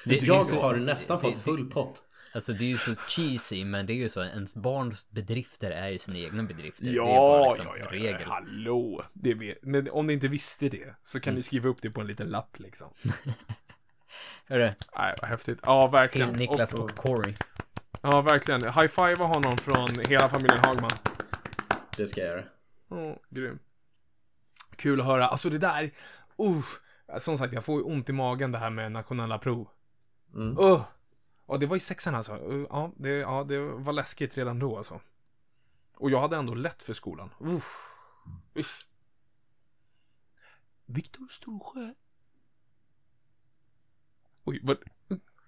Det, 0.06 0.22
jag 0.24 0.44
har 0.44 0.76
nästan 0.76 1.18
det- 1.22 1.28
fått 1.28 1.44
full 1.44 1.72
pott. 1.72 2.08
Alltså 2.36 2.54
det 2.54 2.64
är 2.64 2.68
ju 2.70 2.78
så 2.78 2.96
cheesy, 2.96 3.66
men 3.66 3.86
det 3.86 3.94
är 3.94 3.96
ju 3.96 4.10
så, 4.10 4.24
ens 4.24 4.56
barns 4.56 5.10
bedrifter 5.10 5.72
är 5.72 5.90
ju 5.90 5.98
sina 5.98 6.18
egna 6.18 6.44
bedrifter. 6.44 6.84
det 6.86 6.90
är 6.92 6.94
Ja, 6.96 7.06
bara 7.06 7.50
liksom 7.50 7.66
ja, 7.68 7.78
ja, 7.78 7.92
regel. 7.92 8.18
ja, 8.22 8.28
hallå. 8.34 9.04
Det 9.14 9.34
vet, 9.34 9.58
men 9.64 9.90
om 9.92 10.06
ni 10.06 10.14
inte 10.14 10.28
visste 10.28 10.70
det 10.70 10.96
så 11.02 11.20
kan 11.20 11.36
ni 11.36 11.42
skriva 11.42 11.70
upp 11.70 11.82
det 11.82 11.90
på 11.90 12.02
en 12.02 12.08
liten 12.08 12.28
lapp 12.30 12.60
liksom. 12.60 12.88
Hörru, 14.48 14.70
Nej, 14.98 15.16
vad 15.22 15.30
häftigt. 15.30 15.60
Ja, 15.64 15.88
verkligen. 15.88 16.30
till 16.30 16.40
Niklas 16.40 16.74
Och, 16.74 16.84
och 16.84 16.96
Corey. 16.96 17.34
ja, 18.02 18.22
verkligen. 18.22 18.62
High-five 18.62 19.18
honom 19.26 19.58
från 19.58 19.90
hela 20.08 20.30
familjen 20.30 20.60
Hagman. 20.64 20.92
Det 21.98 22.08
ska 22.08 22.22
jag 22.22 22.30
göra. 22.30 22.44
Åh, 22.90 23.16
grym. 23.30 23.60
Kul 24.76 25.00
att 25.02 25.06
höra. 25.08 25.28
Alltså 25.28 25.50
det 25.50 25.58
där, 25.58 25.84
uh, 26.42 27.18
som 27.20 27.38
sagt, 27.38 27.54
jag 27.54 27.66
får 27.66 27.78
ju 27.80 27.84
ont 27.84 28.10
i 28.10 28.14
magen 28.14 28.52
det 28.52 28.58
här 28.58 28.70
med 28.70 28.92
nationella 28.92 29.38
prov. 29.38 29.68
Mm. 30.36 30.58
Uh. 30.58 30.82
Och 31.46 31.60
det 31.60 31.66
var 31.66 31.78
i 31.78 31.80
sexan 31.80 32.16
alltså. 32.16 32.66
Ja, 32.70 32.92
det, 32.96 33.10
ja, 33.10 33.44
det 33.44 33.60
var 33.60 33.94
läskigt 33.94 34.38
redan 34.38 34.60
då 34.60 34.78
alltså. 34.78 35.02
Och 35.98 36.12
jag 36.12 36.22
hade 36.22 36.36
ändå 36.36 36.54
lätt 36.54 36.84
för 36.84 36.94
skolan. 36.94 37.34
Uh. 37.42 37.64
Usch. 38.58 38.88
Viktor 40.86 41.28
Storsjö. 41.28 41.94
Oj, 44.44 44.60
vad... 44.64 44.78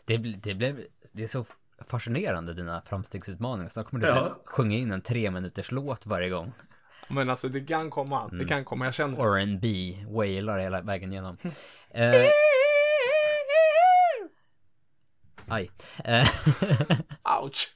Det, 0.05 0.17
det 0.17 0.55
blev, 0.55 0.87
det 1.13 1.23
är 1.23 1.27
så 1.27 1.45
fascinerande 1.87 2.55
dina 2.55 2.83
framstegsutmaningar. 2.87 3.69
Snart 3.69 3.87
kommer 3.87 4.03
du 4.07 4.09
Ja. 4.11 4.37
sjunga 4.45 4.77
in 4.77 4.91
en 4.93 5.01
tre 5.03 5.31
minuters 5.31 5.71
låt 5.71 6.07
varje 6.07 6.29
gång. 6.29 6.53
Men 7.09 7.31
alltså, 7.31 7.49
det 7.49 7.61
kan 7.61 7.91
komma. 7.91 8.29
Det 8.29 8.45
kan 8.45 8.65
komma, 8.65 8.85
jag 8.85 8.95
känner. 8.95 9.37
R&B 9.37 9.97
wailar 10.09 10.59
hela 10.59 10.83
vägen 10.83 11.13
igenom. 11.13 11.37
Eh, 11.91 12.13
aj. 15.49 15.71
Eh, 16.05 16.29
Ouch! 17.43 17.75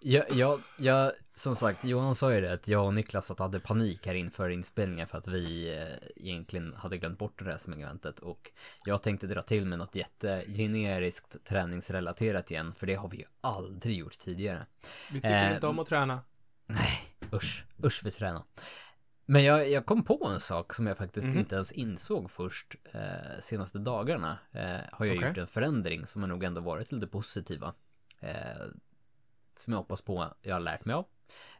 Jag, 0.00 0.24
jag, 0.30 0.60
jag, 0.78 1.12
som 1.34 1.56
sagt, 1.56 1.84
Johan 1.84 2.14
sa 2.14 2.34
ju 2.34 2.40
det 2.40 2.52
att 2.52 2.68
jag 2.68 2.84
och 2.86 2.94
Niklas 2.94 3.30
att 3.30 3.38
hade 3.38 3.60
panik 3.60 4.06
här 4.06 4.14
inför 4.14 4.48
inspelningen 4.50 5.06
för 5.08 5.18
att 5.18 5.28
vi 5.28 5.76
eh, 5.76 6.08
egentligen 6.16 6.74
hade 6.76 6.96
glömt 6.98 7.18
bort 7.18 7.42
wrestling-eventet 7.42 8.18
och 8.18 8.50
jag 8.84 9.02
tänkte 9.02 9.26
dra 9.26 9.42
till 9.42 9.66
med 9.66 9.78
något 9.78 9.94
jättegeneriskt 9.94 11.44
träningsrelaterat 11.44 12.50
igen 12.50 12.72
för 12.72 12.86
det 12.86 12.94
har 12.94 13.08
vi 13.08 13.16
ju 13.16 13.24
aldrig 13.40 13.96
gjort 13.96 14.18
tidigare. 14.18 14.66
Vi 15.12 15.20
tycker 15.20 15.48
Eh, 15.48 15.54
inte 15.54 15.66
om 15.66 15.78
att 15.78 15.86
träna. 15.88 16.20
Nej, 16.66 16.98
usch, 17.32 17.64
usch 17.84 18.02
vi 18.04 18.10
tränar. 18.10 18.42
Men 19.26 19.44
jag, 19.44 19.70
jag 19.70 19.86
kom 19.86 20.04
på 20.04 20.26
en 20.34 20.40
sak 20.40 20.74
som 20.74 20.86
jag 20.86 20.96
faktiskt 20.98 21.28
Mhm. 21.28 21.38
inte 21.38 21.54
ens 21.54 21.72
insåg 21.72 22.30
först 22.30 22.74
eh, 22.92 23.40
senaste 23.40 23.78
dagarna. 23.78 24.38
Eh, 24.52 24.62
har 24.92 25.06
jag 25.06 25.16
Okej. 25.16 25.28
gjort 25.28 25.38
en 25.38 25.46
förändring 25.46 26.06
som 26.06 26.22
har 26.22 26.28
nog 26.28 26.44
ändå 26.44 26.60
varit 26.60 26.92
lite 26.92 27.06
positiva. 27.06 27.74
Eh, 28.20 28.30
som 29.58 29.72
jag 29.72 29.78
hoppas 29.78 30.00
på 30.00 30.34
jag 30.42 30.54
har 30.54 30.60
lärt 30.60 30.84
mig 30.84 30.94
av. 30.94 31.04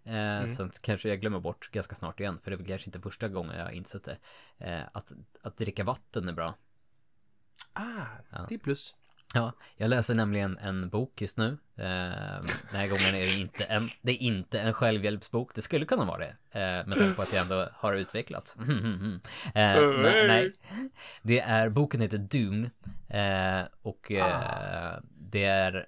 Eh, 0.04 0.46
Sen 0.46 0.70
kanske 0.82 1.08
jag 1.08 1.20
glömmer 1.20 1.40
bort 1.40 1.70
ganska 1.72 1.94
snart 1.94 2.20
igen, 2.20 2.38
för 2.42 2.50
det 2.50 2.54
är 2.54 2.58
väl 2.58 2.66
kanske 2.66 2.88
inte 2.88 3.00
första 3.00 3.28
gången 3.28 3.56
jag 3.56 3.64
har 3.64 3.70
insett 3.70 4.04
det. 4.04 4.18
Eh, 4.58 4.82
att, 4.92 5.12
att 5.42 5.56
dricka 5.56 5.84
vatten 5.84 6.28
är 6.28 6.32
bra. 6.32 6.54
Ah, 7.72 8.06
det 8.48 8.54
är 8.54 8.58
plus. 8.58 8.94
Ja, 9.34 9.52
jag 9.76 9.90
läser 9.90 10.14
nämligen 10.14 10.58
en 10.58 10.88
bok 10.88 11.20
just 11.20 11.36
nu. 11.36 11.58
Eh, 11.76 11.84
den 12.70 12.74
här 12.80 12.88
gången 12.88 13.14
är 13.14 13.36
det 13.36 13.38
inte 13.38 13.64
en, 13.64 13.88
det 14.02 14.12
är 14.12 14.22
inte 14.22 14.60
en 14.60 14.74
självhjälpsbok. 14.74 15.54
Det 15.54 15.62
skulle 15.62 15.84
kunna 15.84 16.04
vara 16.04 16.18
det. 16.18 16.34
Eh, 16.50 16.86
med 16.86 16.96
tanke 16.98 17.14
på 17.16 17.22
att 17.22 17.32
jag 17.32 17.42
ändå 17.42 17.68
har 17.72 17.94
utvecklats. 17.94 18.56
eh, 18.58 18.62
men, 19.54 20.26
nej. 20.26 20.52
Det 21.22 21.40
är, 21.40 21.68
boken 21.68 22.00
heter 22.00 22.18
Dune. 22.18 22.70
Och 23.82 24.12
eh, 24.12 24.98
det 25.18 25.44
är 25.44 25.86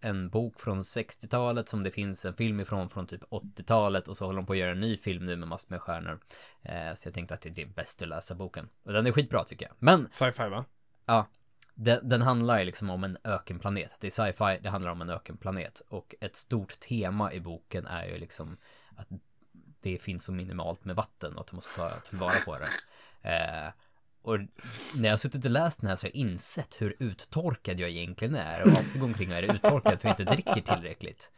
en 0.00 0.28
bok 0.28 0.60
från 0.60 0.80
60-talet 0.80 1.68
som 1.68 1.82
det 1.82 1.90
finns 1.90 2.24
en 2.24 2.34
film 2.34 2.60
ifrån 2.60 2.88
från 2.88 3.06
typ 3.06 3.24
80-talet 3.24 4.08
och 4.08 4.16
så 4.16 4.24
håller 4.24 4.36
de 4.36 4.46
på 4.46 4.52
att 4.52 4.58
göra 4.58 4.70
en 4.70 4.80
ny 4.80 4.96
film 4.96 5.24
nu 5.24 5.36
med 5.36 5.48
massor 5.48 5.70
med 5.70 5.80
stjärnor. 5.80 6.20
Eh, 6.62 6.94
så 6.94 7.06
jag 7.08 7.14
tänkte 7.14 7.34
att 7.34 7.40
det 7.40 7.62
är 7.62 7.66
bäst 7.66 8.02
att 8.02 8.08
läsa 8.08 8.34
boken. 8.34 8.68
Och 8.82 8.92
den 8.92 9.06
är 9.06 9.12
skitbra 9.12 9.44
tycker 9.44 9.66
jag. 9.66 9.74
Men 9.78 10.10
Sci-fi 10.10 10.48
va? 10.48 10.64
Ja, 11.06 11.26
den, 11.74 12.08
den 12.08 12.22
handlar 12.22 12.64
liksom 12.64 12.90
om 12.90 13.04
en 13.04 13.16
ökenplanet. 13.24 13.96
Det 14.00 14.06
är 14.06 14.10
sci-fi, 14.10 14.58
det 14.62 14.68
handlar 14.68 14.90
om 14.90 15.00
en 15.00 15.10
ökenplanet. 15.10 15.82
Och 15.88 16.14
ett 16.20 16.36
stort 16.36 16.78
tema 16.78 17.32
i 17.32 17.40
boken 17.40 17.86
är 17.86 18.06
ju 18.06 18.18
liksom 18.18 18.56
att 18.96 19.08
det 19.80 19.98
finns 19.98 20.24
så 20.24 20.32
minimalt 20.32 20.84
med 20.84 20.96
vatten 20.96 21.34
och 21.34 21.40
att 21.40 21.46
du 21.46 21.56
måste 21.56 21.76
ta 21.76 21.90
tillvara 21.90 22.32
på 22.46 22.56
det. 22.58 22.68
Eh, 23.30 23.72
och 24.22 24.38
när 24.94 25.04
jag 25.04 25.10
har 25.10 25.16
suttit 25.16 25.44
och 25.44 25.50
läst 25.50 25.80
den 25.80 25.90
här 25.90 25.96
så 25.96 26.06
har 26.06 26.10
jag 26.14 26.16
insett 26.16 26.76
hur 26.80 26.96
uttorkad 26.98 27.80
jag 27.80 27.90
egentligen 27.90 28.34
är. 28.34 28.62
Och 28.62 28.68
alltid 28.68 29.00
går 29.00 29.08
omkring 29.08 29.28
och 29.28 29.36
är 29.36 29.54
uttorkad 29.54 30.00
för 30.00 30.08
jag 30.08 30.12
inte 30.12 30.34
dricker 30.34 30.74
tillräckligt. 30.74 31.32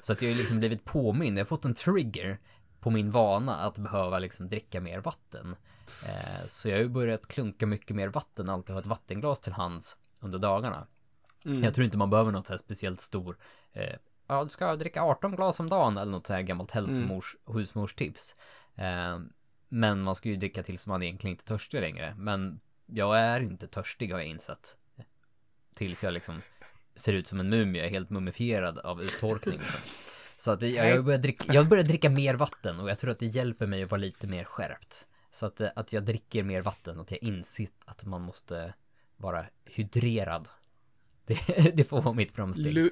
Så 0.00 0.12
att 0.12 0.22
jag 0.22 0.30
har 0.30 0.36
liksom 0.36 0.58
blivit 0.58 0.84
påmind, 0.84 1.38
jag 1.38 1.44
har 1.44 1.46
fått 1.46 1.64
en 1.64 1.74
trigger 1.74 2.38
på 2.80 2.90
min 2.90 3.10
vana 3.10 3.56
att 3.56 3.78
behöva 3.78 4.18
liksom 4.18 4.48
dricka 4.48 4.80
mer 4.80 5.00
vatten. 5.00 5.56
Eh, 5.86 6.46
så 6.46 6.68
jag 6.68 6.76
har 6.76 6.82
ju 6.82 6.88
börjat 6.88 7.26
klunka 7.26 7.66
mycket 7.66 7.96
mer 7.96 8.08
vatten, 8.08 8.48
alltid 8.48 8.72
ha 8.72 8.80
ett 8.80 8.86
vattenglas 8.86 9.40
till 9.40 9.52
hands 9.52 9.96
under 10.20 10.38
dagarna. 10.38 10.86
Jag 11.62 11.74
tror 11.74 11.84
inte 11.84 11.98
man 11.98 12.10
behöver 12.10 12.32
något 12.32 12.46
så 12.46 12.52
här 12.52 12.58
speciellt 12.58 13.00
stor, 13.00 13.36
eh, 13.72 13.94
ja 14.28 14.42
du 14.42 14.48
ska 14.48 14.76
dricka 14.76 15.02
18 15.02 15.36
glas 15.36 15.60
om 15.60 15.68
dagen 15.68 15.96
eller 15.96 16.12
något 16.12 16.26
så 16.26 16.32
här 16.32 16.42
gammalt 16.42 16.70
hälsomors, 16.70 17.36
husmorstips. 17.46 18.34
Eh, 18.74 19.18
men 19.74 20.02
man 20.02 20.14
ska 20.14 20.28
ju 20.28 20.36
dricka 20.36 20.62
tills 20.62 20.86
man 20.86 21.02
egentligen 21.02 21.32
inte 21.32 21.44
är 21.44 21.56
törstig 21.56 21.80
längre. 21.80 22.14
Men 22.18 22.60
jag 22.86 23.18
är 23.18 23.40
inte 23.40 23.66
törstig 23.66 24.12
har 24.12 24.18
jag 24.18 24.28
insett. 24.28 24.76
Tills 25.76 26.04
jag 26.04 26.14
liksom 26.14 26.42
ser 26.94 27.12
ut 27.12 27.26
som 27.26 27.40
en 27.40 27.48
mumie, 27.48 27.80
jag 27.80 27.86
är 27.86 27.90
helt 27.90 28.10
mumifierad 28.10 28.78
av 28.78 29.02
uttorkning. 29.02 29.60
Så 30.36 30.50
att 30.50 30.62
jag, 30.62 30.90
jag, 30.90 31.04
börjar 31.04 31.18
dricka, 31.18 31.54
jag 31.54 31.68
börjar 31.68 31.84
dricka 31.84 32.10
mer 32.10 32.34
vatten 32.34 32.80
och 32.80 32.90
jag 32.90 32.98
tror 32.98 33.10
att 33.10 33.18
det 33.18 33.26
hjälper 33.26 33.66
mig 33.66 33.82
att 33.82 33.90
vara 33.90 34.00
lite 34.00 34.26
mer 34.26 34.44
skärpt. 34.44 35.08
Så 35.30 35.46
att, 35.46 35.60
eh, 35.60 35.68
att 35.76 35.92
jag 35.92 36.04
dricker 36.04 36.42
mer 36.42 36.62
vatten, 36.62 37.00
att 37.00 37.10
jag 37.10 37.22
inser 37.22 37.68
att 37.84 38.04
man 38.04 38.22
måste 38.22 38.74
vara 39.16 39.44
hydrerad. 39.64 40.48
Det, 41.26 41.76
det 41.76 41.84
får 41.84 42.02
vara 42.02 42.14
mitt 42.14 42.32
framsteg. 42.32 42.72
Lu- 42.72 42.90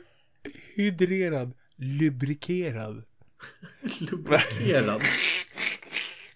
hydrerad, 0.74 1.52
lubrikerad. 1.76 3.02
Lubrikerad. 4.00 5.02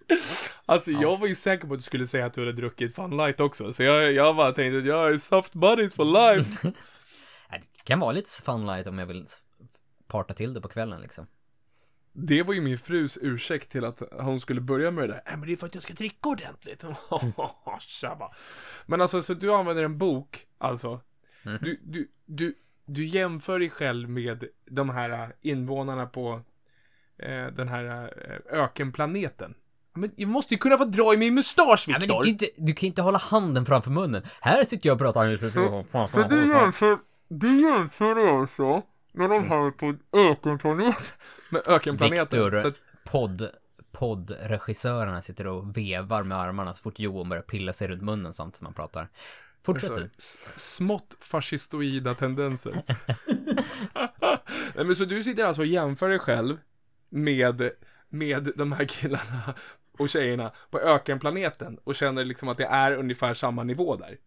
Alltså 0.67 0.91
jag 0.91 1.19
var 1.19 1.27
ju 1.27 1.35
säker 1.35 1.67
på 1.67 1.75
att 1.75 1.79
du 1.79 1.83
skulle 1.83 2.07
säga 2.07 2.27
att 2.27 2.33
du 2.33 2.41
hade 2.41 2.53
druckit 2.53 2.95
Fun 2.95 3.17
Light 3.17 3.41
också, 3.41 3.73
så 3.73 3.83
jag, 3.83 4.13
jag 4.13 4.37
bara 4.37 4.53
tänkte 4.53 4.79
att 4.79 4.87
jag 4.87 5.13
är 5.13 5.19
soft 5.19 5.53
buddies 5.53 5.95
for 5.95 6.05
life. 6.05 6.73
Det 7.51 7.85
kan 7.85 7.99
vara 7.99 8.13
lite 8.13 8.31
fun 8.45 8.67
light 8.67 8.87
om 8.87 8.99
jag 8.99 9.07
vill 9.07 9.27
parta 10.07 10.35
till 10.35 10.55
det 10.55 10.61
på 10.61 10.69
kvällen 10.69 11.01
liksom. 11.01 11.27
Det 12.13 12.43
var 12.43 12.55
ju 12.55 12.61
min 12.61 12.79
frus 12.79 13.19
ursäkt 13.23 13.71
till 13.71 13.85
att 13.85 14.03
hon 14.13 14.41
skulle 14.41 14.61
börja 14.61 14.91
med 14.91 15.09
det 15.09 15.15
där. 15.15 15.23
Nej, 15.27 15.37
men 15.37 15.47
det 15.47 15.53
är 15.53 15.57
för 15.57 15.67
att 15.67 15.75
jag 15.75 15.83
ska 15.83 15.95
dricka 15.95 16.29
ordentligt. 16.29 16.85
Men 18.87 19.01
alltså, 19.01 19.23
så 19.23 19.35
du 19.35 19.55
använder 19.55 19.83
en 19.83 19.99
bok, 19.99 20.47
alltså. 20.59 21.01
Du, 21.43 21.81
du, 21.85 22.09
du, 22.25 22.55
du 22.87 23.05
jämför 23.05 23.59
dig 23.59 23.71
själv 23.71 24.09
med 24.09 24.45
de 24.71 24.91
här 24.91 25.37
invånarna 25.43 26.07
på 26.07 26.41
eh, 27.19 27.47
den 27.47 27.69
här 27.69 27.85
eh, 27.95 28.61
ökenplaneten. 28.61 29.55
Men 29.97 30.11
jag 30.17 30.29
måste 30.29 30.55
ju 30.55 30.59
kunna 30.59 30.79
få 30.79 30.85
dra 30.85 31.15
i 31.15 31.17
min 31.17 31.35
mustasch, 31.35 31.85
Ja, 31.89 31.93
men 31.93 32.01
du, 32.01 32.07
Viktor! 32.07 32.17
kan 32.17 32.25
ju 32.27 32.31
inte, 32.31 32.47
du 32.57 32.75
kan 32.75 32.81
ju 32.81 32.89
inte 32.89 33.03
hålla 33.03 33.19
handen 33.19 33.67
framför 33.67 33.91
munnen. 33.91 34.23
Här 34.41 34.65
sitter 34.65 34.89
jag 34.89 34.95
och 34.95 35.01
pratar. 35.01 36.07
Så 36.07 36.23
du 36.23 36.49
jämför, 36.49 36.99
du 37.29 37.61
jämför 37.61 38.39
alltså 38.41 38.83
med 39.13 39.31
de 39.31 39.49
här 39.49 39.71
på 39.71 39.95
ökenplaneten? 40.13 41.07
Med 41.51 41.63
ökenplaneten. 41.69 42.45
Viktor, 42.45 42.59
Så 42.59 42.69
att, 42.69 42.75
podd, 43.05 43.51
poddregissörerna 43.93 45.23
sitter 45.23 45.47
och 45.47 45.77
vevar 45.77 46.23
med 46.23 46.39
armarna 46.39 46.75
så 46.75 46.83
fort 46.83 46.99
Johan 46.99 47.29
börjar 47.29 47.43
pilla 47.43 47.73
sig 47.73 47.89
runt 47.89 48.03
munnen 48.03 48.33
samtidigt 48.33 48.57
som 48.57 48.65
man 48.65 48.75
pratar. 48.75 49.09
Fortsätt 49.65 49.91
alltså, 49.91 50.05
du. 50.05 50.11
smått 50.57 51.17
fascistoida 51.21 52.15
tendenser. 52.15 52.83
Nej, 54.75 54.85
men 54.85 54.95
så 54.95 55.05
du 55.05 55.23
sitter 55.23 55.45
alltså 55.45 55.63
och 55.63 55.67
jämför 55.67 56.09
dig 56.09 56.19
själv 56.19 56.57
med, 57.09 57.71
med 58.09 58.53
de 58.57 58.73
här 58.73 58.85
killarna 58.85 59.55
och 59.99 60.09
tjejerna 60.09 60.53
på 60.71 60.81
ökenplaneten 60.81 61.79
och 61.85 61.95
känner 61.95 62.25
liksom 62.25 62.49
att 62.49 62.59
det 62.59 62.67
är 62.67 62.93
ungefär 62.93 63.35
samma 63.35 63.63
nivå 63.63 63.97
där. 63.97 64.19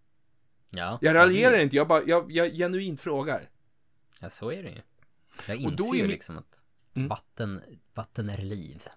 Ja. 0.72 0.98
Jag 1.02 1.16
raljerar 1.16 1.58
inte, 1.60 1.76
jag 1.76 1.88
bara, 1.88 2.04
jag, 2.04 2.32
jag 2.32 2.52
genuint 2.54 3.02
frågar. 3.02 3.50
Ja, 4.22 4.30
så 4.30 4.52
är 4.52 4.64
det 4.64 4.70
ju. 4.70 4.82
Jag 5.48 5.66
Och 5.66 5.76
då 5.76 5.84
inser 5.84 5.96
är 5.98 6.02
ju 6.02 6.08
liksom 6.08 6.38
att 6.38 6.56
Mm. 6.96 7.08
vatten, 7.10 7.62
vatten 7.94 8.30
är 8.30 8.38
liv. 8.38 8.88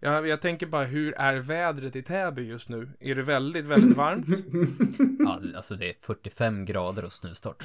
Jag, 0.00 0.26
jag 0.28 0.40
tänker 0.40 0.66
bara, 0.66 0.84
hur 0.84 1.14
är 1.14 1.36
vädret 1.36 1.96
i 1.96 2.02
Täby 2.02 2.42
just 2.42 2.68
nu? 2.68 2.90
Är 3.00 3.14
det 3.14 3.22
väldigt, 3.22 3.64
väldigt 3.66 3.96
varmt? 3.96 4.26
Ja, 5.18 5.40
alltså 5.56 5.74
det 5.74 5.90
är 5.90 5.94
45 6.00 6.64
grader 6.64 7.04
och 7.04 7.12
snustort. 7.12 7.64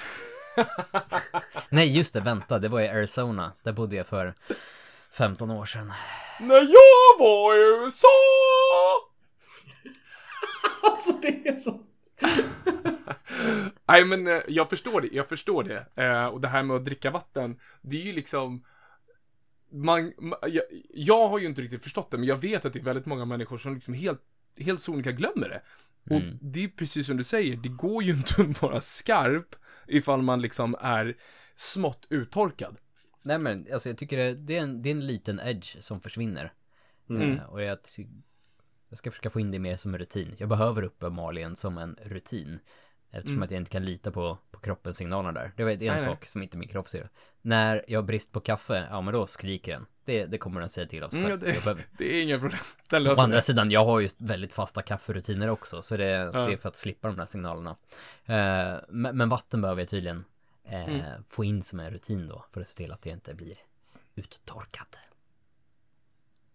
Nej, 1.69 1.97
just 1.97 2.13
det, 2.13 2.21
vänta, 2.21 2.59
det 2.59 2.69
var 2.69 2.81
i 2.81 2.87
Arizona. 2.89 3.51
Där 3.63 3.73
bodde 3.73 3.95
jag 3.95 4.07
för 4.07 4.33
15 5.13 5.51
år 5.51 5.65
sedan. 5.65 5.93
När 6.39 6.55
jag 6.55 7.19
var 7.19 7.55
i 7.55 7.83
USA! 7.83 8.03
Alltså 10.83 11.11
det 11.21 11.47
är 11.47 11.55
så... 11.55 11.79
Nej, 13.87 14.05
men 14.05 14.27
eh, 14.27 14.41
jag 14.47 14.69
förstår 14.69 15.01
det. 15.01 15.07
Jag 15.11 15.29
förstår 15.29 15.63
det. 15.63 16.03
Eh, 16.03 16.25
och 16.25 16.41
det 16.41 16.47
här 16.47 16.63
med 16.63 16.75
att 16.75 16.85
dricka 16.85 17.11
vatten, 17.11 17.59
det 17.81 18.01
är 18.01 18.05
ju 18.05 18.13
liksom... 18.13 18.63
Man, 19.71 20.13
ma- 20.13 20.47
jag, 20.47 20.63
jag 20.93 21.29
har 21.29 21.39
ju 21.39 21.45
inte 21.45 21.61
riktigt 21.61 21.83
förstått 21.83 22.11
det, 22.11 22.17
men 22.17 22.27
jag 22.27 22.37
vet 22.37 22.65
att 22.65 22.73
det 22.73 22.79
är 22.79 22.83
väldigt 22.83 23.05
många 23.05 23.25
människor 23.25 23.57
som 23.57 23.75
liksom 23.75 23.93
helt, 23.93 24.21
helt 24.59 24.81
sonika 24.81 25.11
glömmer 25.11 25.49
det. 25.49 25.61
Och 26.15 26.21
det 26.41 26.63
är 26.63 26.67
precis 26.67 27.07
som 27.07 27.17
du 27.17 27.23
säger, 27.23 27.55
det 27.55 27.69
går 27.69 28.03
ju 28.03 28.11
inte 28.13 28.41
att 28.41 28.61
vara 28.61 28.81
skarp 28.81 29.55
ifall 29.87 30.21
man 30.21 30.41
liksom 30.41 30.75
är 30.81 31.15
smått 31.55 32.07
uttorkad. 32.09 32.77
Nej 33.27 33.37
men, 33.37 33.67
alltså 33.73 33.89
jag 33.89 33.97
tycker 33.97 34.17
det, 34.17 34.33
det, 34.33 34.57
är, 34.57 34.61
en, 34.61 34.81
det 34.81 34.89
är 34.89 34.91
en 34.91 35.07
liten 35.07 35.39
edge 35.39 35.77
som 35.83 36.01
försvinner. 36.01 36.53
Eh, 37.09 37.43
och 37.49 37.61
jag, 37.61 37.77
jag 38.89 38.97
ska 38.97 39.11
försöka 39.11 39.29
få 39.29 39.39
in 39.39 39.51
det 39.51 39.59
mer 39.59 39.75
som 39.75 39.93
en 39.93 39.99
rutin. 39.99 40.35
Jag 40.37 40.49
behöver 40.49 40.83
uppenbarligen 40.83 41.55
som 41.55 41.77
en 41.77 41.97
rutin. 42.03 42.59
Eftersom 43.11 43.43
att 43.43 43.51
jag 43.51 43.61
inte 43.61 43.71
kan 43.71 43.85
lita 43.85 44.11
på, 44.11 44.37
på 44.51 44.59
kroppens 44.59 44.97
signaler 44.97 45.31
där. 45.31 45.51
Det 45.57 45.63
var 45.63 45.71
är 45.71 45.73
en 45.73 45.79
Nej, 45.79 45.89
nej. 45.89 46.03
sak 46.05 46.25
som 46.25 46.43
inte 46.43 46.57
min 46.57 46.69
kropp 46.69 46.87
ser. 46.87 47.09
När 47.41 47.85
jag 47.87 47.97
har 47.99 48.03
brist 48.03 48.31
på 48.31 48.39
kaffe, 48.39 48.87
ja 48.89 49.01
men 49.01 49.13
då 49.13 49.27
skriker 49.27 49.71
den. 49.71 49.85
Det, 50.05 50.25
det 50.25 50.37
kommer 50.37 50.59
den 50.59 50.69
säga 50.69 50.87
till 50.87 51.03
av 51.03 51.09
sig 51.09 51.19
Mm, 51.19 51.31
ja, 51.31 51.37
behöver- 51.37 51.75
det, 51.75 51.87
det 51.97 52.15
är 52.15 52.23
inga 52.23 52.39
problem. 52.39 52.59
Den 52.89 53.01
Å 53.01 53.03
löser 53.03 53.23
andra 53.23 53.35
det. 53.37 53.41
sidan, 53.41 53.71
jag 53.71 53.85
har 53.85 53.99
ju 53.99 54.09
väldigt 54.17 54.53
fasta 54.53 54.81
kafferutiner 54.81 55.49
också, 55.49 55.81
så 55.81 55.97
det, 55.97 56.05
det 56.07 56.53
är 56.53 56.57
för 56.57 56.69
att 56.69 56.75
slippa 56.77 57.07
de 57.07 57.17
där 57.17 57.25
signalerna. 57.25 57.75
Eh, 58.25 58.79
men, 58.89 59.17
men 59.17 59.29
vatten 59.29 59.61
behöver 59.61 59.81
jag 59.81 59.89
tydligen 59.89 60.25
eh, 60.67 60.87
Mm. 60.95 61.23
få 61.27 61.43
in 61.43 61.61
som 61.61 61.79
en 61.79 61.91
rutin 61.91 62.27
då, 62.27 62.45
för 62.51 62.61
att 62.61 62.67
se 62.67 62.77
till 62.77 62.91
att 62.91 63.05
jag 63.05 63.13
inte 63.13 63.35
blir 63.35 63.57
uttorkad. 64.15 64.97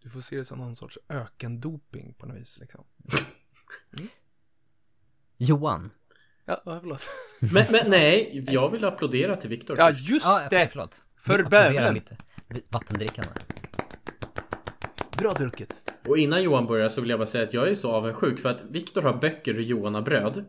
Du 0.03 0.11
får 0.11 0.21
se 0.21 0.37
det 0.37 0.45
som 0.45 0.59
någon 0.59 0.77
sorts 0.77 0.99
ökendoping 1.09 2.15
på 2.19 2.27
något 2.27 2.37
vis, 2.37 2.59
liksom. 2.59 2.85
Johan. 5.37 5.91
Ja, 6.45 6.61
förlåt. 6.65 7.07
Men, 7.41 7.67
men 7.71 7.91
nej, 7.91 8.45
jag 8.49 8.71
vill 8.71 8.85
applådera 8.85 9.37
till 9.37 9.51
Viktor. 9.51 9.79
Ja, 9.79 9.91
just 9.91 10.27
Ja, 10.27 10.47
det! 10.51 10.69
förlåt. 10.69 11.05
För 11.17 11.45
bävern. 11.45 11.95
lite. 11.95 12.17
Vattendrickande. 12.71 13.31
Bra 15.19 15.33
drucket. 15.33 15.93
Och 16.09 16.19
innan 16.19 16.43
Johan 16.43 16.67
börjar 16.67 16.89
så 16.89 17.01
vill 17.01 17.11
jag 17.11 17.19
bara 17.19 17.27
säga 17.27 17.45
att 17.45 17.55
jag 17.55 17.69
är 17.69 17.75
så 17.75 17.93
avundsjuk 17.93 18.39
för 18.41 18.49
att 18.49 18.63
Viktor 18.63 19.03
har 19.03 19.15
böcker 19.19 19.55
och 19.57 19.63
Johan 19.63 19.95
har 19.95 20.03
bröd. 20.03 20.45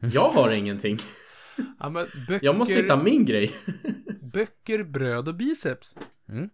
Jag 0.00 0.28
har 0.28 0.50
ingenting. 0.50 0.98
Ja, 1.80 1.90
men 1.90 2.06
böcker, 2.28 2.46
Jag 2.46 2.58
måste 2.58 2.74
hitta 2.74 3.02
min 3.02 3.24
grej. 3.24 3.52
böcker, 4.32 4.82
bröd 4.84 5.28
och 5.28 5.34
biceps. 5.34 5.96
Mm. 6.28 6.48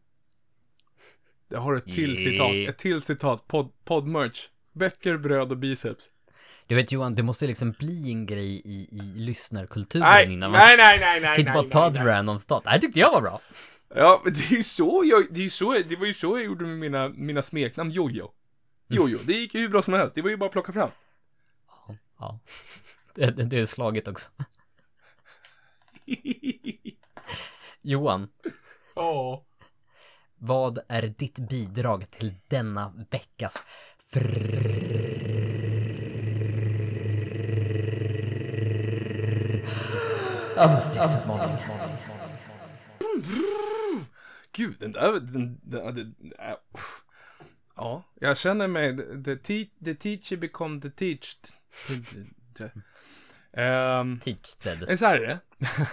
Jag 1.48 1.60
har 1.60 1.74
ett 1.74 1.84
till 1.84 2.10
Yeah. 2.10 2.22
citat. 2.22 2.68
Ett 2.68 2.78
till 2.78 3.02
citat. 3.02 3.48
Pod, 3.48 3.72
podmerch. 3.84 4.50
Böcker, 4.72 5.16
bröd 5.16 5.52
och 5.52 5.58
biceps. 5.58 6.10
Du 6.66 6.74
vet 6.74 6.92
Johan, 6.92 7.14
det 7.14 7.22
måste 7.22 7.46
liksom 7.46 7.72
bli 7.72 8.10
en 8.10 8.26
grej 8.26 8.62
i, 8.64 8.88
i 8.92 9.00
lyssnarkulturen 9.16 10.08
Nej, 10.08 10.32
innan 10.32 10.50
man... 10.50 10.60
nej, 10.60 10.76
nej, 10.76 10.98
nej, 11.00 11.20
nej, 11.20 11.34
kan 11.34 11.40
inte 11.40 11.52
nej, 11.52 11.62
bara 11.62 11.70
ta 11.70 11.90
nej, 11.90 11.98
ett 12.00 12.06
random 12.06 12.38
stat. 12.38 12.64
Det 12.64 12.70
här 12.70 12.78
tyckte 12.78 13.00
jag 13.00 13.12
var 13.12 13.20
bra. 13.20 13.40
Ja, 13.94 14.20
men 14.24 14.32
det 14.32 14.40
är 14.52 14.56
ju 14.56 14.62
så 14.62 15.02
jag, 15.04 15.26
det 15.30 15.44
är 15.44 15.48
så, 15.48 15.72
det 15.88 15.96
var 15.96 16.06
ju 16.06 16.12
så 16.12 16.38
jag 16.38 16.44
gjorde 16.44 16.64
med 16.64 16.78
mina, 16.78 17.08
mina 17.08 17.42
smeknamn 17.42 17.90
Jojo. 17.90 18.30
Jojo, 18.88 19.18
det 19.26 19.32
gick 19.32 19.54
ju 19.54 19.60
hur 19.60 19.68
bra 19.68 19.82
som 19.82 19.94
helst. 19.94 20.14
Det 20.14 20.22
var 20.22 20.30
ju 20.30 20.36
bara 20.36 20.46
att 20.46 20.52
plocka 20.52 20.72
fram. 20.72 20.90
Ja. 22.18 22.40
Det, 23.14 23.30
det, 23.30 23.44
det 23.44 23.58
är 23.58 23.64
slaget 23.64 24.08
också. 24.08 24.30
Johan, 27.82 28.28
Ja. 28.94 29.44
vad 30.38 30.78
är 30.88 31.02
ditt 31.02 31.38
bidrag 31.38 32.10
till 32.10 32.34
denna 32.48 33.06
veckas 33.10 33.62
ansiktsutmaning? 40.56 41.58
Gud, 44.52 44.76
den 44.80 44.92
där, 44.92 45.12
den, 45.20 45.60
den, 45.62 45.94
den, 45.94 46.32
äh. 46.38 46.56
Ja, 47.76 48.02
jag 48.14 48.36
känner 48.36 48.68
mig, 48.68 48.96
the, 49.24 49.36
te, 49.36 49.64
the 49.84 49.94
teacher 49.94 50.36
become 50.36 50.80
the 50.80 50.90
teached. 50.90 51.54
Um, 53.56 54.18
Teach 54.20 54.56
dead. 54.56 54.90
Eh, 54.90 54.96
Så 54.96 55.06
här 55.06 55.18
är 55.18 55.26
det. 55.26 55.40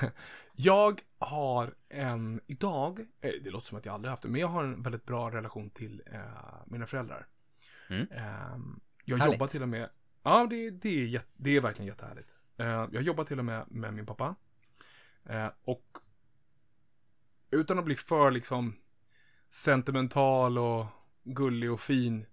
jag 0.56 1.02
har 1.20 1.74
en, 1.90 2.42
idag, 2.48 3.00
eh, 3.22 3.32
det 3.44 3.50
låter 3.50 3.68
som 3.68 3.78
att 3.78 3.86
jag 3.86 3.96
aldrig 3.96 4.10
haft 4.10 4.24
det, 4.24 4.30
men 4.30 4.42
jag 4.42 4.48
har 4.48 4.64
en 4.64 4.84
väldigt 4.84 5.06
bra 5.06 5.32
relation 5.32 5.70
till 5.70 6.02
eh, 6.06 6.20
mina 6.66 6.86
föräldrar. 6.86 7.28
Mm. 7.90 8.08
Ehm, 8.12 8.80
jag 9.06 9.18
Härligt. 9.18 9.34
jobbar 9.36 9.48
till 9.48 9.62
och 9.62 9.70
med, 9.70 9.90
ja 10.24 10.48
det, 10.50 10.70
det, 10.70 10.90
är, 10.90 11.06
jätte, 11.06 11.28
det 11.38 11.56
är 11.58 11.62
verkligen 11.62 11.88
jättehärligt. 11.88 12.38
Eh, 12.58 12.88
jag 12.92 13.02
jobbar 13.02 13.24
till 13.24 13.40
och 13.40 13.46
med 13.46 13.66
med 13.68 13.94
min 13.94 14.06
pappa. 14.06 14.36
Eh, 15.26 15.48
och 15.64 15.98
utan 17.52 17.80
att 17.80 17.86
bli 17.86 17.96
för 17.96 18.32
liksom 18.32 18.76
sentimental 19.50 20.58
och 20.58 20.86
gullig 21.24 21.72
och 21.72 21.80
fin, 21.80 22.26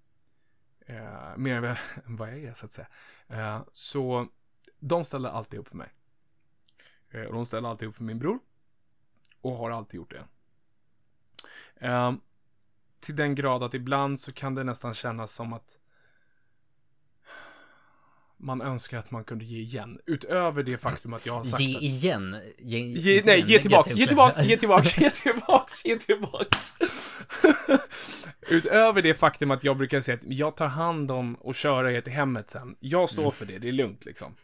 eh, 0.86 1.36
mer 1.36 1.54
än 1.54 1.76
vad, 2.16 2.28
jag 2.28 2.38
är 2.44 2.52
så 2.52 2.66
att 2.66 2.72
säga. 2.72 3.64
Så 3.72 4.28
de 4.80 5.04
ställer 5.04 5.28
alltid 5.28 5.60
upp 5.60 5.68
för 5.68 5.76
mig. 5.76 5.92
Eh, 7.10 7.22
och 7.22 7.32
de 7.32 7.46
ställer 7.46 7.68
alltid 7.68 7.88
upp 7.88 7.96
för 7.96 8.04
min 8.04 8.18
bror. 8.18 8.38
Och 9.40 9.52
har 9.52 9.70
alltid 9.70 9.98
gjort 9.98 10.10
det. 10.10 10.24
Eh, 11.86 12.12
till 13.00 13.16
den 13.16 13.34
grad 13.34 13.62
att 13.62 13.74
ibland 13.74 14.20
så 14.20 14.32
kan 14.32 14.54
det 14.54 14.64
nästan 14.64 14.94
kännas 14.94 15.32
som 15.32 15.52
att 15.52 15.78
man 18.36 18.62
önskar 18.62 18.98
att 18.98 19.10
man 19.10 19.24
kunde 19.24 19.44
ge 19.44 19.60
igen. 19.60 20.00
Utöver 20.06 20.62
det 20.62 20.76
faktum 20.76 21.14
att 21.14 21.26
jag 21.26 21.34
har 21.34 21.42
sagt 21.42 21.60
Ge 21.60 21.76
att... 21.76 21.82
igen. 21.82 22.36
Ge, 22.58 22.78
Ge, 22.78 23.22
nej, 23.24 23.44
ge 23.46 23.58
tillbaks, 23.58 23.94
ge 23.94 24.06
tillbaks, 24.06 24.38
ge 24.38 24.56
tillbaks, 24.56 24.98
ge 24.98 25.10
tillbaks, 25.10 25.86
ge 25.86 25.98
tillbaks. 25.98 26.74
Utöver 28.50 29.02
det 29.02 29.14
faktum 29.14 29.50
att 29.50 29.64
jag 29.64 29.76
brukar 29.76 30.00
säga 30.00 30.18
att 30.18 30.32
jag 30.32 30.56
tar 30.56 30.66
hand 30.66 31.10
om 31.10 31.34
och 31.34 31.54
köra 31.54 31.92
er 31.92 32.00
till 32.00 32.12
hemmet 32.12 32.50
sen. 32.50 32.76
Jag 32.80 33.08
står 33.08 33.30
för 33.30 33.46
det, 33.46 33.58
det 33.58 33.68
är 33.68 33.72
lugnt 33.72 34.04
liksom. 34.04 34.34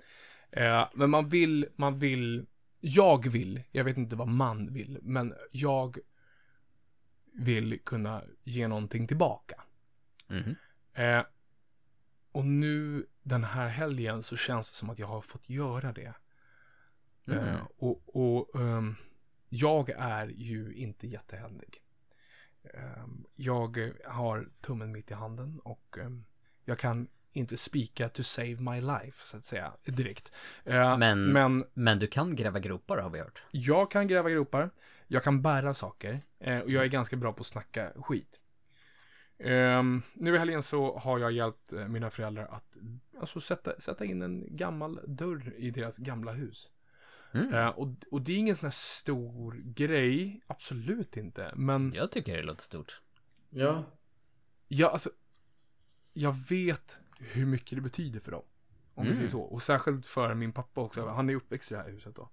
Eh, 0.50 0.88
men 0.94 1.10
man 1.10 1.28
vill, 1.28 1.66
man 1.76 1.98
vill, 1.98 2.46
jag 2.80 3.28
vill, 3.28 3.62
jag 3.70 3.84
vet 3.84 3.96
inte 3.96 4.16
vad 4.16 4.28
man 4.28 4.72
vill, 4.72 4.98
men 5.02 5.34
jag 5.50 5.98
vill 7.32 7.80
kunna 7.84 8.22
ge 8.44 8.68
någonting 8.68 9.06
tillbaka. 9.06 9.60
Mhm. 10.28 10.56
Eh, 10.94 11.22
och 12.32 12.44
nu 12.44 13.06
den 13.22 13.44
här 13.44 13.68
helgen 13.68 14.22
så 14.22 14.36
känns 14.36 14.70
det 14.70 14.76
som 14.76 14.90
att 14.90 14.98
jag 14.98 15.06
har 15.06 15.20
fått 15.20 15.50
göra 15.50 15.92
det. 15.92 16.14
Mm. 17.26 17.38
Eh, 17.38 17.60
och 17.76 18.16
och 18.16 18.60
ehm, 18.60 18.94
jag 19.48 19.90
är 19.90 20.26
ju 20.26 20.74
inte 20.74 21.06
jättehändig. 21.06 21.83
Ehm, 22.74 23.24
jag 23.34 23.92
har 24.04 24.48
tummen 24.60 24.92
mitt 24.92 25.10
i 25.10 25.14
handen 25.14 25.60
och 25.64 25.98
ehm, 26.00 26.24
jag 26.64 26.78
kan 26.78 27.08
inte 27.32 27.56
spika 27.56 28.08
to 28.08 28.22
save 28.22 28.56
my 28.60 28.80
life, 28.80 29.26
så 29.26 29.36
att 29.36 29.44
säga, 29.44 29.72
direkt. 29.84 30.32
Eh, 30.64 30.98
Men- 30.98 31.32
men 31.32 31.64
Men 31.74 31.98
du 31.98 32.06
kan 32.06 32.36
gräva 32.36 32.58
gropar 32.58 32.98
har 32.98 33.10
vi 33.10 33.18
hört. 33.18 33.42
jag 33.50 33.90
kan 33.90 34.08
gräva 34.08 34.30
gropar, 34.30 34.70
jag 35.06 35.22
kan 35.22 35.42
bära 35.42 35.74
saker 35.74 36.20
eh, 36.40 36.58
och 36.58 36.70
jag 36.70 36.84
är 36.84 36.88
ganska 36.88 37.16
bra 37.16 37.32
på 37.32 37.40
att 37.40 37.46
snacka 37.46 37.92
skit. 37.96 38.40
Ehm, 39.38 40.02
nu 40.14 40.34
i 40.34 40.38
helgen 40.38 40.62
så 40.62 40.98
har 40.98 41.18
jag 41.18 41.32
hjälpt 41.32 41.72
eh, 41.72 41.88
mina 41.88 42.10
föräldrar 42.10 42.46
att 42.46 42.78
alltså, 43.20 43.40
sätta, 43.40 43.76
sätta 43.80 44.04
in 44.04 44.22
en 44.22 44.56
gammal 44.56 45.00
dörr 45.06 45.52
i 45.56 45.70
deras 45.70 45.98
gamla 45.98 46.32
hus. 46.32 46.70
Mm. 47.34 47.54
Eh, 47.54 47.68
och, 47.68 47.88
och 48.10 48.22
det 48.22 48.32
är 48.32 48.36
ingen 48.36 48.56
sån 48.56 48.66
här 48.66 48.70
stor 48.70 49.62
grej, 49.64 50.40
absolut 50.46 51.16
inte. 51.16 51.52
Men 51.56 51.92
Jag 51.92 52.10
tycker 52.12 52.36
det 52.36 52.42
låter 52.42 52.62
stort. 52.62 53.02
Ja. 53.50 53.84
jag, 54.68 54.92
alltså, 54.92 55.10
jag 56.12 56.34
vet 56.50 57.00
hur 57.18 57.46
mycket 57.46 57.78
det 57.78 57.82
betyder 57.82 58.20
för 58.20 58.32
dem. 58.32 58.42
Om 58.94 59.02
vi 59.02 59.08
Mm. 59.08 59.16
säger 59.16 59.28
så. 59.30 59.40
Och 59.40 59.62
särskilt 59.62 60.06
för 60.06 60.34
min 60.34 60.52
pappa 60.52 60.80
också. 60.80 61.08
Han 61.08 61.30
är 61.30 61.34
uppväxt 61.34 61.72
i 61.72 61.74
det 61.74 61.80
här 61.80 61.90
huset 61.90 62.16
då. 62.16 62.30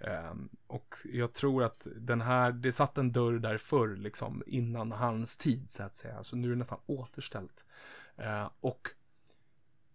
Ehm, 0.00 0.48
och 0.66 0.94
jag 1.04 1.32
tror 1.34 1.62
att 1.64 1.86
den 1.96 2.20
här, 2.20 2.52
det 2.52 2.72
satt 2.72 2.98
en 2.98 3.12
dörr 3.12 3.38
där 3.38 3.56
förr, 3.58 3.96
liksom, 3.96 4.42
innan 4.46 4.92
hans 4.92 5.36
tid, 5.36 5.70
så 5.70 5.82
att 5.82 5.96
säga. 5.96 6.22
Så 6.24 6.36
nu 6.36 6.46
är 6.48 6.50
det 6.52 6.56
nästan 6.58 6.80
återställt. 6.86 7.66
Eh, 8.16 8.50
och 8.60 8.88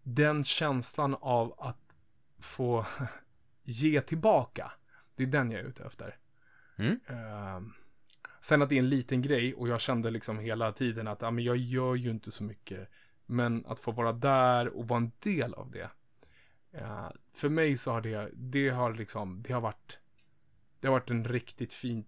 den 0.04 0.44
känslan 0.44 1.16
av 1.22 1.56
att 1.60 1.98
få 2.40 2.86
ge 3.64 4.02
tillbaka, 4.02 4.72
det 5.16 5.24
är 5.24 5.28
den 5.28 5.52
jag 5.52 5.62
är 5.62 5.66
ute 5.66 5.84
efter. 5.84 6.18
Mm. 6.78 7.00
Ehm, 7.08 7.74
sen 8.40 8.62
att 8.62 8.70
det 8.70 8.76
är 8.76 8.80
en 8.80 8.90
liten 8.90 9.22
grej 9.22 9.54
och 9.54 9.68
jag 9.68 9.82
kände 9.82 10.10
liksom 10.10 10.40
hela 10.40 10.72
tiden 10.72 11.08
att 11.08 11.22
ja, 11.22 11.32
men 11.32 11.44
jag 11.44 11.58
gör 11.58 11.96
ju 11.96 12.10
inte 12.12 12.32
så 12.32 12.44
mycket. 12.44 12.90
Men 13.26 13.66
att 13.66 13.80
få 13.80 13.92
vara 13.92 14.12
där 14.14 14.68
och 14.68 14.88
vara 14.88 14.98
en 15.00 15.12
del 15.24 15.54
av 15.54 15.72
det. 15.72 15.90
eh, 16.72 17.10
för 17.36 17.50
mig 17.50 17.78
så 17.78 17.92
har 17.92 18.02
det, 18.02 18.30
det 18.34 18.70
har 18.70 18.94
liksom, 18.94 19.44
det 19.44 19.54
har 19.54 19.62
varit, 19.62 20.00
det 20.80 20.88
har 20.88 20.94
varit 20.94 21.12
en 21.12 21.24
riktigt 21.26 21.74
fint 21.74 22.08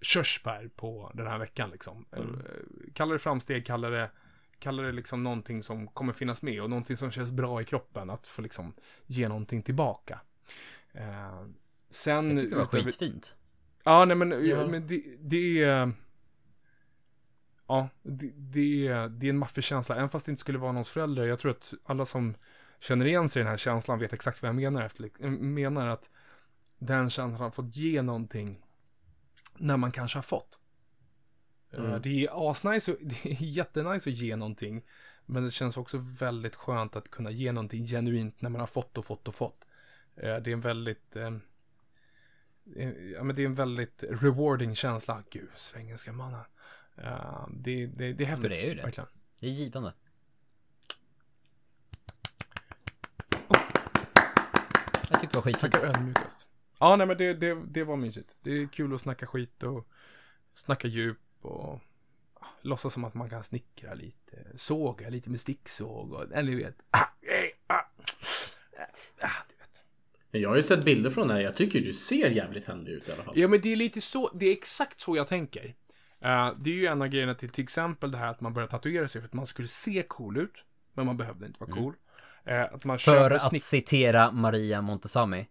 körsbär 0.00 0.70
på 0.76 1.10
den 1.14 1.26
här 1.26 1.38
veckan 1.38 1.70
liksom. 1.70 2.06
Mm. 2.12 2.34
Eh, 2.34 2.42
Kalla 2.94 3.12
det 3.12 3.18
framsteg, 3.18 3.66
kalla 3.66 3.90
det, 3.90 4.10
kalla 4.58 4.82
det 4.82 4.92
liksom 4.92 5.22
någonting 5.24 5.62
som 5.62 5.86
kommer 5.88 6.12
finnas 6.12 6.42
med 6.42 6.62
och 6.62 6.70
någonting 6.70 6.96
som 6.96 7.10
känns 7.10 7.30
bra 7.30 7.60
i 7.60 7.64
kroppen. 7.64 8.10
Att 8.10 8.26
få 8.26 8.42
liksom 8.42 8.74
ge 9.06 9.28
någonting 9.28 9.62
tillbaka. 9.62 10.20
Eh, 10.92 11.44
sen... 11.90 12.28
Jag 12.30 12.36
tycker 12.40 12.50
det 12.50 12.56
var 12.56 12.64
utöver- 12.64 12.84
skitfint. 12.84 13.36
Ja, 13.84 14.04
nej 14.04 14.16
men, 14.16 14.46
Ja. 14.46 14.66
men 14.66 14.86
det, 14.86 15.02
det 15.20 15.62
är... 15.64 15.92
Ja, 17.66 17.88
det, 18.02 18.30
det, 18.36 18.88
är, 18.88 19.08
det 19.08 19.26
är 19.26 19.30
en 19.30 19.38
maffig 19.38 19.64
känsla. 19.64 19.96
Även 19.96 20.08
fast 20.08 20.26
det 20.26 20.30
inte 20.32 20.40
skulle 20.40 20.58
vara 20.58 20.72
någons 20.72 20.88
förälder. 20.88 21.26
Jag 21.26 21.38
tror 21.38 21.50
att 21.50 21.74
alla 21.84 22.04
som 22.04 22.34
känner 22.80 23.06
igen 23.06 23.28
sig 23.28 23.40
i 23.40 23.42
den 23.42 23.50
här 23.50 23.56
känslan 23.56 23.98
vet 23.98 24.12
exakt 24.12 24.42
vad 24.42 24.48
jag 24.48 24.56
menar. 24.56 24.82
Efter, 24.82 25.10
jag 25.20 25.32
menar 25.32 25.88
att 25.88 26.10
den 26.78 27.10
känslan 27.10 27.40
har 27.44 27.50
fått 27.50 27.76
ge 27.76 28.02
någonting 28.02 28.60
när 29.56 29.76
man 29.76 29.92
kanske 29.92 30.18
har 30.18 30.22
fått. 30.22 30.60
Eh, 31.72 31.78
Mm. 31.84 32.02
Det 32.02 32.24
är 32.26 32.50
asnice, 32.50 32.92
och- 32.92 32.98
det 33.02 33.24
är 33.30 33.42
jättenice 33.44 34.10
att 34.10 34.16
ge 34.16 34.36
någonting. 34.36 34.82
Men 35.26 35.44
det 35.44 35.50
känns 35.50 35.76
också 35.76 35.98
väldigt 36.02 36.56
skönt 36.56 36.96
att 36.96 37.10
kunna 37.10 37.30
ge 37.30 37.52
någonting 37.52 37.84
genuint 37.86 38.40
när 38.40 38.50
man 38.50 38.60
har 38.60 38.66
fått 38.66 38.98
och 38.98 39.04
fått 39.04 39.28
och 39.28 39.34
fått. 39.34 39.66
Eh, 40.22 40.36
Det 40.36 40.50
är 40.50 40.52
en 40.52 40.60
väldigt... 40.60 41.16
eh, 41.16 41.26
eh, 42.76 42.90
Ja, 43.14 43.22
men 43.22 43.36
det 43.36 43.42
är 43.42 43.46
en 43.46 43.54
väldigt 43.54 44.04
rewarding 44.08 44.74
känsla. 44.74 45.22
Gud, 45.30 45.48
svengelska 45.54 46.12
mannen. 46.12 46.44
Uh, 46.98 47.48
det, 47.50 47.86
det, 47.86 48.12
det 48.12 48.24
är 48.24 48.28
häftigt. 48.28 48.42
Men 48.42 48.50
det 48.50 48.64
är 48.64 48.68
ju 48.68 48.74
det. 48.74 48.82
Verkligen. 48.82 49.08
Det 49.40 49.46
är 49.46 49.50
givande. 49.50 49.92
Jag 55.10 55.20
tyckte 55.20 55.26
det 55.26 55.34
var 55.36 55.42
skitfint. 55.42 55.72
Tackar 55.72 55.88
ödmjukast. 55.88 56.48
Ja, 56.80 56.96
nej 56.96 57.06
men 57.06 57.16
det, 57.16 57.34
det, 57.34 57.54
det 57.66 57.84
var 57.84 57.96
mysigt. 57.96 58.36
Det 58.42 58.50
är 58.50 58.66
kul 58.66 58.94
att 58.94 59.00
snacka 59.00 59.26
skit 59.26 59.62
och 59.62 59.88
snacka 60.54 60.88
djup 60.88 61.18
och 61.42 61.80
ja, 62.40 62.46
låtsas 62.62 62.92
som 62.92 63.04
att 63.04 63.14
man 63.14 63.28
kan 63.28 63.42
snickra 63.42 63.94
lite. 63.94 64.46
Såga 64.54 65.08
lite 65.08 65.30
med 65.30 65.40
sticksåg 65.40 66.12
och, 66.12 66.32
eller 66.32 66.52
du 66.52 66.58
vet. 66.58 66.84
Ah, 66.90 66.98
eh, 67.22 67.50
ah, 67.66 67.74
ah, 69.20 69.28
du 69.48 69.54
vet. 70.32 70.42
Jag 70.42 70.48
har 70.48 70.56
ju 70.56 70.62
sett 70.62 70.84
bilder 70.84 71.10
från 71.10 71.28
det 71.28 71.34
här. 71.34 71.40
Jag 71.40 71.54
tycker 71.54 71.80
du 71.80 71.94
ser 71.94 72.30
jävligt 72.30 72.66
händig 72.66 72.92
ut 72.92 73.08
i 73.08 73.12
alla 73.12 73.22
fall. 73.22 73.34
Ja, 73.36 73.48
men 73.48 73.60
det 73.60 73.72
är 73.72 73.76
lite 73.76 74.00
så, 74.00 74.30
det 74.34 74.46
är 74.46 74.52
exakt 74.52 75.00
så 75.00 75.16
jag 75.16 75.26
tänker. 75.26 75.74
Eh, 76.20 76.52
det 76.58 76.70
är 76.70 76.74
ju 76.74 76.86
en 76.86 77.02
av 77.02 77.08
grejerna 77.08 77.34
till, 77.34 77.48
till 77.48 77.62
exempel 77.64 78.10
det 78.10 78.18
här 78.18 78.28
att 78.28 78.40
man 78.40 78.54
börjar 78.54 78.66
tatuera 78.66 79.08
sig 79.08 79.20
för 79.20 79.28
att 79.28 79.34
man 79.34 79.46
skulle 79.46 79.68
se 79.68 80.02
cool 80.08 80.36
ut, 80.36 80.64
men 80.94 81.06
man 81.06 81.16
behövde 81.16 81.46
inte 81.46 81.60
vara 81.64 81.70
cool. 81.70 81.94
Eh, 82.44 82.62
att 82.62 82.84
man 82.84 82.98
För 82.98 83.30
att 83.30 83.42
snick... 83.42 83.62
citera 83.62 84.32
Maria 84.32 84.82
Montesami. 84.82 85.48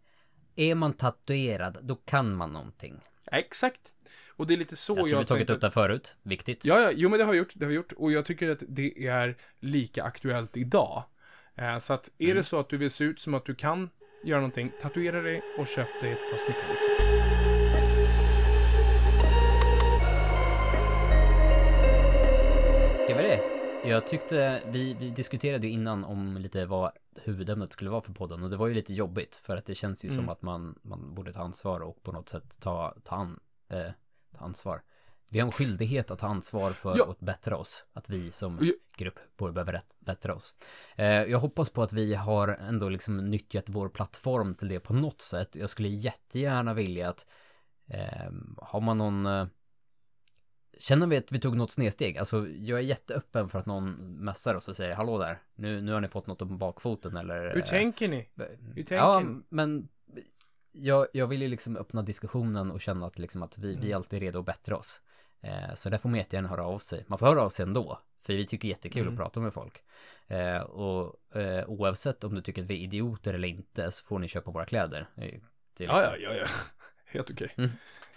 Är 0.56 0.76
man 0.76 0.94
tatuerad, 0.94 1.78
då 1.82 1.96
kan 1.96 2.36
man 2.36 2.52
någonting. 2.52 3.00
Ja, 3.32 3.38
exakt. 3.38 3.94
Och 4.36 4.48
det 4.48 4.54
är 4.54 4.58
lite 4.58 4.76
så 4.76 4.92
Jag 4.92 4.98
tror 4.98 5.10
jag 5.10 5.20
vi 5.20 5.26
tagit 5.26 5.50
upp 5.50 5.62
det 5.62 5.72
förut. 5.72 6.18
Viktigt. 6.24 6.66
Ja, 6.66 6.82
ja, 6.82 6.92
jo 6.96 7.10
men 7.10 7.20
det 7.20 7.26
har 7.26 7.32
vi 7.32 7.38
gjort, 7.38 7.54
det 7.56 7.66
har 7.66 7.70
vi 7.70 7.76
gjort. 7.76 7.94
Och 7.98 8.12
jag 8.12 8.26
tycker 8.26 8.50
att 8.50 8.64
det 8.68 9.08
är 9.08 9.38
lika 9.60 10.04
aktuellt 10.04 10.58
idag. 10.58 11.04
Eh, 11.56 11.80
så 11.80 11.94
att 11.94 12.12
är 12.18 12.36
det 12.36 12.44
så 12.44 12.60
att 12.60 12.70
du 12.70 12.78
vill 12.78 12.92
se 12.92 13.04
ut 13.04 13.20
som 13.20 13.34
att 13.34 13.46
du 13.46 13.56
kan 13.56 13.90
gör 14.24 14.36
någonting, 14.36 14.72
tatuera 14.80 15.22
dig 15.22 15.42
och 15.58 15.68
köp 15.68 16.02
dig 16.02 16.12
ett 16.12 16.30
par 16.32 16.38
snickarbyxor. 16.38 16.98
Det 23.08 23.14
var 23.14 23.22
det. 23.22 23.58
Jag 23.90 24.08
tyckte, 24.08 24.62
vi, 24.68 24.94
diskuterade 24.94 25.68
ju 25.68 25.74
innan 25.74 26.04
om 26.04 26.38
lite 26.38 26.66
vad 26.66 26.92
huvudämnet 27.24 27.74
skulle 27.74 27.90
vara 27.90 28.02
för 28.02 28.14
podden 28.14 28.44
och 28.44 28.50
det 28.50 28.58
var 28.58 28.68
ju 28.68 28.74
lite 28.74 28.94
jobbigt 28.94 29.36
för 29.36 29.58
att 29.58 29.66
det 29.66 29.76
känns 29.76 30.06
ju 30.06 30.10
mm. 30.10 30.16
som 30.16 30.30
att 30.30 30.42
man, 30.42 30.80
man 30.82 31.14
borde 31.16 31.34
ta 31.34 31.40
ansvar 31.40 31.80
och 31.80 32.04
på 32.04 32.12
något 32.12 32.30
sätt 32.30 32.60
ta, 32.60 32.94
ta, 33.04 33.16
an, 33.16 33.40
eh, 33.70 33.92
ta 34.38 34.46
ansvar. 34.46 34.82
Vi 35.30 35.40
har 35.40 35.46
en 35.46 35.52
skyldighet 35.52 36.12
att 36.12 36.20
ta 36.20 36.28
ansvar 36.28 36.72
för 36.72 36.98
Ja. 36.98 37.12
att 37.12 37.20
bättra 37.20 37.58
oss, 37.58 37.86
att 37.94 38.10
vi 38.10 38.32
som 38.32 38.72
grupp 38.98 39.20
borde 39.38 39.54
behöva 39.54 39.82
bättra 40.00 40.34
oss. 40.36 40.56
Eh, 40.96 41.06
jag 41.06 41.40
hoppas 41.40 41.70
på 41.70 41.84
att 41.84 41.94
vi 41.94 42.14
har 42.16 42.48
ändå 42.48 42.90
liksom 42.90 43.18
nyttjat 43.30 43.70
vår 43.70 43.90
plattform 43.90 44.54
till 44.54 44.68
det 44.68 44.80
på 44.80 44.94
något 44.94 45.22
sätt. 45.22 45.56
Jag 45.56 45.70
skulle 45.70 45.88
jättegärna 45.88 46.74
vilja 46.74 47.10
att 47.10 47.28
eh, 47.88 48.32
har 48.58 48.82
man 48.82 48.98
någon 48.98 49.26
eh, 49.26 49.48
Känner 50.80 51.08
vi 51.08 51.18
att 51.18 51.32
vi 51.32 51.40
tog 51.40 51.58
något 51.58 51.72
snedsteg? 51.72 52.18
Alltså, 52.18 52.48
jag 52.48 52.80
är 52.80 52.84
jätteöppen 52.84 53.50
för 53.50 53.60
att 53.60 53.66
någon 53.66 53.92
mässar 54.24 54.56
oss 54.56 54.68
och 54.68 54.76
säger 54.76 54.96
hallå 54.96 55.18
där, 55.18 55.42
nu, 55.56 55.82
nu 55.82 55.92
har 55.94 56.02
ni 56.02 56.08
fått 56.08 56.28
något 56.28 56.42
om 56.42 56.58
bakfoten 56.58 57.18
eller... 57.18 57.50
Hur 57.54 57.58
eh, 57.58 57.64
tänker 57.66 58.08
ni? 58.08 58.30
Hur 58.36 58.74
tänker 58.74 58.96
Ja, 58.96 59.20
ni? 59.20 59.42
men 59.50 59.88
jag, 60.72 61.08
jag 61.14 61.28
vill 61.28 61.42
ju 61.42 61.48
liksom 61.48 61.78
öppna 61.78 62.02
diskussionen 62.02 62.72
och 62.72 62.82
känna 62.82 63.06
att, 63.06 63.20
liksom 63.20 63.44
att 63.44 63.58
vi, 63.58 63.70
Mm. 63.74 63.82
vi 63.86 63.94
alltid 63.94 64.18
är 64.18 64.22
redo 64.26 64.40
att 64.40 64.46
bättra 64.46 64.78
oss. 64.78 65.02
Eh, 65.42 65.74
så 65.76 65.90
där 65.90 65.98
får 65.98 66.10
man 66.10 66.20
jättegärna 66.20 66.48
höra 66.50 66.64
av 66.66 66.80
sig. 66.80 67.06
Man 67.08 67.20
får 67.20 67.26
höra 67.26 67.42
av 67.42 67.50
sig 67.50 67.64
ändå, 67.64 68.00
för 68.22 68.34
vi 68.34 68.46
tycker 68.46 68.68
jättekul 68.68 69.02
Mm. 69.02 69.14
att 69.14 69.20
prata 69.20 69.40
med 69.40 69.54
folk. 69.54 69.84
Eh, 70.28 70.62
och 70.62 71.36
eh, 71.38 71.66
oavsett 71.68 72.24
om 72.24 72.36
du 72.36 72.42
tycker 72.42 72.62
att 72.62 72.68
vi 72.70 72.74
är 72.80 72.84
idioter 72.84 73.34
eller 73.34 73.48
inte 73.48 73.92
så 73.92 74.06
får 74.06 74.20
ni 74.20 74.28
köpa 74.28 74.52
våra 74.52 74.66
kläder. 74.66 75.10
Är 75.16 75.24
Ja, 75.24 75.32
liksom- 75.78 76.00
ja, 76.00 76.18
ja, 76.20 76.34
ja. 76.36 76.46
Helt 77.06 77.32
okej. 77.32 77.54
Mm. 77.58 77.70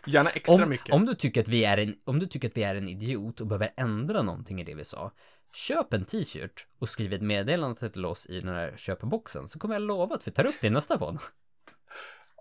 Gärna 0.07 0.31
extra 0.31 0.65
om, 0.65 0.71
mycket. 0.71 0.95
Om 0.95 1.07
du, 1.07 1.15
tycker 1.15 1.41
att 1.41 1.49
vi 1.49 1.65
är 1.65 1.79
en, 1.79 1.97
om 2.05 2.19
du 2.19 2.27
tycker 2.27 2.49
att 2.49 2.57
vi 2.57 2.63
är 2.63 2.75
en 2.75 2.89
idiot 2.89 3.41
och 3.41 3.47
behöver 3.47 3.73
ändra 3.77 4.23
någonting 4.23 4.61
i 4.61 4.65
det 4.65 4.75
vi 4.75 4.85
sa, 4.85 5.13
köp 5.53 5.93
en 5.93 6.05
t-shirt 6.05 6.67
och 6.79 6.89
skriv 6.89 7.13
ett 7.13 7.23
meddelande 7.23 7.89
till 7.91 8.05
oss 8.07 8.27
i 8.27 8.41
den 8.41 8.49
här 8.55 8.75
köpboxen 8.77 9.49
så 9.49 9.59
kommer 9.59 9.75
jag 9.75 9.83
lova 9.83 10.15
att 10.15 10.27
vi 10.27 10.31
tar 10.33 10.47
upp 10.47 10.55
det 10.61 10.67
i 10.67 10.71
nästa 10.71 10.99
podd. 10.99 11.19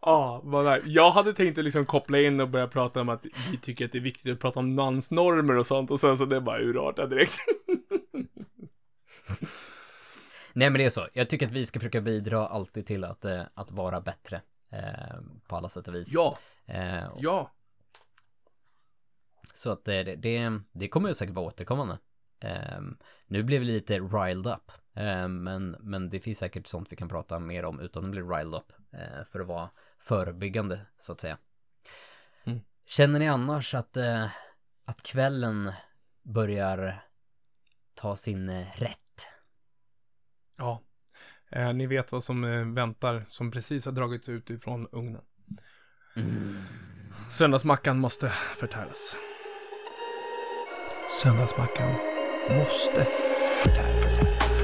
Ja, 0.09 0.41
nice. 0.75 0.89
Jag 0.89 1.11
hade 1.11 1.33
tänkt 1.33 1.57
att 1.57 1.63
liksom 1.63 1.85
koppla 1.85 2.19
in 2.19 2.39
och 2.39 2.49
börja 2.49 2.67
prata 2.67 3.01
om 3.01 3.09
att 3.09 3.25
vi 3.51 3.57
tycker 3.57 3.85
att 3.85 3.91
det 3.91 3.97
är 3.97 4.01
viktigt 4.01 4.33
att 4.33 4.39
prata 4.39 4.59
om 4.59 4.75
mansnormer 4.75 5.57
och 5.57 5.65
sånt 5.65 5.91
och 5.91 5.99
sen 5.99 6.17
så 6.17 6.25
det 6.25 6.41
bara 6.41 6.59
urartade 6.61 7.15
direkt. 7.15 7.31
Nej 10.53 10.69
men 10.69 10.73
det 10.79 10.85
är 10.85 10.89
så, 10.89 11.07
jag 11.13 11.29
tycker 11.29 11.45
att 11.45 11.51
vi 11.51 11.65
ska 11.65 11.79
försöka 11.79 12.01
bidra 12.01 12.45
alltid 12.47 12.85
till 12.85 13.03
att, 13.03 13.25
eh, 13.25 13.41
att 13.53 13.71
vara 13.71 14.01
bättre 14.01 14.41
eh, 14.71 15.19
på 15.47 15.55
alla 15.55 15.69
sätt 15.69 15.87
och 15.87 15.95
vis. 15.95 16.13
Ja, 16.13 16.37
Eh, 16.65 17.07
och- 17.07 17.17
ja. 17.21 17.51
Så 19.53 19.71
att 19.71 19.85
det, 19.85 20.03
det, 20.15 20.51
det 20.71 20.87
kommer 20.87 21.09
ju 21.09 21.15
säkert 21.15 21.35
vara 21.35 21.45
återkommande. 21.45 21.97
Eh, 22.39 22.79
nu 23.27 23.43
blev 23.43 23.61
det 23.61 23.67
lite 23.67 23.99
riled 23.99 24.47
up. 24.47 24.71
Eh, 24.95 25.27
men, 25.27 25.75
men 25.79 26.09
det 26.09 26.19
finns 26.19 26.37
säkert 26.39 26.67
sånt 26.67 26.91
vi 26.91 26.95
kan 26.95 27.09
prata 27.09 27.39
mer 27.39 27.65
om 27.65 27.79
utan 27.79 28.05
att 28.05 28.11
bli 28.11 28.21
riled 28.21 28.53
up. 28.55 28.73
Eh, 28.93 29.23
för 29.25 29.39
att 29.39 29.47
vara 29.47 29.69
förebyggande, 29.99 30.85
så 30.97 31.11
att 31.11 31.21
säga. 31.21 31.37
Mm. 32.43 32.59
Känner 32.85 33.19
ni 33.19 33.27
annars 33.27 33.75
att, 33.75 33.97
eh, 33.97 34.27
att 34.85 35.03
kvällen 35.03 35.71
börjar 36.23 37.03
ta 37.95 38.15
sin 38.15 38.49
eh, 38.49 38.67
rätt? 38.75 39.29
Ja. 40.57 40.81
Eh, 41.51 41.73
ni 41.73 41.87
vet 41.87 42.11
vad 42.11 42.23
som 42.23 42.73
väntar, 42.75 43.25
som 43.29 43.51
precis 43.51 43.85
har 43.85 43.91
dragits 43.91 44.29
ut 44.29 44.49
ifrån 44.49 44.87
ugnen. 44.91 45.21
Söndagsmackan 47.29 47.99
måste 47.99 48.29
förtäras. 48.29 49.17
Söndagsmackan 51.07 51.91
måste 52.49 53.07
förtäras. 53.63 54.58